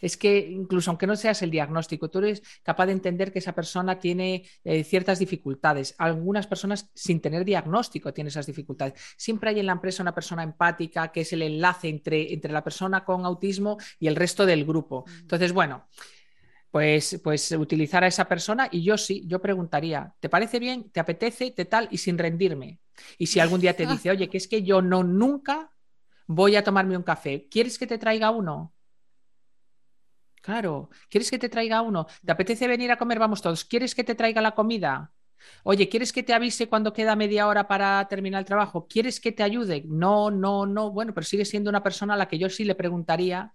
Es 0.00 0.16
que 0.16 0.38
incluso 0.38 0.90
aunque 0.90 1.06
no 1.06 1.16
seas 1.16 1.42
el 1.42 1.50
diagnóstico, 1.50 2.10
tú 2.10 2.18
eres 2.18 2.42
capaz 2.62 2.86
de 2.86 2.92
entender 2.92 3.32
que 3.32 3.38
esa 3.38 3.54
persona 3.54 3.98
tiene 3.98 4.44
eh, 4.64 4.84
ciertas 4.84 5.18
dificultades. 5.18 5.94
Algunas 5.98 6.46
personas 6.46 6.90
sin 6.94 7.20
tener 7.20 7.44
diagnóstico 7.44 8.12
tienen 8.12 8.28
esas 8.28 8.46
dificultades. 8.46 8.94
Siempre 9.16 9.50
hay 9.50 9.60
en 9.60 9.66
la 9.66 9.72
empresa 9.72 10.02
una 10.02 10.14
persona 10.14 10.42
empática 10.42 11.08
que 11.08 11.22
es 11.22 11.32
el 11.32 11.42
enlace 11.42 11.88
entre, 11.88 12.32
entre 12.32 12.52
la 12.52 12.62
persona 12.62 13.04
con 13.04 13.24
autismo 13.24 13.78
y 13.98 14.08
el 14.08 14.16
resto 14.16 14.46
del 14.46 14.64
grupo. 14.64 15.04
Mm. 15.06 15.20
Entonces, 15.20 15.52
bueno, 15.52 15.86
pues, 16.76 17.18
pues 17.24 17.52
utilizar 17.52 18.04
a 18.04 18.06
esa 18.06 18.28
persona 18.28 18.68
y 18.70 18.82
yo 18.82 18.98
sí, 18.98 19.24
yo 19.26 19.40
preguntaría, 19.40 20.12
¿te 20.20 20.28
parece 20.28 20.58
bien? 20.58 20.90
¿Te 20.90 21.00
apetece? 21.00 21.50
¿Te 21.50 21.64
tal? 21.64 21.88
Y 21.90 21.96
sin 21.96 22.18
rendirme. 22.18 22.80
Y 23.16 23.28
si 23.28 23.40
algún 23.40 23.62
día 23.62 23.74
te 23.74 23.86
dice, 23.86 24.10
oye, 24.10 24.28
que 24.28 24.36
es 24.36 24.46
que 24.46 24.62
yo 24.62 24.82
no 24.82 25.02
nunca 25.02 25.72
voy 26.26 26.54
a 26.54 26.62
tomarme 26.62 26.94
un 26.94 27.02
café, 27.02 27.48
¿quieres 27.50 27.78
que 27.78 27.86
te 27.86 27.96
traiga 27.96 28.30
uno? 28.30 28.74
Claro, 30.42 30.90
¿quieres 31.08 31.30
que 31.30 31.38
te 31.38 31.48
traiga 31.48 31.80
uno? 31.80 32.08
¿Te 32.22 32.32
apetece 32.32 32.68
venir 32.68 32.90
a 32.92 32.98
comer? 32.98 33.18
Vamos 33.20 33.40
todos. 33.40 33.64
¿Quieres 33.64 33.94
que 33.94 34.04
te 34.04 34.14
traiga 34.14 34.42
la 34.42 34.54
comida? 34.54 35.14
Oye, 35.62 35.88
¿quieres 35.88 36.12
que 36.12 36.22
te 36.24 36.34
avise 36.34 36.68
cuando 36.68 36.92
queda 36.92 37.16
media 37.16 37.48
hora 37.48 37.66
para 37.66 38.06
terminar 38.06 38.40
el 38.40 38.44
trabajo? 38.44 38.86
¿Quieres 38.86 39.18
que 39.18 39.32
te 39.32 39.42
ayude? 39.42 39.82
No, 39.86 40.30
no, 40.30 40.66
no. 40.66 40.90
Bueno, 40.90 41.14
pero 41.14 41.24
sigue 41.24 41.46
siendo 41.46 41.70
una 41.70 41.82
persona 41.82 42.12
a 42.12 42.16
la 42.18 42.28
que 42.28 42.38
yo 42.38 42.50
sí 42.50 42.64
le 42.64 42.74
preguntaría 42.74 43.54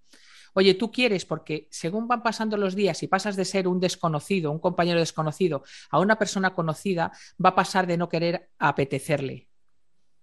Oye, 0.53 0.73
tú 0.73 0.91
quieres, 0.91 1.25
porque 1.25 1.67
según 1.71 2.07
van 2.07 2.23
pasando 2.23 2.57
los 2.57 2.75
días 2.75 3.01
y 3.03 3.07
pasas 3.07 3.35
de 3.35 3.45
ser 3.45 3.67
un 3.67 3.79
desconocido, 3.79 4.51
un 4.51 4.59
compañero 4.59 4.99
desconocido, 4.99 5.63
a 5.89 5.99
una 5.99 6.17
persona 6.17 6.53
conocida, 6.53 7.11
va 7.43 7.49
a 7.49 7.55
pasar 7.55 7.87
de 7.87 7.97
no 7.97 8.09
querer 8.09 8.49
apetecerle. 8.59 9.47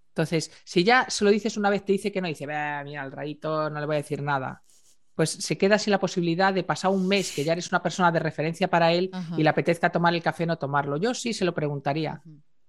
Entonces, 0.08 0.50
si 0.64 0.82
ya 0.84 1.06
se 1.08 1.24
lo 1.24 1.30
dices 1.30 1.56
una 1.56 1.70
vez, 1.70 1.84
te 1.84 1.92
dice 1.92 2.10
que 2.10 2.20
no, 2.20 2.28
dice, 2.28 2.46
mira, 2.46 3.02
al 3.02 3.12
rayito 3.12 3.70
no 3.70 3.78
le 3.78 3.86
voy 3.86 3.96
a 3.96 3.98
decir 3.98 4.20
nada. 4.20 4.62
Pues 5.14 5.30
se 5.30 5.56
queda 5.56 5.78
sin 5.78 5.92
la 5.92 6.00
posibilidad 6.00 6.52
de 6.52 6.64
pasar 6.64 6.90
un 6.90 7.06
mes 7.06 7.32
que 7.32 7.44
ya 7.44 7.52
eres 7.52 7.70
una 7.70 7.82
persona 7.82 8.12
de 8.12 8.18
referencia 8.18 8.68
para 8.68 8.92
él 8.92 9.10
y 9.36 9.42
le 9.42 9.48
apetezca 9.48 9.90
tomar 9.90 10.14
el 10.14 10.22
café 10.22 10.44
o 10.44 10.46
no 10.46 10.58
tomarlo. 10.58 10.96
Yo 10.96 11.14
sí 11.14 11.32
se 11.32 11.44
lo 11.44 11.54
preguntaría. 11.54 12.20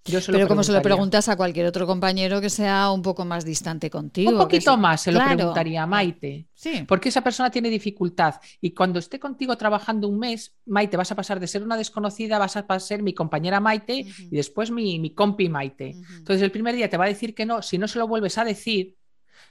Pero 0.03 0.47
como 0.47 0.63
se 0.63 0.71
lo 0.71 0.81
preguntas 0.81 1.29
a 1.29 1.35
cualquier 1.35 1.65
otro 1.65 1.85
compañero 1.85 2.41
que 2.41 2.49
sea 2.49 2.91
un 2.91 3.01
poco 3.01 3.25
más 3.25 3.45
distante 3.45 3.89
contigo. 3.89 4.31
Un 4.31 4.37
poquito 4.37 4.77
más 4.77 5.01
se 5.01 5.11
lo 5.11 5.23
preguntaría 5.23 5.83
a 5.83 5.87
Maite. 5.87 6.47
Sí. 6.53 6.83
Porque 6.87 7.09
esa 7.09 7.21
persona 7.21 7.49
tiene 7.49 7.69
dificultad. 7.69 8.35
Y 8.61 8.71
cuando 8.71 8.99
esté 8.99 9.19
contigo 9.19 9.55
trabajando 9.57 10.07
un 10.07 10.19
mes, 10.19 10.55
Maite, 10.65 10.97
vas 10.97 11.11
a 11.11 11.15
pasar 11.15 11.39
de 11.39 11.47
ser 11.47 11.63
una 11.63 11.77
desconocida, 11.77 12.37
vas 12.37 12.55
a 12.55 12.79
ser 12.79 13.03
mi 13.03 13.13
compañera 13.13 13.59
Maite 13.59 14.05
y 14.19 14.35
después 14.35 14.71
mi, 14.71 14.99
mi 14.99 15.13
compi 15.13 15.49
Maite. 15.49 15.95
Entonces 16.17 16.41
el 16.41 16.51
primer 16.51 16.75
día 16.75 16.89
te 16.89 16.97
va 16.97 17.05
a 17.05 17.09
decir 17.09 17.35
que 17.35 17.45
no. 17.45 17.61
Si 17.61 17.77
no 17.77 17.87
se 17.87 17.99
lo 17.99 18.07
vuelves 18.07 18.37
a 18.37 18.45
decir, 18.45 18.98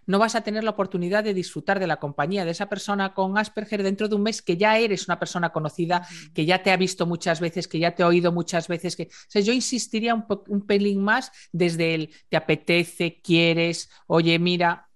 no 0.07 0.19
vas 0.19 0.35
a 0.35 0.43
tener 0.43 0.65
la 0.65 0.71
oportunidad 0.71 1.25
de 1.25 1.35
disfrutar 1.35 1.79
de 1.79 1.87
la 1.87 1.99
compañía 1.99 2.45
de 2.45 2.51
esa 2.51 2.69
persona 2.69 3.15
con 3.15 3.37
Asperger 3.39 3.83
dentro 3.83 4.09
de 4.09 4.15
un 4.15 4.23
mes 4.23 4.43
que 4.43 4.57
ya 4.57 4.79
eres 4.79 5.09
una 5.09 5.19
persona 5.19 5.51
conocida, 5.51 6.07
que 6.35 6.47
ya 6.47 6.63
te 6.63 6.71
ha 6.71 6.77
visto 6.77 7.07
muchas 7.07 7.41
veces, 7.41 7.69
que 7.69 7.79
ya 7.79 7.95
te 7.95 8.03
ha 8.03 8.07
oído 8.07 8.33
muchas 8.33 8.69
veces. 8.69 8.97
Que... 8.97 9.09
yo 9.43 9.53
insistiría 9.53 10.15
un, 10.15 10.27
un 10.49 10.67
pelín 10.67 11.03
más 11.03 11.33
desde 11.53 11.95
el 11.95 12.11
te 12.29 12.37
apetece, 12.37 13.21
quieres, 13.23 13.91
oye, 14.07 14.39
mira. 14.39 14.89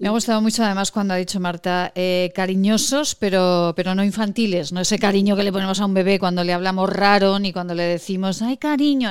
Me 0.00 0.06
ha 0.06 0.12
gustado 0.12 0.40
mucho 0.40 0.62
además 0.62 0.92
cuando 0.92 1.14
ha 1.14 1.16
dicho 1.16 1.40
Marta, 1.40 1.90
eh, 1.96 2.30
cariñosos 2.32 3.16
pero, 3.16 3.72
pero 3.74 3.96
no 3.96 4.04
infantiles, 4.04 4.72
no 4.72 4.80
ese 4.80 4.96
cariño 4.96 5.34
que 5.34 5.42
le 5.42 5.50
ponemos 5.50 5.80
a 5.80 5.86
un 5.86 5.92
bebé 5.92 6.20
cuando 6.20 6.44
le 6.44 6.52
hablamos 6.52 6.88
raro 6.88 7.40
ni 7.40 7.52
cuando 7.52 7.74
le 7.74 7.82
decimos, 7.82 8.40
ay 8.40 8.58
cariño, 8.58 9.10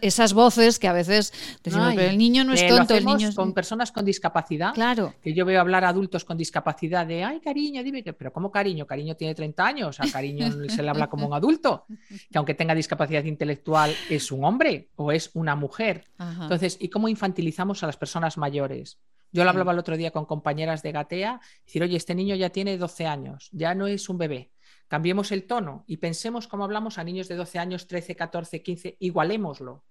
esas 0.00 0.32
voces 0.32 0.78
que 0.78 0.88
a 0.88 0.94
veces 0.94 1.34
decimos, 1.62 1.92
pero 1.94 2.08
el 2.08 2.16
niño 2.16 2.44
no 2.44 2.54
es 2.54 2.66
tonto, 2.66 2.94
el 2.94 3.04
niño 3.04 3.34
con 3.34 3.52
personas 3.52 3.92
con 3.92 4.06
discapacidad, 4.06 4.72
claro. 4.72 5.12
que 5.22 5.34
yo 5.34 5.44
veo 5.44 5.60
hablar 5.60 5.84
a 5.84 5.90
adultos 5.90 6.24
con 6.24 6.38
discapacidad 6.38 7.06
de, 7.06 7.22
ay 7.22 7.40
cariño, 7.40 7.82
dime 7.82 8.02
que, 8.02 8.14
pero 8.14 8.32
¿cómo 8.32 8.50
cariño? 8.50 8.86
Cariño 8.86 9.16
tiene 9.16 9.34
30 9.34 9.66
años, 9.66 10.00
a 10.00 10.10
cariño 10.10 10.50
se 10.70 10.82
le 10.82 10.88
habla 10.88 11.10
como 11.10 11.26
un 11.26 11.34
adulto, 11.34 11.84
que 12.30 12.38
aunque 12.38 12.54
tenga 12.54 12.74
discapacidad 12.74 13.24
intelectual 13.24 13.94
es 14.08 14.32
un 14.32 14.46
hombre 14.46 14.88
o 14.96 15.12
es 15.12 15.30
una 15.34 15.56
mujer. 15.56 16.04
Entonces, 16.18 16.78
¿y 16.80 16.88
cómo 16.88 17.06
infantilizamos 17.06 17.82
a 17.82 17.86
las 17.86 17.98
personas 17.98 18.38
mayores? 18.38 18.98
Yo 19.36 19.44
lo 19.44 19.50
hablaba 19.50 19.72
el 19.72 19.78
otro 19.78 19.98
día 19.98 20.12
con 20.12 20.24
compañeras 20.24 20.82
de 20.82 20.92
Gatea, 20.92 21.42
decir, 21.66 21.82
oye, 21.82 21.98
este 21.98 22.14
niño 22.14 22.34
ya 22.36 22.48
tiene 22.48 22.78
12 22.78 23.06
años, 23.06 23.50
ya 23.52 23.74
no 23.74 23.86
es 23.86 24.08
un 24.08 24.16
bebé. 24.16 24.50
Cambiemos 24.88 25.30
el 25.30 25.46
tono 25.46 25.84
y 25.86 25.98
pensemos 25.98 26.48
cómo 26.48 26.64
hablamos 26.64 26.96
a 26.96 27.04
niños 27.04 27.28
de 27.28 27.36
12 27.36 27.58
años, 27.58 27.86
13, 27.86 28.16
14, 28.16 28.62
15, 28.62 28.96
igualémoslo. 28.98 29.84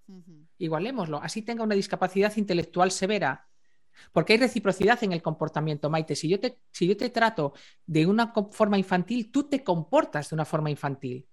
Igualémoslo. 0.57 1.21
Así 1.21 1.43
tenga 1.43 1.63
una 1.63 1.75
discapacidad 1.75 2.35
intelectual 2.37 2.89
severa. 2.89 3.47
Porque 4.11 4.33
hay 4.33 4.39
reciprocidad 4.39 5.03
en 5.03 5.11
el 5.11 5.21
comportamiento, 5.21 5.91
Maite. 5.91 6.15
Si 6.15 6.27
yo 6.27 6.39
te, 6.39 6.57
si 6.71 6.87
yo 6.87 6.97
te 6.97 7.11
trato 7.11 7.53
de 7.85 8.07
una 8.07 8.33
forma 8.51 8.79
infantil, 8.79 9.31
tú 9.31 9.43
te 9.43 9.63
comportas 9.63 10.31
de 10.31 10.35
una 10.35 10.45
forma 10.45 10.71
infantil. 10.71 11.27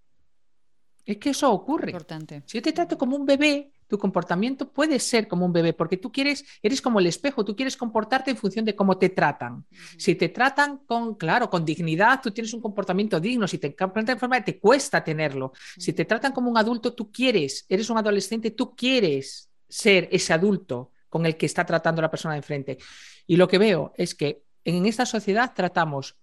Es 1.07 1.17
que 1.17 1.31
eso 1.31 1.51
ocurre. 1.51 1.93
Importante. 1.93 2.43
Si 2.45 2.59
yo 2.59 2.63
te 2.63 2.73
trato 2.73 2.99
como 2.99 3.17
un 3.17 3.25
bebé, 3.25 3.73
tu 3.93 3.99
comportamiento 3.99 4.73
puede 4.73 4.99
ser 4.99 5.29
como 5.29 5.45
un 5.45 5.53
bebé, 5.53 5.75
porque 5.75 5.99
tú 5.99 6.11
quieres, 6.11 6.47
eres 6.63 6.81
como 6.81 6.99
el 6.99 7.07
espejo, 7.07 7.45
tú 7.45 7.55
quieres 7.55 7.77
comportarte 7.77 8.31
en 8.31 8.39
función 8.39 8.65
de 8.65 8.75
cómo 8.75 8.97
te 8.97 9.11
tratan. 9.11 9.67
Si 9.99 10.15
te 10.15 10.31
tratan 10.31 10.79
con, 10.87 11.15
claro, 11.15 11.51
con 11.51 11.63
dignidad, 11.63 12.23
tú 12.23 12.31
tienes 12.31 12.55
un 12.55 12.63
comportamiento 12.63 13.21
digno. 13.21 13.47
Si 13.47 13.59
te 13.59 13.69
tratan 13.69 14.07
de 14.07 14.17
forma, 14.17 14.43
te 14.43 14.59
cuesta 14.59 15.05
tenerlo. 15.05 15.53
Si 15.77 15.93
te 15.93 16.07
tratan 16.07 16.33
como 16.33 16.51
un 16.51 16.57
adulto, 16.57 16.95
tú 16.95 17.13
quieres, 17.13 17.67
eres 17.69 17.91
un 17.91 17.99
adolescente, 17.99 18.53
tú 18.53 18.75
quieres 18.75 19.51
ser 19.69 20.09
ese 20.11 20.33
adulto 20.33 20.93
con 21.11 21.27
el 21.27 21.37
que 21.37 21.45
está 21.45 21.67
tratando 21.67 22.01
la 22.01 22.11
persona 22.11 22.33
de 22.33 22.39
enfrente. 22.39 22.79
Y 23.27 23.37
lo 23.37 23.47
que 23.47 23.59
veo 23.59 23.93
es 23.99 24.15
que 24.15 24.43
en 24.65 24.87
esta 24.87 25.05
sociedad 25.05 25.53
tratamos 25.55 26.17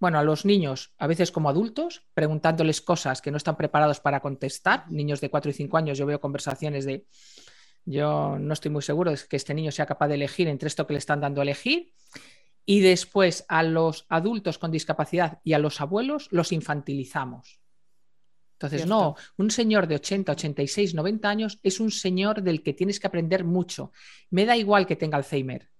bueno, 0.00 0.18
a 0.18 0.22
los 0.22 0.44
niños, 0.44 0.94
a 0.98 1.06
veces 1.06 1.32
como 1.32 1.48
adultos, 1.48 2.06
preguntándoles 2.14 2.80
cosas 2.80 3.20
que 3.20 3.30
no 3.30 3.36
están 3.36 3.56
preparados 3.56 4.00
para 4.00 4.20
contestar. 4.20 4.90
Niños 4.90 5.20
de 5.20 5.30
4 5.30 5.50
y 5.50 5.54
5 5.54 5.76
años, 5.76 5.98
yo 5.98 6.06
veo 6.06 6.20
conversaciones 6.20 6.84
de, 6.84 7.06
yo 7.84 8.38
no 8.38 8.52
estoy 8.52 8.70
muy 8.70 8.82
seguro 8.82 9.10
de 9.10 9.18
que 9.28 9.36
este 9.36 9.54
niño 9.54 9.72
sea 9.72 9.86
capaz 9.86 10.08
de 10.08 10.14
elegir 10.14 10.46
entre 10.46 10.68
esto 10.68 10.86
que 10.86 10.92
le 10.92 10.98
están 10.98 11.20
dando 11.20 11.40
a 11.40 11.44
elegir. 11.44 11.92
Y 12.64 12.80
después 12.80 13.44
a 13.48 13.62
los 13.62 14.04
adultos 14.08 14.58
con 14.58 14.70
discapacidad 14.70 15.40
y 15.42 15.54
a 15.54 15.58
los 15.58 15.80
abuelos 15.80 16.28
los 16.30 16.52
infantilizamos. 16.52 17.60
Entonces, 18.52 18.86
no, 18.86 19.14
un 19.36 19.50
señor 19.52 19.86
de 19.86 19.94
80, 19.94 20.32
86, 20.32 20.94
90 20.94 21.28
años 21.28 21.60
es 21.62 21.78
un 21.78 21.92
señor 21.92 22.42
del 22.42 22.62
que 22.62 22.74
tienes 22.74 22.98
que 22.98 23.06
aprender 23.06 23.44
mucho. 23.44 23.92
Me 24.30 24.44
da 24.44 24.56
igual 24.56 24.84
que 24.84 24.96
tenga 24.96 25.16
Alzheimer, 25.16 25.70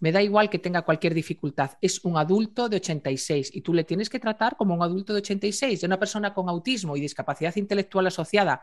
me 0.00 0.12
da 0.12 0.22
igual 0.22 0.50
que 0.50 0.58
tenga 0.58 0.82
cualquier 0.82 1.14
dificultad, 1.14 1.72
es 1.80 2.04
un 2.04 2.16
adulto 2.16 2.68
de 2.68 2.76
86 2.76 3.50
y 3.54 3.60
tú 3.60 3.72
le 3.72 3.84
tienes 3.84 4.10
que 4.10 4.18
tratar 4.18 4.56
como 4.56 4.74
un 4.74 4.82
adulto 4.82 5.12
de 5.12 5.20
86, 5.20 5.80
de 5.80 5.86
una 5.86 5.98
persona 5.98 6.34
con 6.34 6.48
autismo 6.48 6.96
y 6.96 7.00
discapacidad 7.00 7.54
intelectual 7.56 8.06
asociada, 8.06 8.62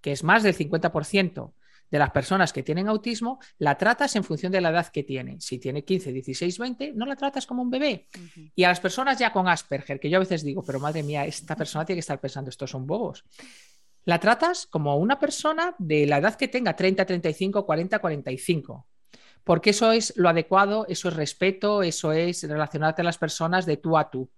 que 0.00 0.12
es 0.12 0.22
más 0.22 0.42
del 0.42 0.56
50% 0.56 1.52
de 1.90 1.98
las 1.98 2.10
personas 2.10 2.52
que 2.52 2.62
tienen 2.62 2.88
autismo, 2.88 3.38
la 3.58 3.76
tratas 3.76 4.16
en 4.16 4.24
función 4.24 4.50
de 4.50 4.60
la 4.60 4.70
edad 4.70 4.88
que 4.88 5.02
tiene. 5.02 5.40
Si 5.40 5.58
tiene 5.58 5.84
15, 5.84 6.12
16, 6.12 6.58
20, 6.58 6.92
no 6.94 7.06
la 7.06 7.14
tratas 7.14 7.46
como 7.46 7.62
un 7.62 7.70
bebé. 7.70 8.08
Y 8.54 8.64
a 8.64 8.68
las 8.68 8.80
personas 8.80 9.18
ya 9.18 9.32
con 9.32 9.48
Asperger, 9.48 10.00
que 10.00 10.10
yo 10.10 10.16
a 10.16 10.20
veces 10.20 10.42
digo, 10.42 10.64
pero 10.64 10.80
madre 10.80 11.02
mía, 11.02 11.24
esta 11.24 11.54
persona 11.54 11.84
tiene 11.84 11.98
que 11.98 12.00
estar 12.00 12.20
pensando, 12.20 12.50
estos 12.50 12.70
son 12.70 12.86
bobos. 12.86 13.24
La 14.06 14.18
tratas 14.18 14.66
como 14.66 14.96
una 14.96 15.18
persona 15.18 15.74
de 15.78 16.06
la 16.06 16.18
edad 16.18 16.34
que 16.34 16.48
tenga, 16.48 16.74
30, 16.74 17.04
35, 17.04 17.64
40, 17.64 17.98
45 17.98 18.86
porque 19.44 19.70
eso 19.70 19.92
es 19.92 20.12
lo 20.16 20.28
adecuado, 20.28 20.86
eso 20.88 21.08
es 21.08 21.14
respeto, 21.14 21.82
eso 21.82 22.12
es 22.12 22.42
relacionarte 22.42 23.02
a 23.02 23.04
las 23.04 23.18
personas 23.18 23.66
de 23.66 23.76
tú 23.76 23.96
a 23.96 24.10
tú. 24.10 24.30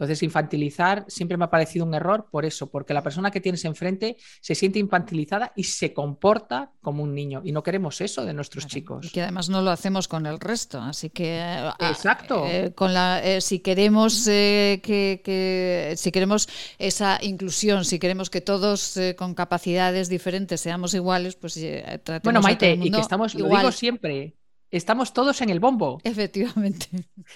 Entonces, 0.00 0.22
infantilizar 0.22 1.04
siempre 1.08 1.36
me 1.36 1.44
ha 1.44 1.50
parecido 1.50 1.84
un 1.84 1.92
error 1.92 2.28
por 2.30 2.46
eso, 2.46 2.70
porque 2.70 2.94
la 2.94 3.02
persona 3.02 3.30
que 3.30 3.40
tienes 3.40 3.66
enfrente 3.66 4.16
se 4.40 4.54
siente 4.54 4.78
infantilizada 4.78 5.52
y 5.56 5.64
se 5.64 5.92
comporta 5.92 6.72
como 6.80 7.02
un 7.02 7.14
niño. 7.14 7.42
Y 7.44 7.52
no 7.52 7.62
queremos 7.62 8.00
eso 8.00 8.24
de 8.24 8.32
nuestros 8.32 8.66
chicos. 8.66 9.04
Y 9.04 9.10
que 9.10 9.20
además 9.20 9.50
no 9.50 9.60
lo 9.60 9.70
hacemos 9.70 10.08
con 10.08 10.24
el 10.24 10.40
resto. 10.40 10.80
Así 10.80 11.10
que. 11.10 11.38
Exacto. 11.80 12.46
Eh, 12.46 12.72
con 12.74 12.94
la, 12.94 13.22
eh, 13.22 13.42
si 13.42 13.58
queremos 13.58 14.26
eh, 14.26 14.80
que, 14.82 15.92
si 15.98 16.10
queremos 16.10 16.48
esa 16.78 17.18
inclusión, 17.20 17.84
si 17.84 17.98
queremos 17.98 18.30
que 18.30 18.40
todos 18.40 18.98
con 19.18 19.34
capacidades 19.34 20.08
diferentes 20.08 20.62
seamos 20.62 20.94
iguales, 20.94 21.36
pues 21.36 21.54
tratemos 21.54 22.22
Bueno, 22.24 22.40
Maite, 22.40 22.72
y 22.72 22.90
que 22.90 23.00
estamos, 23.00 23.34
lo 23.34 23.48
digo 23.48 23.70
siempre, 23.70 24.34
estamos 24.70 25.12
todos 25.12 25.40
en 25.40 25.50
el 25.50 25.60
bombo. 25.60 26.00
Efectivamente. 26.04 26.86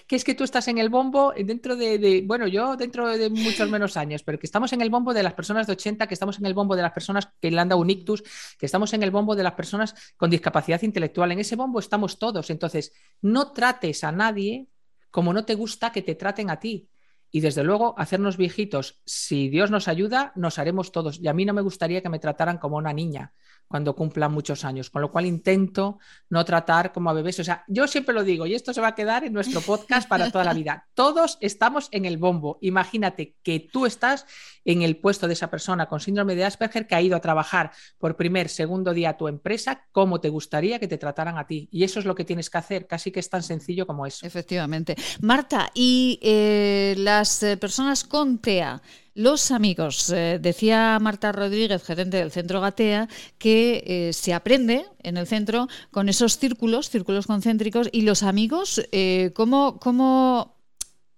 Que 0.06 0.16
es 0.16 0.24
que 0.24 0.34
tú 0.34 0.44
estás 0.44 0.68
en 0.68 0.78
el 0.78 0.88
bombo 0.88 1.32
dentro 1.36 1.76
de, 1.76 2.22
bueno, 2.26 2.46
yo 2.46 2.76
dentro 2.76 3.16
de 3.16 3.30
muchos 3.30 3.68
menos 3.70 3.96
años, 3.96 4.22
pero 4.22 4.38
que 4.38 4.46
estamos 4.46 4.72
en 4.72 4.80
el 4.80 4.90
bombo 4.90 5.14
de 5.14 5.22
las 5.22 5.34
personas 5.34 5.66
de 5.66 5.72
80, 5.72 6.06
que 6.06 6.14
estamos 6.14 6.38
en 6.38 6.46
el 6.46 6.54
bombo 6.54 6.76
de 6.76 6.82
las 6.82 6.92
personas 6.92 7.28
que 7.40 7.50
le 7.50 7.60
han 7.60 7.68
dado 7.68 7.80
un 7.80 7.90
ictus, 7.90 8.22
que 8.58 8.66
estamos 8.66 8.92
en 8.92 9.02
el 9.02 9.10
bombo 9.10 9.34
de 9.34 9.42
las 9.42 9.54
personas 9.54 9.94
con 10.16 10.30
discapacidad 10.30 10.82
intelectual. 10.82 11.32
En 11.32 11.40
ese 11.40 11.56
bombo 11.56 11.78
estamos 11.78 12.18
todos. 12.18 12.50
Entonces, 12.50 12.92
no 13.22 13.52
trates 13.52 14.04
a 14.04 14.12
nadie 14.12 14.68
como 15.10 15.32
no 15.32 15.44
te 15.44 15.54
gusta 15.54 15.92
que 15.92 16.02
te 16.02 16.14
traten 16.16 16.50
a 16.50 16.58
ti. 16.58 16.88
Y 17.30 17.40
desde 17.40 17.64
luego, 17.64 17.94
hacernos 17.98 18.36
viejitos, 18.36 19.00
si 19.04 19.48
Dios 19.48 19.70
nos 19.70 19.88
ayuda, 19.88 20.32
nos 20.36 20.58
haremos 20.58 20.92
todos. 20.92 21.20
Y 21.20 21.26
a 21.26 21.32
mí 21.32 21.44
no 21.44 21.52
me 21.52 21.62
gustaría 21.62 22.00
que 22.00 22.08
me 22.08 22.20
trataran 22.20 22.58
como 22.58 22.76
una 22.76 22.92
niña 22.92 23.32
cuando 23.74 23.96
cumplan 23.96 24.30
muchos 24.30 24.64
años, 24.64 24.88
con 24.88 25.02
lo 25.02 25.10
cual 25.10 25.26
intento 25.26 25.98
no 26.28 26.44
tratar 26.44 26.92
como 26.92 27.10
a 27.10 27.12
bebés. 27.12 27.40
O 27.40 27.42
sea, 27.42 27.64
yo 27.66 27.88
siempre 27.88 28.14
lo 28.14 28.22
digo, 28.22 28.46
y 28.46 28.54
esto 28.54 28.72
se 28.72 28.80
va 28.80 28.86
a 28.86 28.94
quedar 28.94 29.24
en 29.24 29.32
nuestro 29.32 29.60
podcast 29.62 30.08
para 30.08 30.30
toda 30.30 30.44
la 30.44 30.54
vida. 30.54 30.86
Todos 30.94 31.38
estamos 31.40 31.88
en 31.90 32.04
el 32.04 32.16
bombo. 32.16 32.56
Imagínate 32.60 33.34
que 33.42 33.58
tú 33.58 33.84
estás 33.84 34.26
en 34.64 34.82
el 34.82 34.98
puesto 34.98 35.26
de 35.26 35.32
esa 35.32 35.50
persona 35.50 35.86
con 35.86 35.98
síndrome 35.98 36.36
de 36.36 36.44
Asperger 36.44 36.86
que 36.86 36.94
ha 36.94 37.02
ido 37.02 37.16
a 37.16 37.20
trabajar 37.20 37.72
por 37.98 38.14
primer, 38.14 38.48
segundo 38.48 38.94
día 38.94 39.10
a 39.10 39.16
tu 39.16 39.26
empresa, 39.26 39.84
cómo 39.90 40.20
te 40.20 40.28
gustaría 40.28 40.78
que 40.78 40.86
te 40.86 40.96
trataran 40.96 41.36
a 41.36 41.48
ti. 41.48 41.68
Y 41.72 41.82
eso 41.82 41.98
es 41.98 42.06
lo 42.06 42.14
que 42.14 42.24
tienes 42.24 42.50
que 42.50 42.58
hacer, 42.58 42.86
casi 42.86 43.10
que 43.10 43.18
es 43.18 43.28
tan 43.28 43.42
sencillo 43.42 43.88
como 43.88 44.06
eso. 44.06 44.24
Efectivamente. 44.24 44.94
Marta, 45.20 45.72
y 45.74 46.20
eh, 46.22 46.94
las 46.96 47.42
eh, 47.42 47.56
personas 47.56 48.04
con 48.04 48.38
TEA, 48.38 48.80
los 49.14 49.52
amigos, 49.52 50.10
eh, 50.10 50.38
decía 50.40 50.98
Marta 51.00 51.30
Rodríguez, 51.30 51.84
gerente 51.84 52.16
del 52.16 52.32
Centro 52.32 52.60
Gatea, 52.60 53.08
que 53.38 53.84
eh, 53.86 54.12
se 54.12 54.34
aprende 54.34 54.86
en 55.04 55.16
el 55.16 55.28
centro 55.28 55.68
con 55.92 56.08
esos 56.08 56.36
círculos, 56.38 56.90
círculos 56.90 57.28
concéntricos, 57.28 57.88
y 57.92 58.02
los 58.02 58.24
amigos, 58.24 58.84
eh, 58.90 59.30
¿cómo, 59.34 59.78
¿cómo 59.78 60.56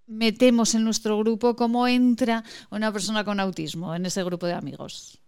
metemos 0.07 0.75
en 0.75 0.85
nuestro 0.85 1.19
grupo, 1.19 1.57
cómo 1.57 1.89
entra 1.89 2.45
una 2.71 2.93
persona 2.93 3.25
con 3.25 3.41
autismo 3.41 3.95
en 3.95 4.05
ese 4.05 4.23
grupo 4.23 4.47
de 4.47 4.53
amigos? 4.53 5.19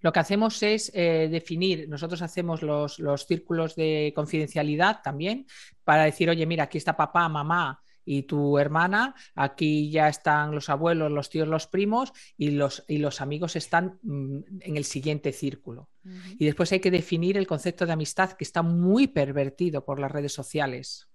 Lo 0.00 0.12
que 0.12 0.20
hacemos 0.20 0.62
es 0.62 0.92
definir, 0.92 1.88
nosotros 1.88 2.22
hacemos 2.22 2.62
los, 2.62 3.00
los, 3.00 3.26
círculos 3.26 3.74
de 3.74 4.12
confidencialidad 4.14 5.02
también 5.02 5.46
para 5.82 6.04
decir, 6.04 6.30
oye, 6.30 6.46
mira, 6.46 6.64
aquí 6.64 6.78
está 6.78 6.96
papá, 6.96 7.28
mamá, 7.28 7.80
y 8.10 8.22
tu 8.22 8.58
hermana, 8.58 9.14
aquí 9.34 9.90
ya 9.90 10.08
están 10.08 10.54
los 10.54 10.70
abuelos, 10.70 11.12
los 11.12 11.28
tíos, 11.28 11.46
los 11.46 11.66
primos 11.66 12.14
y 12.38 12.52
los, 12.52 12.82
y 12.88 12.98
los 12.98 13.20
amigos 13.20 13.54
están 13.54 13.98
mm, 14.02 14.38
en 14.60 14.76
el 14.78 14.84
siguiente 14.84 15.30
círculo. 15.32 15.90
Y 16.38 16.46
después 16.46 16.72
hay 16.72 16.80
que 16.80 16.90
definir 16.90 17.36
el 17.36 17.46
concepto 17.46 17.84
de 17.84 17.92
amistad 17.92 18.32
que 18.32 18.44
está 18.44 18.62
muy 18.62 19.08
pervertido 19.08 19.84
por 19.84 20.00
las 20.00 20.10
redes 20.10 20.32
sociales. 20.32 21.06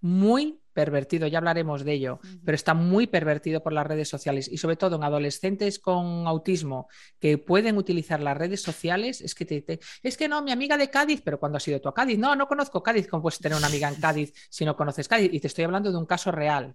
Muy 0.00 0.61
pervertido, 0.72 1.26
ya 1.26 1.38
hablaremos 1.38 1.84
de 1.84 1.92
ello, 1.92 2.20
pero 2.44 2.54
está 2.54 2.74
muy 2.74 3.06
pervertido 3.06 3.62
por 3.62 3.72
las 3.72 3.86
redes 3.86 4.08
sociales 4.08 4.48
y 4.48 4.58
sobre 4.58 4.76
todo 4.76 4.96
en 4.96 5.04
adolescentes 5.04 5.78
con 5.78 6.26
autismo 6.26 6.88
que 7.18 7.38
pueden 7.38 7.76
utilizar 7.76 8.20
las 8.20 8.36
redes 8.36 8.62
sociales, 8.62 9.20
es 9.20 9.34
que 9.34 9.44
te, 9.44 9.80
es 10.02 10.16
que 10.16 10.28
no, 10.28 10.42
mi 10.42 10.50
amiga 10.50 10.76
de 10.76 10.90
Cádiz, 10.90 11.22
pero 11.24 11.38
cuando 11.38 11.56
has 11.56 11.68
ido 11.68 11.80
tú 11.80 11.88
a 11.88 11.94
Cádiz, 11.94 12.18
no, 12.18 12.34
no 12.36 12.46
conozco 12.46 12.82
Cádiz, 12.82 13.06
¿cómo 13.08 13.22
puedes 13.22 13.38
tener 13.38 13.56
una 13.56 13.66
amiga 13.66 13.88
en 13.88 13.96
Cádiz 13.96 14.32
si 14.50 14.64
no 14.64 14.76
conoces 14.76 15.08
Cádiz? 15.08 15.30
Y 15.32 15.40
te 15.40 15.46
estoy 15.46 15.64
hablando 15.64 15.90
de 15.90 15.98
un 15.98 16.06
caso 16.06 16.30
real. 16.30 16.74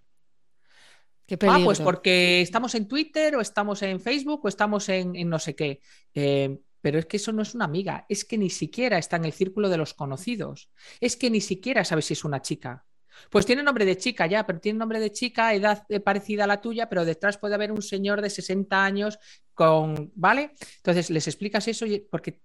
Qué 1.25 1.37
ah, 1.41 1.59
pues 1.61 1.81
porque 1.81 2.41
estamos 2.41 2.73
en 2.75 2.87
Twitter 2.87 3.35
o 3.35 3.41
estamos 3.41 3.81
en 3.81 3.99
Facebook 3.99 4.45
o 4.45 4.47
estamos 4.47 4.87
en, 4.87 5.11
no 5.29 5.39
sé 5.39 5.55
qué. 5.55 5.81
Eh, 6.13 6.57
pero 6.81 6.99
es 6.99 7.05
que 7.05 7.17
eso 7.17 7.33
no 7.33 7.41
es 7.41 7.53
una 7.53 7.65
amiga, 7.65 8.05
es 8.07 8.23
que 8.23 8.37
ni 8.37 8.49
siquiera 8.49 8.97
está 8.97 9.17
en 9.17 9.25
el 9.25 9.33
círculo 9.33 9.67
de 9.67 9.75
los 9.75 9.93
conocidos, 9.93 10.71
es 11.01 11.17
que 11.17 11.29
ni 11.29 11.41
siquiera 11.41 11.83
sabes 11.83 12.05
si 12.05 12.13
es 12.13 12.23
una 12.23 12.41
chica. 12.41 12.85
Pues 13.29 13.45
tiene 13.45 13.63
nombre 13.63 13.85
de 13.85 13.97
chica 13.97 14.27
ya, 14.27 14.45
pero 14.45 14.59
tiene 14.59 14.79
nombre 14.79 14.99
de 14.99 15.11
chica, 15.11 15.53
edad 15.53 15.85
eh, 15.89 15.99
parecida 15.99 16.45
a 16.45 16.47
la 16.47 16.61
tuya, 16.61 16.89
pero 16.89 17.05
detrás 17.05 17.37
puede 17.37 17.55
haber 17.55 17.71
un 17.71 17.81
señor 17.81 18.21
de 18.21 18.29
60 18.29 18.83
años 18.83 19.19
con, 19.53 20.11
¿vale? 20.15 20.51
Entonces 20.77 21.09
les 21.09 21.27
explicas 21.27 21.67
eso 21.67 21.85
porque 22.09 22.41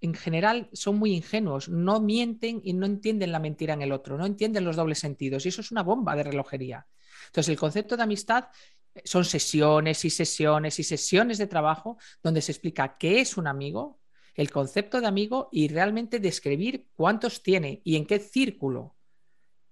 en 0.00 0.14
general 0.14 0.68
son 0.72 0.98
muy 0.98 1.12
ingenuos, 1.14 1.68
no 1.68 2.00
mienten 2.00 2.60
y 2.64 2.72
no 2.72 2.86
entienden 2.86 3.32
la 3.32 3.38
mentira 3.38 3.74
en 3.74 3.82
el 3.82 3.92
otro, 3.92 4.18
no 4.18 4.26
entienden 4.26 4.64
los 4.64 4.76
dobles 4.76 4.98
sentidos 4.98 5.46
y 5.46 5.50
eso 5.50 5.60
es 5.60 5.70
una 5.70 5.82
bomba 5.82 6.16
de 6.16 6.24
relojería. 6.24 6.86
Entonces 7.26 7.50
el 7.50 7.58
concepto 7.58 7.96
de 7.96 8.02
amistad 8.02 8.48
eh, 8.94 9.02
son 9.04 9.24
sesiones 9.24 10.04
y 10.04 10.10
sesiones 10.10 10.78
y 10.80 10.84
sesiones 10.84 11.38
de 11.38 11.46
trabajo 11.46 11.98
donde 12.22 12.42
se 12.42 12.50
explica 12.52 12.96
qué 12.98 13.20
es 13.20 13.36
un 13.36 13.46
amigo, 13.46 14.00
el 14.34 14.50
concepto 14.50 15.00
de 15.00 15.06
amigo 15.06 15.48
y 15.52 15.68
realmente 15.68 16.18
describir 16.18 16.88
cuántos 16.94 17.42
tiene 17.42 17.80
y 17.84 17.96
en 17.96 18.04
qué 18.04 18.18
círculo 18.18 18.96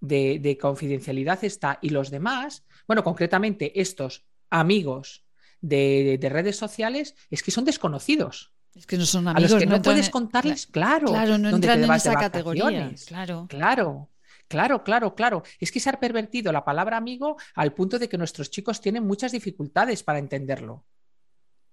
de, 0.00 0.58
confidencialidad 0.60 1.44
está 1.44 1.78
y 1.82 1.90
los 1.90 2.10
demás, 2.10 2.64
bueno, 2.86 3.04
concretamente 3.04 3.80
estos 3.80 4.24
amigos 4.48 5.24
de, 5.60 6.18
redes 6.30 6.56
sociales, 6.56 7.14
es 7.30 7.42
que 7.42 7.50
son 7.50 7.64
desconocidos. 7.64 8.52
Es 8.74 8.86
que 8.86 8.96
no 8.96 9.04
son 9.04 9.28
amigos. 9.28 9.50
A 9.50 9.54
los 9.54 9.62
que 9.62 9.68
no, 9.68 9.82
puedes 9.82 10.10
contarles, 10.10 10.66
claro, 10.66 11.08
claro 11.08 11.38
no 11.38 11.50
entran 11.50 11.82
en 11.84 11.92
esa 11.92 12.14
categoría. 12.14 12.92
Claro. 13.06 13.46
Claro. 13.48 14.10
Claro, 14.48 14.82
claro, 14.82 15.14
claro. 15.14 15.44
Es 15.60 15.70
que 15.70 15.78
se 15.78 15.90
ha 15.90 16.00
pervertido 16.00 16.50
la 16.50 16.64
palabra 16.64 16.96
amigo 16.96 17.36
al 17.54 17.72
punto 17.72 18.00
de 18.00 18.08
que 18.08 18.18
nuestros 18.18 18.50
chicos 18.50 18.80
tienen 18.80 19.06
muchas 19.06 19.30
dificultades 19.30 20.02
para 20.02 20.18
entenderlo. 20.18 20.86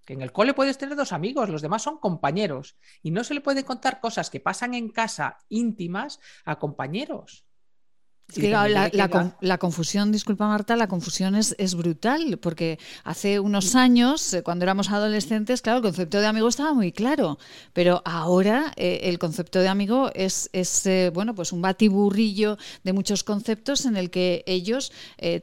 Que 0.05 0.13
en 0.13 0.21
el 0.21 0.31
cole 0.31 0.53
puedes 0.53 0.77
tener 0.77 0.95
dos 0.95 1.11
amigos, 1.11 1.49
los 1.49 1.63
demás 1.63 1.81
son 1.81 1.97
compañeros. 1.97 2.77
Y 3.01 3.09
no 3.09 3.23
se 3.23 3.33
le 3.33 3.41
puede 3.41 3.65
contar 3.65 3.99
cosas 3.99 4.29
que 4.29 4.39
pasan 4.39 4.75
en 4.75 4.89
casa 4.89 5.39
íntimas 5.49 6.19
a 6.45 6.59
compañeros 6.59 7.46
la, 8.35 9.57
confusión, 9.57 10.11
disculpa 10.11 10.47
Marta, 10.47 10.75
la 10.75 10.87
confusión 10.87 11.35
es, 11.35 11.75
brutal, 11.75 12.37
porque 12.39 12.77
hace 13.03 13.39
unos 13.39 13.75
años, 13.75 14.33
eh, 14.33 14.43
cuando 14.43 14.63
éramos 14.63 14.91
adolescentes, 14.91 15.61
claro, 15.61 15.77
el 15.77 15.83
concepto 15.83 16.19
de 16.19 16.27
amigo 16.27 16.47
estaba 16.47 16.73
muy 16.73 16.91
claro, 16.91 17.39
pero 17.73 18.01
ahora 18.05 18.73
eh, 18.75 19.01
el 19.03 19.17
concepto 19.17 19.59
de 19.59 19.69
amigo 19.69 20.11
es, 20.13 20.49
eh, 20.53 21.11
bueno, 21.13 21.35
pues 21.35 21.51
un 21.51 21.61
batiburrillo 21.61 22.57
de 22.83 22.93
muchos 22.93 23.23
conceptos 23.23 23.85
en 23.85 23.95
el 23.95 24.09
que 24.09 24.43
ellos 24.45 24.91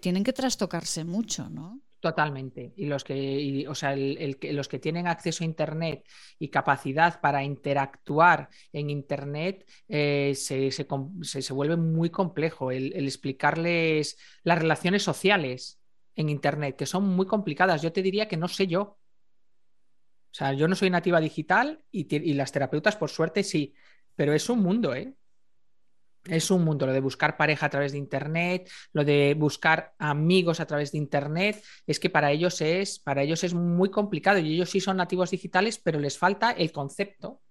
tienen 0.00 0.24
que 0.24 0.32
trastocarse 0.32 1.04
mucho, 1.04 1.48
¿no? 1.50 1.83
Totalmente. 2.04 2.74
Y 2.76 2.84
los 2.84 3.02
que, 3.02 3.64
o 3.66 3.74
sea, 3.74 3.96
los 3.96 4.68
que 4.68 4.78
tienen 4.78 5.06
acceso 5.06 5.42
a 5.42 5.46
Internet 5.46 6.06
y 6.38 6.50
capacidad 6.50 7.18
para 7.18 7.42
interactuar 7.42 8.50
en 8.74 8.90
Internet 8.90 9.66
eh, 9.88 10.34
se, 10.36 10.70
se, 10.70 11.52
vuelve 11.54 11.76
muy 11.76 12.10
complejo 12.10 12.70
el, 12.70 12.92
explicarles 13.06 14.18
las 14.42 14.58
relaciones 14.58 15.02
sociales. 15.02 15.80
en 16.14 16.28
Internet, 16.28 16.76
que 16.76 16.84
son 16.84 17.08
muy 17.08 17.24
complicadas. 17.24 17.80
Yo 17.80 17.90
te 17.90 18.02
diría 18.02 18.28
que 18.28 18.36
no 18.36 18.48
sé 18.48 18.66
yo. 18.66 18.82
O 18.82 18.98
sea, 20.30 20.52
yo 20.52 20.68
no 20.68 20.74
soy 20.74 20.90
nativa 20.90 21.20
digital 21.20 21.82
y, 21.90 22.14
y 22.14 22.34
las 22.34 22.52
terapeutas, 22.52 22.96
por 22.96 23.08
suerte, 23.08 23.42
sí, 23.42 23.72
pero 24.14 24.34
es 24.34 24.50
un 24.50 24.62
mundo, 24.62 24.94
¿eh? 24.94 25.14
Es 26.26 26.50
un 26.50 26.64
mundo, 26.64 26.86
lo 26.86 26.92
de 26.92 27.00
buscar 27.00 27.36
pareja 27.36 27.66
a 27.66 27.70
través 27.70 27.92
de 27.92 27.98
Internet, 27.98 28.70
lo 28.92 29.04
de 29.04 29.34
buscar 29.34 29.92
amigos 29.98 30.58
a 30.58 30.66
través 30.66 30.90
de 30.92 30.98
Internet, 30.98 31.62
es 31.86 32.00
que 32.00 32.08
para 32.08 32.32
ellos 32.32 32.62
es, 32.62 32.98
para 32.98 33.22
ellos 33.22 33.44
es 33.44 33.52
muy 33.52 33.90
complicado 33.90 34.38
y 34.38 34.54
ellos 34.54 34.70
sí 34.70 34.80
son 34.80 34.96
nativos 34.96 35.30
digitales, 35.30 35.78
pero 35.78 35.98
les 35.98 36.16
falta 36.16 36.52
el 36.52 36.72
concepto. 36.72 37.42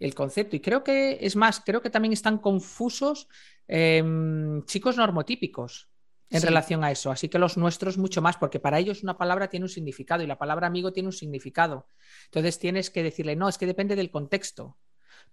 El 0.00 0.16
concepto. 0.16 0.56
Y 0.56 0.60
creo 0.60 0.82
que, 0.82 1.18
es 1.20 1.36
más, 1.36 1.62
creo 1.64 1.80
que 1.80 1.90
también 1.90 2.12
están 2.12 2.38
confusos 2.38 3.28
em, 3.68 4.64
chicos 4.64 4.96
normotípicos 4.96 5.88
en 6.28 6.42
relación 6.42 6.82
a 6.82 6.90
eso. 6.90 7.12
Así 7.12 7.28
que 7.28 7.38
los 7.38 7.56
nuestros 7.56 7.98
mucho 7.98 8.20
más, 8.20 8.36
porque 8.36 8.58
para 8.58 8.80
ellos 8.80 9.04
una 9.04 9.16
palabra 9.16 9.48
tiene 9.48 9.66
un 9.66 9.70
significado 9.70 10.24
y 10.24 10.26
la 10.26 10.38
palabra 10.38 10.66
amigo 10.66 10.92
tiene 10.92 11.08
un 11.08 11.12
significado. 11.12 11.86
Entonces 12.24 12.58
tienes 12.58 12.90
que 12.90 13.04
decirle, 13.04 13.36
no, 13.36 13.48
es 13.48 13.58
que 13.58 13.66
depende 13.66 13.94
del 13.94 14.10
contexto. 14.10 14.76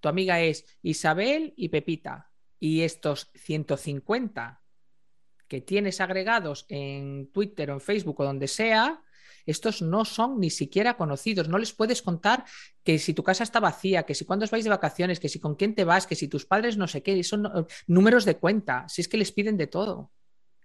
Tu 0.01 0.07
amiga 0.07 0.39
es 0.39 0.65
Isabel 0.83 1.53
y 1.57 1.69
Pepita 1.69 2.28
y 2.59 2.81
estos 2.81 3.31
150 3.35 4.61
que 5.47 5.61
tienes 5.61 5.99
agregados 6.01 6.65
en 6.69 7.31
Twitter 7.31 7.71
o 7.71 7.73
en 7.73 7.81
Facebook 7.81 8.19
o 8.19 8.23
donde 8.23 8.47
sea, 8.47 9.01
estos 9.45 9.81
no 9.81 10.05
son 10.05 10.39
ni 10.39 10.51
siquiera 10.51 10.95
conocidos. 10.95 11.49
No 11.49 11.57
les 11.57 11.73
puedes 11.73 12.03
contar 12.03 12.45
que 12.83 12.99
si 12.99 13.13
tu 13.13 13.23
casa 13.23 13.43
está 13.43 13.59
vacía, 13.59 14.03
que 14.03 14.13
si 14.13 14.25
cuándo 14.25 14.45
vais 14.51 14.63
de 14.63 14.69
vacaciones, 14.69 15.19
que 15.19 15.29
si 15.29 15.39
con 15.39 15.55
quién 15.55 15.73
te 15.73 15.85
vas, 15.85 16.05
que 16.05 16.15
si 16.15 16.27
tus 16.27 16.45
padres 16.45 16.77
no 16.77 16.87
sé 16.87 17.01
qué, 17.01 17.23
son 17.23 17.49
números 17.87 18.25
de 18.25 18.37
cuenta, 18.37 18.87
si 18.87 19.01
es 19.01 19.07
que 19.07 19.17
les 19.17 19.31
piden 19.31 19.57
de 19.57 19.67
todo 19.67 20.11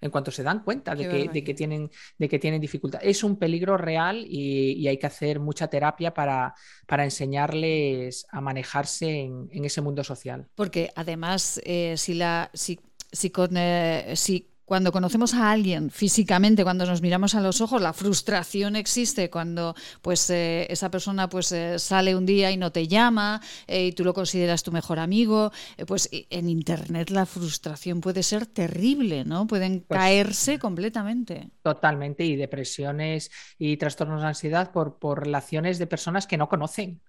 en 0.04 0.10
cuanto 0.10 0.30
se 0.30 0.42
dan 0.42 0.62
cuenta 0.62 0.94
de 0.94 1.08
que, 1.42 1.54
tienen, 1.54 1.90
de 2.18 2.28
que 2.28 2.38
tienen 2.38 2.60
dificultad. 2.60 3.00
Es 3.02 3.24
un 3.24 3.38
peligro 3.38 3.78
real 3.78 4.24
y, 4.28 4.86
hay 4.86 4.98
que 4.98 5.06
hacer 5.06 5.40
mucha 5.40 5.68
terapia 5.68 6.12
para, 6.12 6.54
para 6.86 7.04
enseñarles 7.04 8.26
a 8.30 8.42
manejarse 8.42 9.20
en, 9.20 9.64
ese 9.64 9.80
mundo 9.80 10.04
social. 10.04 10.46
Porque 10.54 10.90
además, 10.94 11.58
eh, 11.64 11.94
si, 11.96 12.12
la, 12.12 12.50
si, 12.52 12.78
si, 13.10 13.30
con, 13.30 13.56
eh, 13.56 14.12
si 14.14 14.53
cuando 14.64 14.92
conocemos 14.92 15.34
a 15.34 15.50
alguien 15.50 15.90
físicamente, 15.90 16.64
cuando 16.64 16.86
nos 16.86 17.02
miramos 17.02 17.34
a 17.34 17.40
los 17.40 17.60
ojos, 17.60 17.82
la 17.82 17.92
frustración 17.92 18.76
existe 18.76 19.30
cuando 19.30 19.74
pues 20.00 20.30
eh, 20.30 20.66
esa 20.70 20.90
persona 20.90 21.28
pues 21.28 21.52
eh, 21.52 21.78
sale 21.78 22.16
un 22.16 22.24
día 22.24 22.50
y 22.50 22.56
no 22.56 22.72
te 22.72 22.88
llama 22.88 23.40
eh, 23.66 23.86
y 23.86 23.92
tú 23.92 24.04
lo 24.04 24.14
consideras 24.14 24.62
tu 24.62 24.72
mejor 24.72 24.98
amigo, 24.98 25.52
pues 25.86 26.08
en 26.12 26.48
internet 26.48 27.10
la 27.10 27.26
frustración 27.26 28.00
puede 28.00 28.22
ser 28.22 28.46
terrible, 28.46 29.24
¿no? 29.24 29.46
Pueden 29.46 29.84
pues 29.86 29.98
caerse 29.98 30.58
completamente. 30.58 31.50
Totalmente 31.62 32.24
y 32.24 32.36
depresiones 32.36 33.30
y 33.58 33.76
trastornos 33.76 34.22
de 34.22 34.28
ansiedad 34.28 34.72
por, 34.72 34.98
por 34.98 35.24
relaciones 35.24 35.78
de 35.78 35.86
personas 35.86 36.26
que 36.26 36.38
no 36.38 36.48
conocen, 36.48 37.02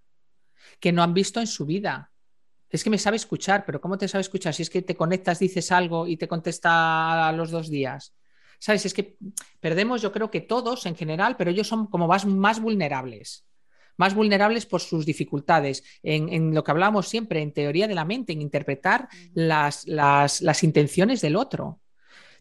que 0.79 0.91
no 0.91 1.03
han 1.03 1.13
visto 1.13 1.39
en 1.39 1.47
su 1.47 1.65
vida 1.65 2.11
es 2.69 2.83
que 2.83 2.89
me 2.89 2.97
sabe 2.97 3.17
escuchar, 3.17 3.65
pero 3.65 3.79
¿cómo 3.79 3.97
te 3.97 4.07
sabe 4.07 4.21
escuchar? 4.21 4.53
Si 4.53 4.63
es 4.63 4.69
que 4.69 4.81
te 4.81 4.95
conectas, 4.95 5.39
dices 5.39 5.71
algo 5.71 6.07
y 6.07 6.17
te 6.17 6.27
contesta 6.27 7.27
a 7.27 7.31
los 7.31 7.51
dos 7.51 7.69
días. 7.69 8.13
¿Sabes? 8.59 8.85
Es 8.85 8.93
que 8.93 9.17
perdemos, 9.59 10.01
yo 10.01 10.11
creo 10.11 10.31
que 10.31 10.41
todos 10.41 10.85
en 10.85 10.95
general, 10.95 11.35
pero 11.37 11.51
ellos 11.51 11.67
son 11.67 11.87
como 11.87 12.07
más, 12.07 12.25
más 12.25 12.59
vulnerables. 12.59 13.45
Más 13.97 14.13
vulnerables 14.13 14.65
por 14.65 14.81
sus 14.81 15.05
dificultades. 15.05 15.83
En, 16.03 16.53
lo 16.53 16.63
que 16.63 16.71
hablamos 16.71 17.07
siempre, 17.07 17.41
en 17.41 17.53
teoría 17.53 17.87
de 17.87 17.95
la 17.95 18.03
mente, 18.03 18.33
en 18.33 18.41
interpretar 18.41 19.07
las, 19.33 19.87
las, 19.87 20.41
las 20.41 20.63
intenciones 20.63 21.21
del 21.21 21.35
otro 21.35 21.79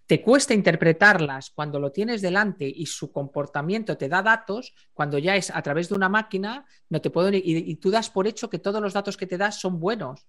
te 0.06 0.20
cuesta 0.20 0.54
interpretarlas 0.54 1.50
cuando 1.50 1.80
lo 1.80 1.90
tienes 1.90 2.20
delante 2.20 2.66
y 2.66 2.86
su 2.86 3.10
comportamiento 3.10 3.96
te 3.96 4.08
da 4.08 4.22
datos, 4.22 4.74
cuando 4.92 5.18
ya 5.18 5.36
es 5.36 5.50
a 5.50 5.62
través 5.62 5.88
de 5.88 5.94
una 5.94 6.08
máquina, 6.08 6.66
no 6.90 7.00
te 7.00 7.10
puedo 7.10 7.30
y, 7.30 7.42
y 7.44 7.76
tú 7.76 7.90
das 7.90 8.10
por 8.10 8.26
hecho 8.26 8.50
que 8.50 8.58
todos 8.58 8.82
los 8.82 8.92
datos 8.92 9.16
que 9.16 9.26
te 9.26 9.38
das 9.38 9.60
son 9.60 9.80
buenos 9.80 10.26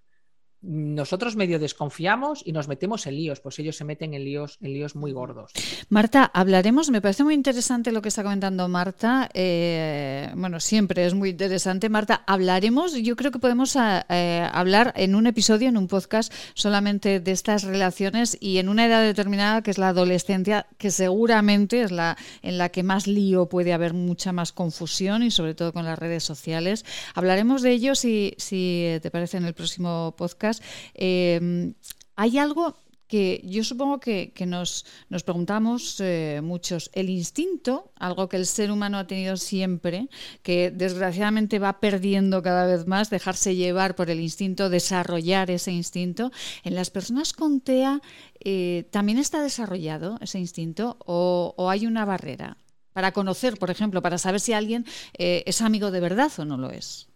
nosotros 0.66 1.36
medio 1.36 1.60
desconfiamos 1.60 2.42
y 2.46 2.52
nos 2.52 2.68
metemos 2.68 3.06
en 3.08 3.16
líos, 3.16 3.40
pues 3.40 3.60
ellos 3.60 3.76
se 3.76 3.84
meten 3.84 4.14
en 4.14 4.24
líos, 4.24 4.58
en 4.62 4.74
líos 4.74 4.96
muy 4.96 5.12
gordos. 5.12 5.52
Marta, 5.90 6.30
hablaremos, 6.34 6.90
me 6.90 7.02
parece 7.02 7.24
muy 7.24 7.34
interesante 7.34 7.92
lo 7.92 8.02
que 8.02 8.10
está 8.10 8.24
comentando 8.24 8.68
Marta, 8.68 9.30
eh, 9.34 10.32
bueno, 10.36 10.60
siempre 10.60 11.06
es 11.06 11.14
muy 11.14 11.30
interesante. 11.30 11.90
Marta, 11.90 12.24
hablaremos, 12.26 12.94
yo 12.96 13.16
creo 13.16 13.32
que 13.32 13.40
podemos 13.40 13.76
eh, 13.76 14.50
hablar 14.52 14.94
en 14.96 15.16
un 15.16 15.28
episodio, 15.28 15.70
en 15.70 15.78
un 15.78 15.88
podcast, 15.88 16.34
solamente 16.54 17.20
de 17.20 17.32
estas 17.32 17.64
relaciones 17.64 18.38
y 18.40 18.58
en 18.58 18.70
una 18.70 18.88
edad 18.88 19.02
determinada 19.02 19.62
que 19.62 19.72
es 19.72 19.78
la 19.78 19.90
adolescencia, 19.90 20.68
que 20.78 20.92
seguramente 20.92 21.82
es 21.82 21.92
la 21.92 22.18
en 22.42 22.58
la 22.58 22.70
que 22.70 22.84
más 22.84 23.08
lío 23.08 23.48
puede 23.48 23.74
haber 23.74 23.94
mucha 23.94 24.32
más 24.32 24.52
confusión 24.52 25.24
y 25.24 25.32
sobre 25.32 25.56
todo 25.56 25.74
con 25.74 25.86
las 25.86 26.00
redes 26.00 26.24
sociales. 26.24 26.86
Hablaremos 27.14 27.62
de 27.62 27.72
ello 27.72 27.96
si, 27.96 28.34
si 28.38 28.98
te 29.02 29.12
parece 29.12 29.38
en 29.38 29.46
el 29.46 29.54
próximo 29.54 30.16
podcast 30.18 30.55
Em, 30.94 31.74
hay 32.16 32.38
algo 32.38 32.76
que 33.08 33.42
yo 33.44 33.64
supongo 33.64 34.00
que, 34.00 34.34
nos, 34.48 34.86
nos, 35.10 35.24
preguntamos 35.24 36.00
eh, 36.00 36.42
muchos. 36.44 36.90
El 36.94 37.10
instinto, 37.10 37.92
algo 37.96 38.28
que 38.30 38.38
el 38.38 38.46
ser 38.46 38.72
humano 38.72 38.98
ha 38.98 39.08
tenido 39.08 39.38
siempre, 39.38 40.10
que 40.42 40.72
desgraciadamente 40.72 41.60
va 41.60 41.80
perdiendo 41.80 42.42
cada 42.42 42.66
vez 42.66 42.88
más, 42.88 43.10
dejarse 43.10 43.56
llevar 43.56 43.96
por 43.96 44.10
el 44.10 44.20
instinto, 44.20 44.70
desarrollar 44.70 45.52
ese 45.52 45.72
instinto. 45.72 46.32
En 46.64 46.76
las 46.76 46.90
personas 46.90 47.34
con 47.34 47.62
TEA, 47.62 48.02
eh, 48.40 48.88
¿también 48.92 49.20
está 49.20 49.42
desarrollado 49.42 50.18
ese 50.22 50.40
instinto 50.40 50.98
o, 51.06 51.70
hay 51.70 51.86
una 51.86 52.06
barrera? 52.06 52.58
Para 52.94 53.12
conocer, 53.12 53.58
por 53.58 53.70
ejemplo, 53.72 54.02
para 54.02 54.18
saber 54.18 54.40
si 54.40 54.54
alguien 54.54 54.86
eh, 55.18 55.44
es 55.46 55.62
amigo 55.62 55.92
de 55.92 56.00
verdad 56.00 56.32
o 56.38 56.46
no 56.46 56.58
lo 56.58 56.72
es 56.72 57.10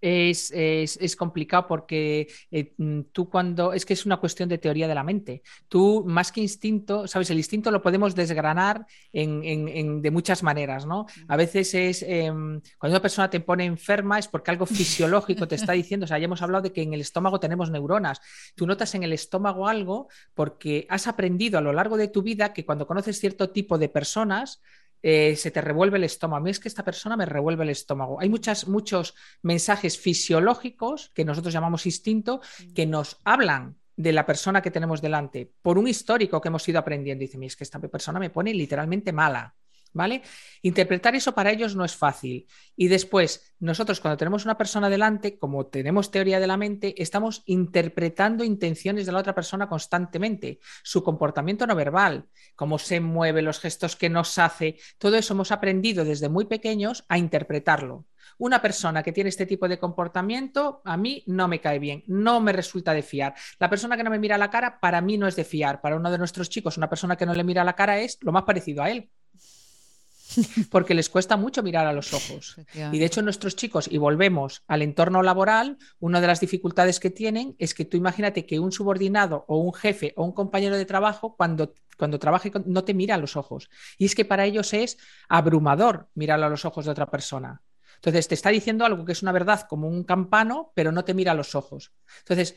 es, 0.00 0.50
es, 0.52 1.16
complicado 1.16 1.66
porque 1.66 2.28
eh, 2.50 2.72
mm, 2.76 3.00
tú 3.12 3.28
cuando, 3.28 3.72
es 3.72 3.84
que 3.84 3.94
es 3.94 4.06
una 4.06 4.18
cuestión 4.18 4.48
de 4.48 4.58
teoría 4.58 4.86
de 4.88 4.94
la 4.94 5.02
mente, 5.02 5.42
tú 5.68 6.04
más 6.06 6.32
que 6.32 6.40
instinto, 6.40 7.06
sabes, 7.06 7.30
el 7.30 7.38
instinto 7.38 7.70
lo 7.70 7.82
podemos 7.82 8.14
desgranar 8.14 8.86
en, 9.12 10.02
de 10.02 10.10
muchas 10.10 10.42
maneras, 10.42 10.86
¿no? 10.86 11.06
A 11.26 11.36
veces 11.36 11.74
es, 11.74 12.02
em, 12.02 12.60
cuando 12.78 12.94
una 12.96 13.02
persona 13.02 13.30
te 13.30 13.40
pone 13.40 13.64
enferma 13.64 14.18
es 14.18 14.28
porque 14.28 14.50
algo 14.50 14.66
fisiológico 14.66 15.48
te 15.48 15.56
está 15.56 15.72
diciendo, 15.72 16.04
o 16.04 16.06
sea, 16.06 16.18
ya 16.18 16.26
hemos 16.26 16.42
hablado 16.42 16.62
de 16.62 16.72
que 16.72 16.82
en 16.82 16.94
el 16.94 17.00
estómago 17.00 17.40
tenemos 17.40 17.70
neuronas, 17.70 18.20
tú 18.54 18.66
notas 18.66 18.94
en 18.94 19.02
el 19.02 19.12
estómago 19.12 19.68
algo 19.68 20.08
porque 20.34 20.86
has 20.88 21.06
aprendido 21.06 21.58
a 21.58 21.62
lo 21.62 21.72
largo 21.72 21.96
de 21.96 22.08
tu 22.08 22.22
vida 22.22 22.52
que 22.52 22.64
cuando 22.64 22.86
conoces 22.86 23.18
cierto 23.18 23.50
tipo 23.50 23.78
de 23.78 23.88
personas, 23.88 24.60
eh, 25.02 25.36
se 25.36 25.50
te 25.50 25.60
revuelve 25.60 25.98
el 25.98 26.04
estómago. 26.04 26.40
A 26.40 26.44
mí 26.44 26.50
es 26.50 26.60
que 26.60 26.68
esta 26.68 26.84
persona 26.84 27.16
me 27.16 27.26
revuelve 27.26 27.64
el 27.64 27.70
estómago. 27.70 28.20
Hay 28.20 28.28
muchas, 28.28 28.68
muchos 28.68 29.14
mensajes 29.42 29.98
fisiológicos 29.98 31.10
que 31.14 31.24
nosotros 31.24 31.52
llamamos 31.52 31.86
instinto 31.86 32.40
que 32.74 32.86
nos 32.86 33.18
hablan 33.24 33.76
de 33.96 34.12
la 34.12 34.24
persona 34.24 34.62
que 34.62 34.70
tenemos 34.70 35.02
delante 35.02 35.50
por 35.60 35.76
un 35.76 35.88
histórico 35.88 36.40
que 36.40 36.48
hemos 36.48 36.68
ido 36.68 36.78
aprendiendo. 36.78 37.22
Dice, 37.22 37.38
es 37.44 37.56
que 37.56 37.64
esta 37.64 37.80
persona 37.80 38.20
me 38.20 38.30
pone 38.30 38.54
literalmente 38.54 39.12
mala. 39.12 39.54
¿Vale? 39.92 40.22
Interpretar 40.62 41.14
eso 41.14 41.34
para 41.34 41.50
ellos 41.50 41.74
no 41.74 41.84
es 41.84 41.96
fácil. 41.96 42.46
Y 42.76 42.88
después, 42.88 43.54
nosotros 43.58 44.00
cuando 44.00 44.16
tenemos 44.16 44.44
una 44.44 44.58
persona 44.58 44.88
delante, 44.88 45.38
como 45.38 45.66
tenemos 45.66 46.10
teoría 46.10 46.40
de 46.40 46.46
la 46.46 46.56
mente, 46.56 47.02
estamos 47.02 47.42
interpretando 47.46 48.44
intenciones 48.44 49.06
de 49.06 49.12
la 49.12 49.18
otra 49.18 49.34
persona 49.34 49.68
constantemente, 49.68 50.60
su 50.82 51.02
comportamiento 51.02 51.66
no 51.66 51.74
verbal, 51.74 52.28
cómo 52.54 52.78
se 52.78 53.00
mueve, 53.00 53.42
los 53.42 53.60
gestos 53.60 53.96
que 53.96 54.10
nos 54.10 54.38
hace, 54.38 54.76
todo 54.98 55.16
eso 55.16 55.34
hemos 55.34 55.52
aprendido 55.52 56.04
desde 56.04 56.28
muy 56.28 56.44
pequeños 56.44 57.04
a 57.08 57.18
interpretarlo. 57.18 58.06
Una 58.38 58.62
persona 58.62 59.02
que 59.02 59.12
tiene 59.12 59.30
este 59.30 59.46
tipo 59.46 59.68
de 59.68 59.78
comportamiento 59.78 60.80
a 60.84 60.96
mí 60.96 61.24
no 61.26 61.48
me 61.48 61.60
cae 61.60 61.78
bien, 61.78 62.04
no 62.06 62.40
me 62.40 62.52
resulta 62.52 62.92
de 62.92 63.02
fiar. 63.02 63.34
La 63.58 63.68
persona 63.68 63.96
que 63.96 64.04
no 64.04 64.10
me 64.10 64.18
mira 64.18 64.38
la 64.38 64.50
cara 64.50 64.78
para 64.80 65.00
mí 65.00 65.18
no 65.18 65.26
es 65.26 65.34
de 65.34 65.44
fiar. 65.44 65.80
Para 65.80 65.96
uno 65.96 66.10
de 66.10 66.18
nuestros 66.18 66.48
chicos, 66.48 66.76
una 66.76 66.88
persona 66.88 67.16
que 67.16 67.26
no 67.26 67.34
le 67.34 67.44
mira 67.44 67.64
la 67.64 67.74
cara 67.74 67.98
es 67.98 68.18
lo 68.20 68.32
más 68.32 68.44
parecido 68.44 68.82
a 68.82 68.90
él. 68.90 69.10
porque 70.70 70.94
les 70.94 71.08
cuesta 71.08 71.36
mucho 71.36 71.62
mirar 71.62 71.86
a 71.86 71.92
los 71.92 72.12
ojos. 72.12 72.56
Y 72.74 72.98
de 72.98 73.04
hecho 73.04 73.22
nuestros 73.22 73.56
chicos, 73.56 73.88
y 73.90 73.98
volvemos 73.98 74.62
al 74.66 74.82
entorno 74.82 75.22
laboral, 75.22 75.78
una 76.00 76.20
de 76.20 76.26
las 76.26 76.40
dificultades 76.40 77.00
que 77.00 77.10
tienen 77.10 77.56
es 77.58 77.74
que 77.74 77.84
tú 77.84 77.96
imagínate 77.96 78.46
que 78.46 78.60
un 78.60 78.72
subordinado 78.72 79.44
o 79.48 79.58
un 79.58 79.72
jefe 79.72 80.12
o 80.16 80.24
un 80.24 80.32
compañero 80.32 80.76
de 80.76 80.84
trabajo 80.84 81.36
cuando, 81.36 81.74
cuando 81.96 82.18
trabaje 82.18 82.52
no 82.66 82.84
te 82.84 82.94
mira 82.94 83.14
a 83.14 83.18
los 83.18 83.36
ojos. 83.36 83.70
Y 83.96 84.04
es 84.04 84.14
que 84.14 84.24
para 84.24 84.44
ellos 84.44 84.72
es 84.74 84.98
abrumador 85.28 86.08
mirar 86.14 86.42
a 86.42 86.48
los 86.48 86.64
ojos 86.64 86.84
de 86.84 86.90
otra 86.90 87.10
persona. 87.10 87.62
Entonces 87.96 88.28
te 88.28 88.34
está 88.34 88.50
diciendo 88.50 88.84
algo 88.84 89.04
que 89.04 89.12
es 89.12 89.22
una 89.22 89.32
verdad 89.32 89.66
como 89.68 89.88
un 89.88 90.04
campano, 90.04 90.72
pero 90.74 90.92
no 90.92 91.04
te 91.04 91.14
mira 91.14 91.32
a 91.32 91.34
los 91.34 91.54
ojos. 91.56 91.92
Entonces, 92.20 92.54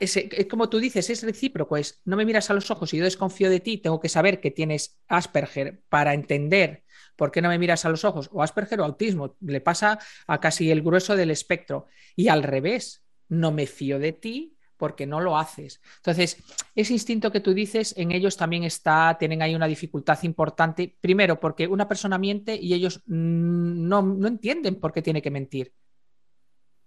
es, 0.00 0.18
como 0.48 0.68
tú 0.68 0.78
dices, 0.78 1.10
es 1.10 1.22
recíproco, 1.22 1.76
es 1.76 2.00
no 2.04 2.16
me 2.16 2.24
miras 2.24 2.50
a 2.50 2.54
los 2.54 2.70
ojos 2.70 2.92
y 2.92 2.98
yo 2.98 3.04
desconfío 3.04 3.50
de 3.50 3.60
ti, 3.60 3.78
tengo 3.78 4.00
que 4.00 4.08
saber 4.08 4.40
que 4.40 4.50
tienes 4.50 5.00
Asperger 5.08 5.82
para 5.88 6.14
entender 6.14 6.84
¿por 7.18 7.32
qué 7.32 7.42
no 7.42 7.48
me 7.48 7.58
miras 7.58 7.84
a 7.84 7.90
los 7.90 8.04
ojos? 8.04 8.30
O 8.32 8.42
Asperger 8.42 8.80
o 8.80 8.84
autismo, 8.84 9.36
le 9.40 9.60
pasa 9.60 9.98
a 10.28 10.40
casi 10.40 10.70
el 10.70 10.82
grueso 10.82 11.16
del 11.16 11.32
espectro. 11.32 11.88
Y 12.14 12.28
al 12.28 12.44
revés, 12.44 13.02
no 13.28 13.50
me 13.50 13.66
fío 13.66 13.98
de 13.98 14.12
ti 14.12 14.56
porque 14.76 15.04
no 15.04 15.20
lo 15.20 15.36
haces. 15.36 15.82
Entonces, 15.96 16.38
ese 16.76 16.92
instinto 16.92 17.32
que 17.32 17.40
tú 17.40 17.52
dices, 17.52 17.92
en 17.98 18.12
ellos 18.12 18.36
también 18.36 18.62
está, 18.62 19.16
tienen 19.18 19.42
ahí 19.42 19.56
una 19.56 19.66
dificultad 19.66 20.22
importante. 20.22 20.96
Primero, 21.00 21.40
porque 21.40 21.66
una 21.66 21.88
persona 21.88 22.16
miente 22.16 22.54
y 22.54 22.72
ellos 22.72 23.02
no, 23.06 24.00
no 24.00 24.28
entienden 24.28 24.76
por 24.76 24.92
qué 24.92 25.02
tiene 25.02 25.20
que 25.20 25.32
mentir. 25.32 25.74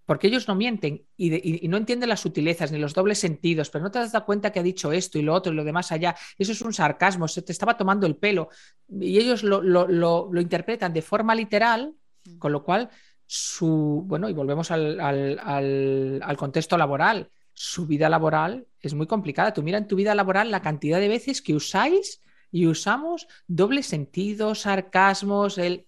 Porque 0.04 0.26
ellos 0.26 0.48
no 0.48 0.54
mienten 0.54 1.06
y, 1.16 1.68
no 1.68 1.76
entienden 1.76 2.08
las 2.08 2.20
sutilezas 2.20 2.72
ni 2.72 2.78
los 2.78 2.94
dobles 2.94 3.18
sentidos, 3.18 3.70
pero 3.70 3.84
no 3.84 3.90
te 3.90 4.00
has 4.00 4.12
dado 4.12 4.26
cuenta 4.26 4.50
que 4.50 4.60
ha 4.60 4.62
dicho 4.62 4.92
esto 4.92 5.18
y 5.18 5.22
lo 5.22 5.32
otro 5.34 5.52
y 5.52 5.56
lo 5.56 5.64
demás 5.64 5.92
allá. 5.92 6.16
Eso 6.36 6.52
es 6.52 6.60
un 6.62 6.72
sarcasmo, 6.72 7.28
se 7.28 7.42
te 7.42 7.52
estaba 7.52 7.76
tomando 7.76 8.06
el 8.06 8.16
pelo. 8.16 8.48
Y 8.88 9.18
ellos 9.18 9.44
lo, 9.44 9.62
lo 9.62 10.40
interpretan 10.40 10.92
de 10.92 11.02
forma 11.02 11.34
literal, 11.34 11.94
mm. 12.24 12.38
con 12.38 12.52
lo 12.52 12.64
cual 12.64 12.90
su, 13.34 14.04
bueno, 14.06 14.28
y 14.28 14.34
volvemos 14.34 14.70
al, 14.70 15.00
al, 15.00 16.36
contexto 16.36 16.76
laboral, 16.76 17.30
su 17.54 17.86
vida 17.86 18.10
laboral 18.10 18.66
es 18.78 18.92
muy 18.92 19.06
complicada. 19.06 19.54
Tú 19.54 19.62
mira 19.62 19.78
en 19.78 19.86
tu 19.86 19.96
vida 19.96 20.14
laboral 20.14 20.50
la 20.50 20.60
cantidad 20.60 21.00
de 21.00 21.08
veces 21.08 21.40
que 21.40 21.54
usáis 21.54 22.20
y 22.50 22.66
usamos 22.66 23.26
dobles 23.46 23.86
sentidos, 23.86 24.60
sarcasmos, 24.60 25.56
el... 25.56 25.86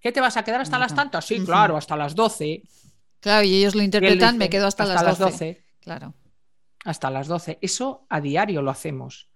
¿Qué 0.00 0.10
te 0.10 0.20
vas 0.20 0.36
a 0.36 0.42
quedar 0.42 0.60
hasta 0.60 0.80
las 0.80 0.96
tantas? 0.96 1.24
Sí, 1.24 1.44
claro, 1.44 1.76
hasta 1.76 1.96
las 1.96 2.16
12. 2.16 2.64
Claro, 3.22 3.46
y 3.46 3.54
ellos 3.54 3.76
lo 3.76 3.82
interpretan, 3.82 4.36
me 4.36 4.50
quedo 4.50 4.66
hasta, 4.66 4.84
las 4.84 5.18
12. 5.18 5.64
Claro. 5.80 6.14
Hasta 6.84 7.08
las 7.08 7.28
12. 7.28 7.60
Eso 7.62 8.04
a 8.10 8.20
diario 8.20 8.62
lo 8.62 8.70
hacemos 8.70 9.31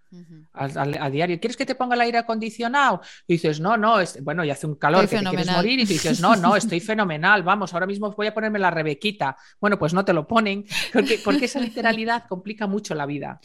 a, 0.52 1.10
diario. 1.10 1.38
¿Quieres 1.40 1.56
que 1.56 1.66
te 1.66 1.74
ponga 1.74 1.94
el 1.94 2.00
aire 2.02 2.18
acondicionado? 2.18 3.00
Y 3.26 3.34
dices, 3.34 3.60
no, 3.60 3.76
no, 3.76 4.00
es, 4.00 4.22
bueno, 4.22 4.44
y 4.44 4.50
hace 4.50 4.66
un 4.66 4.76
calor 4.76 5.08
que 5.08 5.18
te 5.18 5.24
quieres 5.24 5.50
morir. 5.50 5.80
Y 5.80 5.84
dices, 5.84 6.20
no, 6.20 6.36
no, 6.36 6.56
estoy 6.56 6.80
fenomenal, 6.86 7.42
vamos, 7.42 7.72
ahora 7.74 7.86
mismo 7.86 8.12
voy 8.12 8.26
a 8.26 8.34
ponerme 8.34 8.58
la 8.58 8.70
rebequita. 8.70 9.36
Bueno, 9.60 9.78
pues 9.78 9.92
no 9.92 10.04
te 10.04 10.12
lo 10.12 10.26
ponen, 10.26 10.64
porque, 10.92 11.20
porque 11.24 11.46
esa 11.46 11.60
literalidad 11.60 12.24
complica 12.28 12.66
mucho 12.66 12.94
la 12.94 13.06
vida. 13.06 13.40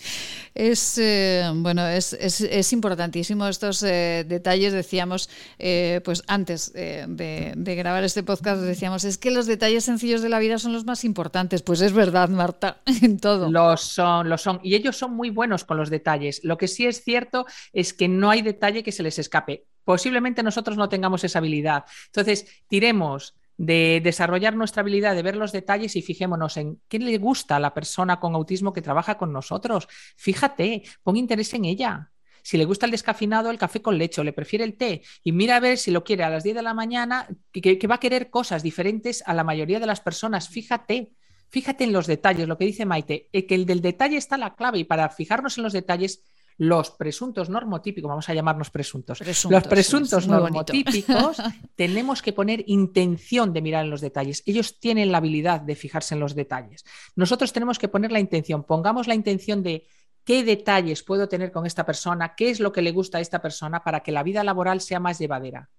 Es, 0.54 0.98
eh, 0.98 1.50
bueno, 1.56 1.88
es, 1.88 2.14
es, 2.14 2.74
importantísimo 2.74 3.48
estos 3.48 3.84
eh, 3.84 4.26
detalles, 4.28 4.74
decíamos, 4.74 5.30
eh, 5.60 6.02
pues 6.04 6.24
antes 6.28 6.74
de, 6.74 7.54
de, 7.56 7.76
grabar 7.76 8.04
este 8.04 8.24
podcast, 8.24 8.62
decíamos, 8.62 9.04
es 9.04 9.18
que 9.18 9.32
los 9.32 9.46
detalles 9.46 9.86
sencillos 9.86 10.22
de 10.22 10.30
la 10.30 10.40
vida 10.40 10.58
son 10.58 10.74
los 10.74 10.86
más 10.86 11.04
importantes. 11.04 11.62
Pues 11.62 11.82
es 11.82 11.94
verdad, 11.94 12.30
Marta, 12.30 12.82
en 13.02 13.20
todo. 13.20 13.50
Lo 13.50 13.78
son, 13.78 14.30
lo 14.30 14.38
son. 14.38 14.60
Y 14.64 14.76
ellos 14.76 14.98
son 14.98 15.16
muy 15.16 15.30
buenos 15.30 15.64
con 15.64 15.78
los 15.78 15.90
detalles. 15.90 16.42
Lo 16.44 16.58
que 16.62 16.70
sí 16.70 16.86
es 16.86 17.04
cierto 17.04 17.46
es 17.74 17.94
que 17.94 18.08
no 18.08 18.30
hay 18.30 18.42
detalle 18.42 18.84
que 18.84 18.94
se 18.94 19.04
les 19.04 19.20
escape. 19.20 19.66
Posiblemente 19.84 20.44
nosotros 20.44 20.78
no 20.78 20.88
tengamos 20.88 21.26
esa 21.26 21.40
habilidad. 21.40 21.84
Entonces, 22.06 22.46
tiremos 22.70 23.36
de 23.58 24.02
desarrollar 24.04 24.56
nuestra 24.56 24.82
habilidad 24.82 25.16
de 25.16 25.24
ver 25.24 25.36
los 25.36 25.52
detalles 25.52 25.96
y 25.96 26.02
fijémonos 26.02 26.58
en 26.58 26.80
qué 26.88 27.00
le 27.00 27.18
gusta 27.18 27.58
a 27.58 27.60
la 27.60 27.74
persona 27.74 28.20
con 28.20 28.34
autismo 28.34 28.74
que 28.74 28.82
trabaja 28.82 29.18
con 29.18 29.34
nosotros. 29.34 29.88
Fíjate, 30.16 30.84
pon 31.04 31.18
interés 31.18 31.54
en 31.54 31.66
ella. 31.66 32.12
Si 32.44 32.58
le 32.58 32.66
gusta 32.66 32.86
el 32.86 32.92
descafeinado, 32.92 33.52
el 33.52 33.60
café 33.60 33.82
con 33.82 33.98
leche 33.98 34.22
o 34.22 34.24
le 34.24 34.34
prefiere 34.34 34.66
el 34.66 34.78
té 34.78 35.04
y 35.24 35.32
mira 35.32 35.58
a 35.58 35.60
ver 35.60 35.78
si 35.78 35.92
lo 35.92 36.04
quiere 36.04 36.24
a 36.24 36.30
las 36.30 36.44
10 36.44 36.56
de 36.56 36.64
la 36.64 36.74
mañana, 36.74 37.28
que, 37.52 37.78
que 37.78 37.88
va 37.88 37.96
a 37.96 38.00
querer 38.00 38.30
cosas 38.30 38.64
diferentes 38.64 39.24
a 39.28 39.34
la 39.34 39.44
mayoría 39.44 39.80
de 39.80 39.86
las 39.86 40.02
personas. 40.02 40.50
Fíjate, 40.50 41.12
fíjate 41.50 41.84
en 41.84 41.94
los 41.94 42.08
detalles, 42.08 42.48
lo 42.48 42.58
que 42.58 42.66
dice 42.66 42.86
Maite, 42.86 43.30
eh, 43.32 43.46
que 43.46 43.56
el 43.56 43.66
del 43.66 43.82
detalle 43.82 44.18
está 44.18 44.38
la 44.38 44.56
clave 44.56 44.80
y 44.80 44.84
para 44.86 45.10
fijarnos 45.10 45.58
en 45.58 45.64
los 45.64 45.74
detalles 45.74 46.24
los 46.62 46.92
presuntos 46.92 47.50
normotípicos, 47.50 48.08
vamos 48.08 48.30
a 48.30 48.36
llamarnos 48.36 48.70
presuntos, 48.70 49.20
los 49.50 49.64
presuntos 49.64 50.28
normotípicos, 50.28 51.38
tenemos 51.76 52.22
que 52.22 52.34
poner 52.34 52.64
intención 52.68 53.52
de 53.52 53.64
mirar 53.64 53.84
en 53.84 53.90
los 53.90 54.00
detalles. 54.00 54.44
Ellos 54.46 54.80
tienen 54.80 55.12
la 55.12 55.18
habilidad 55.18 55.62
de 55.62 55.76
fijarse 55.76 56.14
en 56.14 56.20
los 56.20 56.36
detalles. 56.36 56.86
Nosotros 57.16 57.52
tenemos 57.52 57.80
que 57.80 57.88
poner 57.88 58.12
la 58.12 58.20
intención, 58.20 58.64
pongamos 58.64 59.08
la 59.08 59.16
intención 59.16 59.64
de 59.64 59.88
qué 60.24 60.44
detalles 60.44 61.02
puedo 61.02 61.28
tener 61.28 61.52
con 61.52 61.66
esta 61.66 61.84
persona, 61.84 62.36
qué 62.36 62.52
es 62.52 62.60
lo 62.60 62.72
que 62.72 62.84
le 62.84 62.92
gusta 62.92 63.18
a 63.18 63.22
esta 63.22 63.42
persona 63.42 63.84
para 63.84 64.02
que 64.02 64.12
la 64.12 64.22
vida 64.22 64.44
laboral 64.44 64.82
sea 64.82 65.00
más 65.00 65.18
llevadera. 65.18 65.72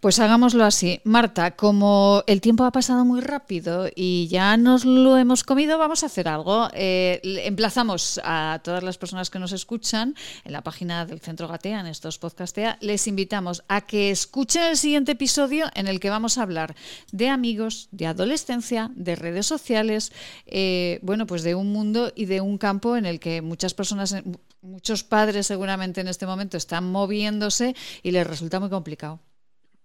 Pues 0.00 0.18
hagámoslo 0.18 0.64
así. 0.64 1.02
Marta, 1.04 1.56
como 1.56 2.24
el 2.26 2.40
tiempo 2.40 2.64
ha 2.64 2.72
pasado 2.72 3.04
muy 3.04 3.20
rápido 3.20 3.86
y 3.94 4.28
ya 4.28 4.56
nos 4.56 4.86
lo 4.86 5.18
hemos 5.18 5.44
comido, 5.44 5.76
vamos 5.76 6.02
a 6.02 6.06
hacer 6.06 6.26
algo. 6.26 6.68
Eh, 6.72 7.20
emplazamos 7.44 8.18
a 8.24 8.60
todas 8.64 8.82
las 8.82 8.96
personas 8.96 9.28
que 9.28 9.38
nos 9.38 9.52
escuchan 9.52 10.14
en 10.44 10.52
la 10.52 10.62
página 10.62 11.04
del 11.04 11.20
Centro 11.20 11.48
Gatea, 11.48 11.80
en 11.80 11.86
estos 11.86 12.18
podcastea, 12.18 12.78
les 12.80 13.06
invitamos 13.08 13.62
a 13.68 13.82
que 13.82 14.10
escuchen 14.10 14.62
el 14.62 14.78
siguiente 14.78 15.12
episodio 15.12 15.66
en 15.74 15.86
el 15.86 16.00
que 16.00 16.08
vamos 16.08 16.38
a 16.38 16.42
hablar 16.42 16.74
de 17.12 17.28
amigos, 17.28 17.88
de 17.90 18.06
adolescencia, 18.06 18.90
de 18.94 19.16
redes 19.16 19.44
sociales, 19.44 20.12
eh, 20.46 20.98
bueno, 21.02 21.26
pues 21.26 21.42
de 21.42 21.54
un 21.54 21.72
mundo 21.72 22.10
y 22.14 22.24
de 22.24 22.40
un 22.40 22.56
campo 22.56 22.96
en 22.96 23.04
el 23.04 23.20
que 23.20 23.42
muchas 23.42 23.74
personas, 23.74 24.16
muchos 24.62 25.04
padres 25.04 25.46
seguramente 25.46 26.00
en 26.00 26.08
este 26.08 26.24
momento 26.24 26.56
están 26.56 26.90
moviéndose 26.90 27.74
y 28.02 28.12
les 28.12 28.26
resulta 28.26 28.60
muy 28.60 28.70
complicado. 28.70 29.20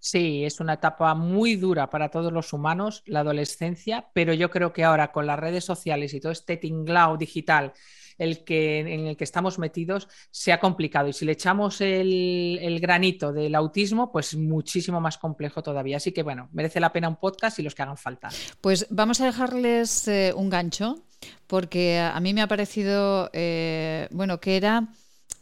Sí, 0.05 0.45
es 0.45 0.59
una 0.59 0.73
etapa 0.73 1.15
muy 1.15 1.55
dura 1.55 1.89
para 1.89 2.09
todos 2.09 2.31
los 2.31 2.53
humanos, 2.53 3.01
la 3.07 3.21
adolescencia, 3.21 4.07
pero 4.13 4.35
yo 4.35 4.51
creo 4.51 4.71
que 4.71 4.83
ahora 4.83 5.11
con 5.11 5.25
las 5.25 5.39
redes 5.39 5.65
sociales 5.65 6.13
y 6.13 6.19
todo 6.19 6.31
este 6.31 6.57
tinglao 6.57 7.17
digital 7.17 7.73
el 8.19 8.43
que, 8.43 8.81
en 8.81 9.07
el 9.07 9.17
que 9.17 9.23
estamos 9.23 9.57
metidos 9.57 10.07
se 10.29 10.53
ha 10.53 10.59
complicado. 10.59 11.07
Y 11.07 11.13
si 11.13 11.25
le 11.25 11.31
echamos 11.31 11.81
el, 11.81 12.77
granito 12.79 13.33
del 13.33 13.55
autismo, 13.55 14.11
pues 14.11 14.35
muchísimo 14.35 15.01
más 15.01 15.17
complejo 15.17 15.63
todavía. 15.63 15.97
Así 15.97 16.11
que 16.11 16.21
bueno, 16.21 16.49
merece 16.53 16.79
la 16.79 16.93
pena 16.93 17.09
un 17.09 17.15
podcast 17.15 17.57
y 17.57 17.63
los 17.63 17.73
que 17.73 17.81
hagan 17.81 17.97
falta. 17.97 18.29
Pues 18.61 18.85
vamos 18.91 19.21
a 19.21 19.25
dejarles 19.25 20.07
eh, 20.07 20.33
un 20.35 20.51
gancho, 20.51 21.03
porque 21.47 21.97
a 21.97 22.19
mí 22.19 22.31
me 22.35 22.43
ha 22.43 22.47
parecido, 22.47 23.31
eh, 23.33 24.07
bueno, 24.11 24.39
que 24.39 24.55
era 24.55 24.87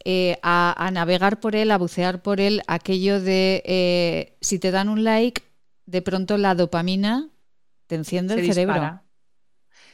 eh, 0.05 0.37
a, 0.43 0.89
navegar 0.91 1.39
por 1.39 1.55
él, 1.55 1.71
a 1.71 1.77
bucear 1.77 2.21
por 2.21 2.41
él, 2.41 2.61
aquello 2.67 3.21
de 3.21 3.63
eh, 3.65 4.37
si 4.41 4.59
te 4.59 4.71
dan 4.71 4.89
un 4.89 5.03
like, 5.03 5.41
de 5.85 6.01
pronto 6.01 6.37
la 6.37 6.55
dopamina 6.55 7.29
te 7.87 7.95
enciende 7.95 8.33
el 8.33 8.45
cerebro. 8.53 9.01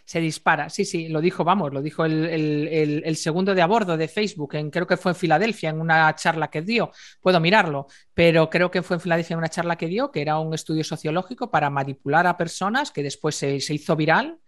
Se 0.06 0.20
dispara, 0.20 0.72
sí, 0.72 0.86
sí, 0.86 1.08
lo 1.08 1.22
dijo, 1.22 1.44
vamos, 1.44 1.72
lo 1.72 1.84
dijo 1.84 2.04
el, 2.04 3.16
segundo 3.16 3.54
de 3.54 3.62
a 3.62 3.68
bordo 3.68 3.96
de 3.96 4.08
Facebook, 4.08 4.56
en, 4.56 4.72
creo 4.72 4.88
que 4.88 4.98
fue 4.98 5.12
en 5.12 5.16
Filadelfia, 5.16 5.70
en 5.70 5.80
una 5.80 6.16
charla 6.16 6.50
que 6.50 6.64
dio, 6.64 6.92
puedo 7.22 7.40
mirarlo, 7.40 7.86
pero 8.16 8.50
creo 8.50 8.72
que 8.72 8.82
fue 8.82 8.96
en 8.96 9.02
Filadelfia 9.02 9.36
en 9.36 9.38
una 9.38 9.50
charla 9.50 9.76
que 9.76 9.86
dio, 9.86 10.10
que 10.10 10.22
era 10.22 10.40
un 10.40 10.56
estudio 10.56 10.84
sociológico 10.84 11.52
para 11.52 11.70
manipular 11.70 12.26
a 12.26 12.38
personas, 12.38 12.90
que 12.90 13.04
después 13.04 13.36
se, 13.36 13.60
se 13.62 13.76
hizo 13.76 13.96
viral 13.96 14.40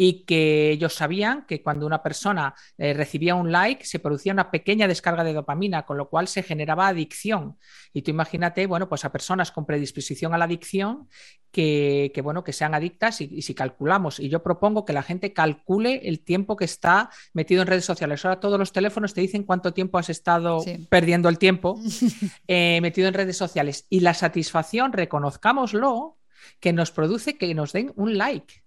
y 0.00 0.22
que 0.24 0.70
ellos 0.70 0.94
sabían 0.94 1.44
que 1.44 1.60
cuando 1.60 1.84
una 1.84 2.04
persona 2.04 2.54
eh, 2.76 2.94
recibía 2.94 3.34
un 3.34 3.50
like 3.50 3.84
se 3.84 3.98
producía 3.98 4.32
una 4.32 4.48
pequeña 4.48 4.86
descarga 4.86 5.24
de 5.24 5.32
dopamina, 5.32 5.84
con 5.84 5.96
lo 5.96 6.08
cual 6.08 6.28
se 6.28 6.44
generaba 6.44 6.86
adicción. 6.86 7.58
Y 7.92 8.02
tú 8.02 8.12
imagínate, 8.12 8.64
bueno, 8.66 8.88
pues 8.88 9.04
a 9.04 9.10
personas 9.10 9.50
con 9.50 9.66
predisposición 9.66 10.32
a 10.32 10.38
la 10.38 10.44
adicción 10.44 11.08
que, 11.50 12.12
bueno, 12.22 12.44
que 12.44 12.52
sean 12.52 12.76
adictas 12.76 13.20
y, 13.20 13.42
si 13.42 13.54
calculamos, 13.54 14.20
y 14.20 14.28
yo 14.28 14.40
propongo 14.40 14.84
que 14.84 14.92
la 14.92 15.02
gente 15.02 15.32
calcule 15.32 16.02
el 16.04 16.20
tiempo 16.20 16.54
que 16.54 16.66
está 16.66 17.10
metido 17.32 17.62
en 17.62 17.66
redes 17.66 17.84
sociales. 17.84 18.24
Ahora 18.24 18.38
todos 18.38 18.56
los 18.56 18.70
teléfonos 18.70 19.14
te 19.14 19.20
dicen 19.20 19.42
cuánto 19.42 19.72
tiempo 19.72 19.98
has 19.98 20.10
estado 20.10 20.64
perdiendo 20.90 21.28
el 21.28 21.38
tiempo 21.38 21.80
eh, 22.46 22.78
metido 22.82 23.08
en 23.08 23.14
redes 23.14 23.36
sociales 23.36 23.84
y 23.90 23.98
la 23.98 24.14
satisfacción, 24.14 24.92
reconozcámoslo, 24.92 26.18
que 26.60 26.72
nos 26.72 26.92
produce 26.92 27.36
que 27.36 27.52
nos 27.52 27.72
den 27.72 27.92
un 27.96 28.16
like. 28.16 28.62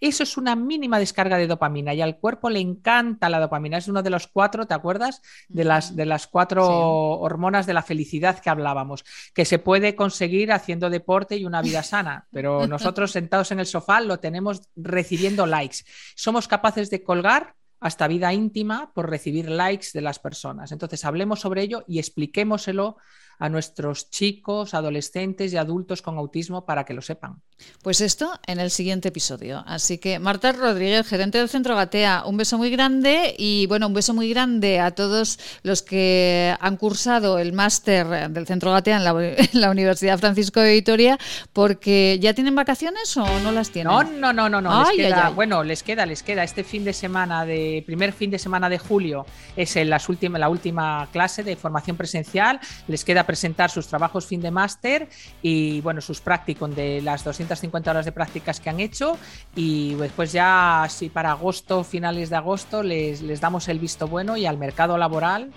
Eso 0.00 0.22
es 0.22 0.36
una 0.36 0.56
mínima 0.56 0.98
descarga 0.98 1.36
de 1.36 1.46
dopamina 1.46 1.94
y 1.94 2.00
al 2.00 2.18
cuerpo 2.18 2.50
le 2.50 2.60
encanta 2.60 3.28
la 3.28 3.40
dopamina. 3.40 3.78
Es 3.78 3.88
uno 3.88 4.02
de 4.02 4.10
los 4.10 4.26
cuatro, 4.26 4.66
¿te 4.66 4.74
acuerdas? 4.74 5.22
De 5.48 5.64
las, 5.64 5.96
de 5.96 6.06
las 6.06 6.26
cuatro 6.26 6.66
hormonas 6.66 7.66
de 7.66 7.74
la 7.74 7.82
felicidad 7.82 8.38
que 8.40 8.50
hablábamos, 8.50 9.04
que 9.34 9.44
se 9.44 9.58
puede 9.58 9.94
conseguir 9.94 10.52
haciendo 10.52 10.90
deporte 10.90 11.36
y 11.36 11.44
una 11.44 11.62
vida 11.62 11.82
sana, 11.82 12.26
pero 12.30 12.66
nosotros 12.68 13.12
sentados 13.12 13.50
en 13.52 13.60
el 13.60 13.66
sofá 13.66 14.00
lo 14.00 14.20
tenemos 14.20 14.62
recibiendo 14.76 15.46
likes. 15.46 15.78
Somos 16.14 16.48
capaces 16.48 16.90
de 16.90 17.02
colgar 17.02 17.54
hasta 17.80 18.08
vida 18.08 18.32
íntima 18.32 18.92
por 18.92 19.08
recibir 19.08 19.48
likes 19.48 19.88
de 19.94 20.00
las 20.00 20.18
personas. 20.18 20.72
Entonces, 20.72 21.04
hablemos 21.04 21.40
sobre 21.40 21.62
ello 21.62 21.84
y 21.86 21.98
expliquémoselo 21.98 22.96
a 23.38 23.48
nuestros 23.48 24.10
chicos, 24.10 24.74
adolescentes 24.74 25.52
y 25.52 25.56
adultos 25.56 26.02
con 26.02 26.18
autismo 26.18 26.66
para 26.66 26.84
que 26.84 26.94
lo 26.94 27.02
sepan. 27.02 27.40
Pues 27.82 28.00
esto 28.00 28.38
en 28.46 28.60
el 28.60 28.70
siguiente 28.70 29.08
episodio. 29.08 29.64
Así 29.66 29.98
que 29.98 30.18
Marta 30.18 30.52
Rodríguez, 30.52 31.06
gerente 31.06 31.38
del 31.38 31.48
Centro 31.48 31.74
Gatea, 31.74 32.24
un 32.26 32.36
beso 32.36 32.58
muy 32.58 32.70
grande 32.70 33.34
y 33.36 33.66
bueno, 33.66 33.86
un 33.86 33.94
beso 33.94 34.14
muy 34.14 34.30
grande 34.30 34.80
a 34.80 34.92
todos 34.92 35.38
los 35.62 35.82
que 35.82 36.54
han 36.60 36.76
cursado 36.76 37.38
el 37.38 37.52
máster 37.52 38.30
del 38.30 38.46
Centro 38.46 38.72
Gatea 38.72 38.96
en 38.96 39.04
la, 39.04 39.70
Universidad 39.70 40.18
Francisco 40.18 40.60
de 40.60 40.72
Vitoria, 40.72 41.18
porque 41.52 42.18
¿ya 42.20 42.34
tienen 42.34 42.54
vacaciones 42.54 43.16
o 43.16 43.40
no 43.40 43.52
las 43.52 43.70
tienen? 43.70 43.92
No, 43.92 44.02
no, 44.02 44.32
no, 44.32 44.48
no, 44.48 44.60
no. 44.60 44.84
les 44.92 44.96
queda, 44.96 45.30
Bueno, 45.30 45.62
les 45.62 45.82
queda, 45.82 46.06
les 46.06 46.22
queda 46.22 46.44
este 46.44 46.64
fin 46.64 46.84
de 46.84 46.92
semana 46.92 47.44
de 47.44 47.82
primer 47.86 48.12
fin 48.12 48.30
de 48.30 48.38
semana 48.38 48.68
de 48.68 48.78
julio 48.78 49.26
es 49.56 49.76
en 49.76 49.90
las 49.90 50.08
la 50.38 50.48
última 50.48 51.08
clase 51.12 51.42
de 51.42 51.56
formación 51.56 51.96
presencial. 51.96 52.60
Les 52.86 53.04
queda 53.04 53.24
presentar 53.28 53.70
sus 53.70 53.86
trabajos 53.86 54.24
fin 54.24 54.40
de 54.40 54.50
máster 54.50 55.06
y 55.42 55.82
bueno, 55.82 56.00
sus 56.00 56.22
prácticos 56.22 56.74
de 56.74 57.02
las 57.02 57.22
250 57.24 57.90
horas 57.90 58.06
de 58.06 58.12
prácticas 58.12 58.58
que 58.58 58.70
han 58.70 58.80
hecho. 58.80 59.18
Y 59.54 59.96
después 59.96 60.32
ya, 60.32 60.86
si 60.88 61.10
para 61.10 61.32
agosto, 61.32 61.84
finales 61.84 62.30
de 62.30 62.36
agosto, 62.36 62.82
les, 62.82 63.20
les 63.20 63.38
damos 63.38 63.68
el 63.68 63.80
visto 63.80 64.08
bueno 64.08 64.38
y 64.38 64.46
al 64.46 64.56
mercado 64.56 64.96
laboral 64.96 65.50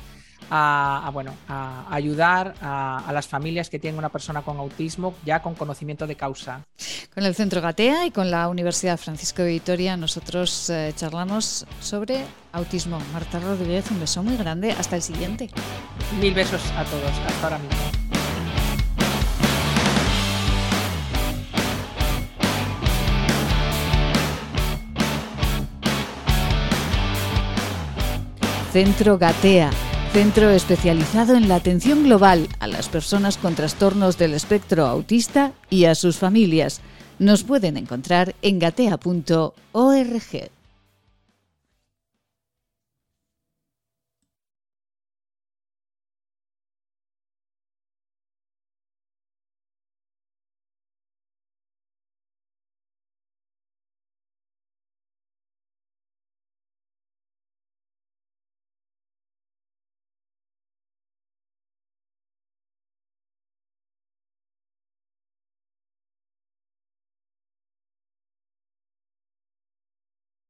a, 0.53 1.09
bueno, 1.13 1.33
a 1.47 1.85
ayudar 1.89 2.53
a, 2.61 3.09
las 3.13 3.27
familias 3.27 3.69
que 3.69 3.79
tienen 3.79 3.97
una 3.97 4.09
persona 4.09 4.41
con 4.41 4.57
autismo 4.57 5.15
ya 5.25 5.41
con 5.41 5.55
conocimiento 5.55 6.05
de 6.05 6.15
causa. 6.15 6.61
Con 7.13 7.23
el 7.23 7.33
Centro 7.35 7.61
Gatea 7.61 8.05
y 8.05 8.11
con 8.11 8.29
la 8.29 8.49
Universidad 8.49 8.97
Francisco 8.97 9.41
de 9.41 9.49
Vitoria 9.49 9.95
nosotros 9.95 10.69
eh, 10.69 10.93
charlamos 10.95 11.65
sobre 11.79 12.25
autismo. 12.51 12.99
Marta 13.13 13.39
Rodríguez, 13.39 13.89
un 13.91 14.01
beso 14.01 14.23
muy 14.23 14.35
grande. 14.35 14.71
Hasta 14.73 14.97
el 14.97 15.01
siguiente. 15.01 15.49
Mil 16.19 16.33
besos 16.33 16.61
a 16.77 16.83
todos. 16.83 17.11
Hasta 17.25 17.43
ahora 17.43 17.57
mismo. 17.59 17.77
Centro 28.71 29.17
Gatea 29.17 29.90
centro 30.11 30.49
especializado 30.49 31.37
en 31.37 31.47
la 31.47 31.55
atención 31.55 32.03
global 32.03 32.49
a 32.59 32.67
las 32.67 32.89
personas 32.89 33.37
con 33.37 33.55
trastornos 33.55 34.17
del 34.17 34.33
espectro 34.33 34.85
autista 34.85 35.53
y 35.69 35.85
a 35.85 35.95
sus 35.95 36.17
familias. 36.17 36.81
Nos 37.17 37.43
pueden 37.43 37.77
encontrar 37.77 38.35
en 38.41 38.59
gatea.org. 38.59 39.53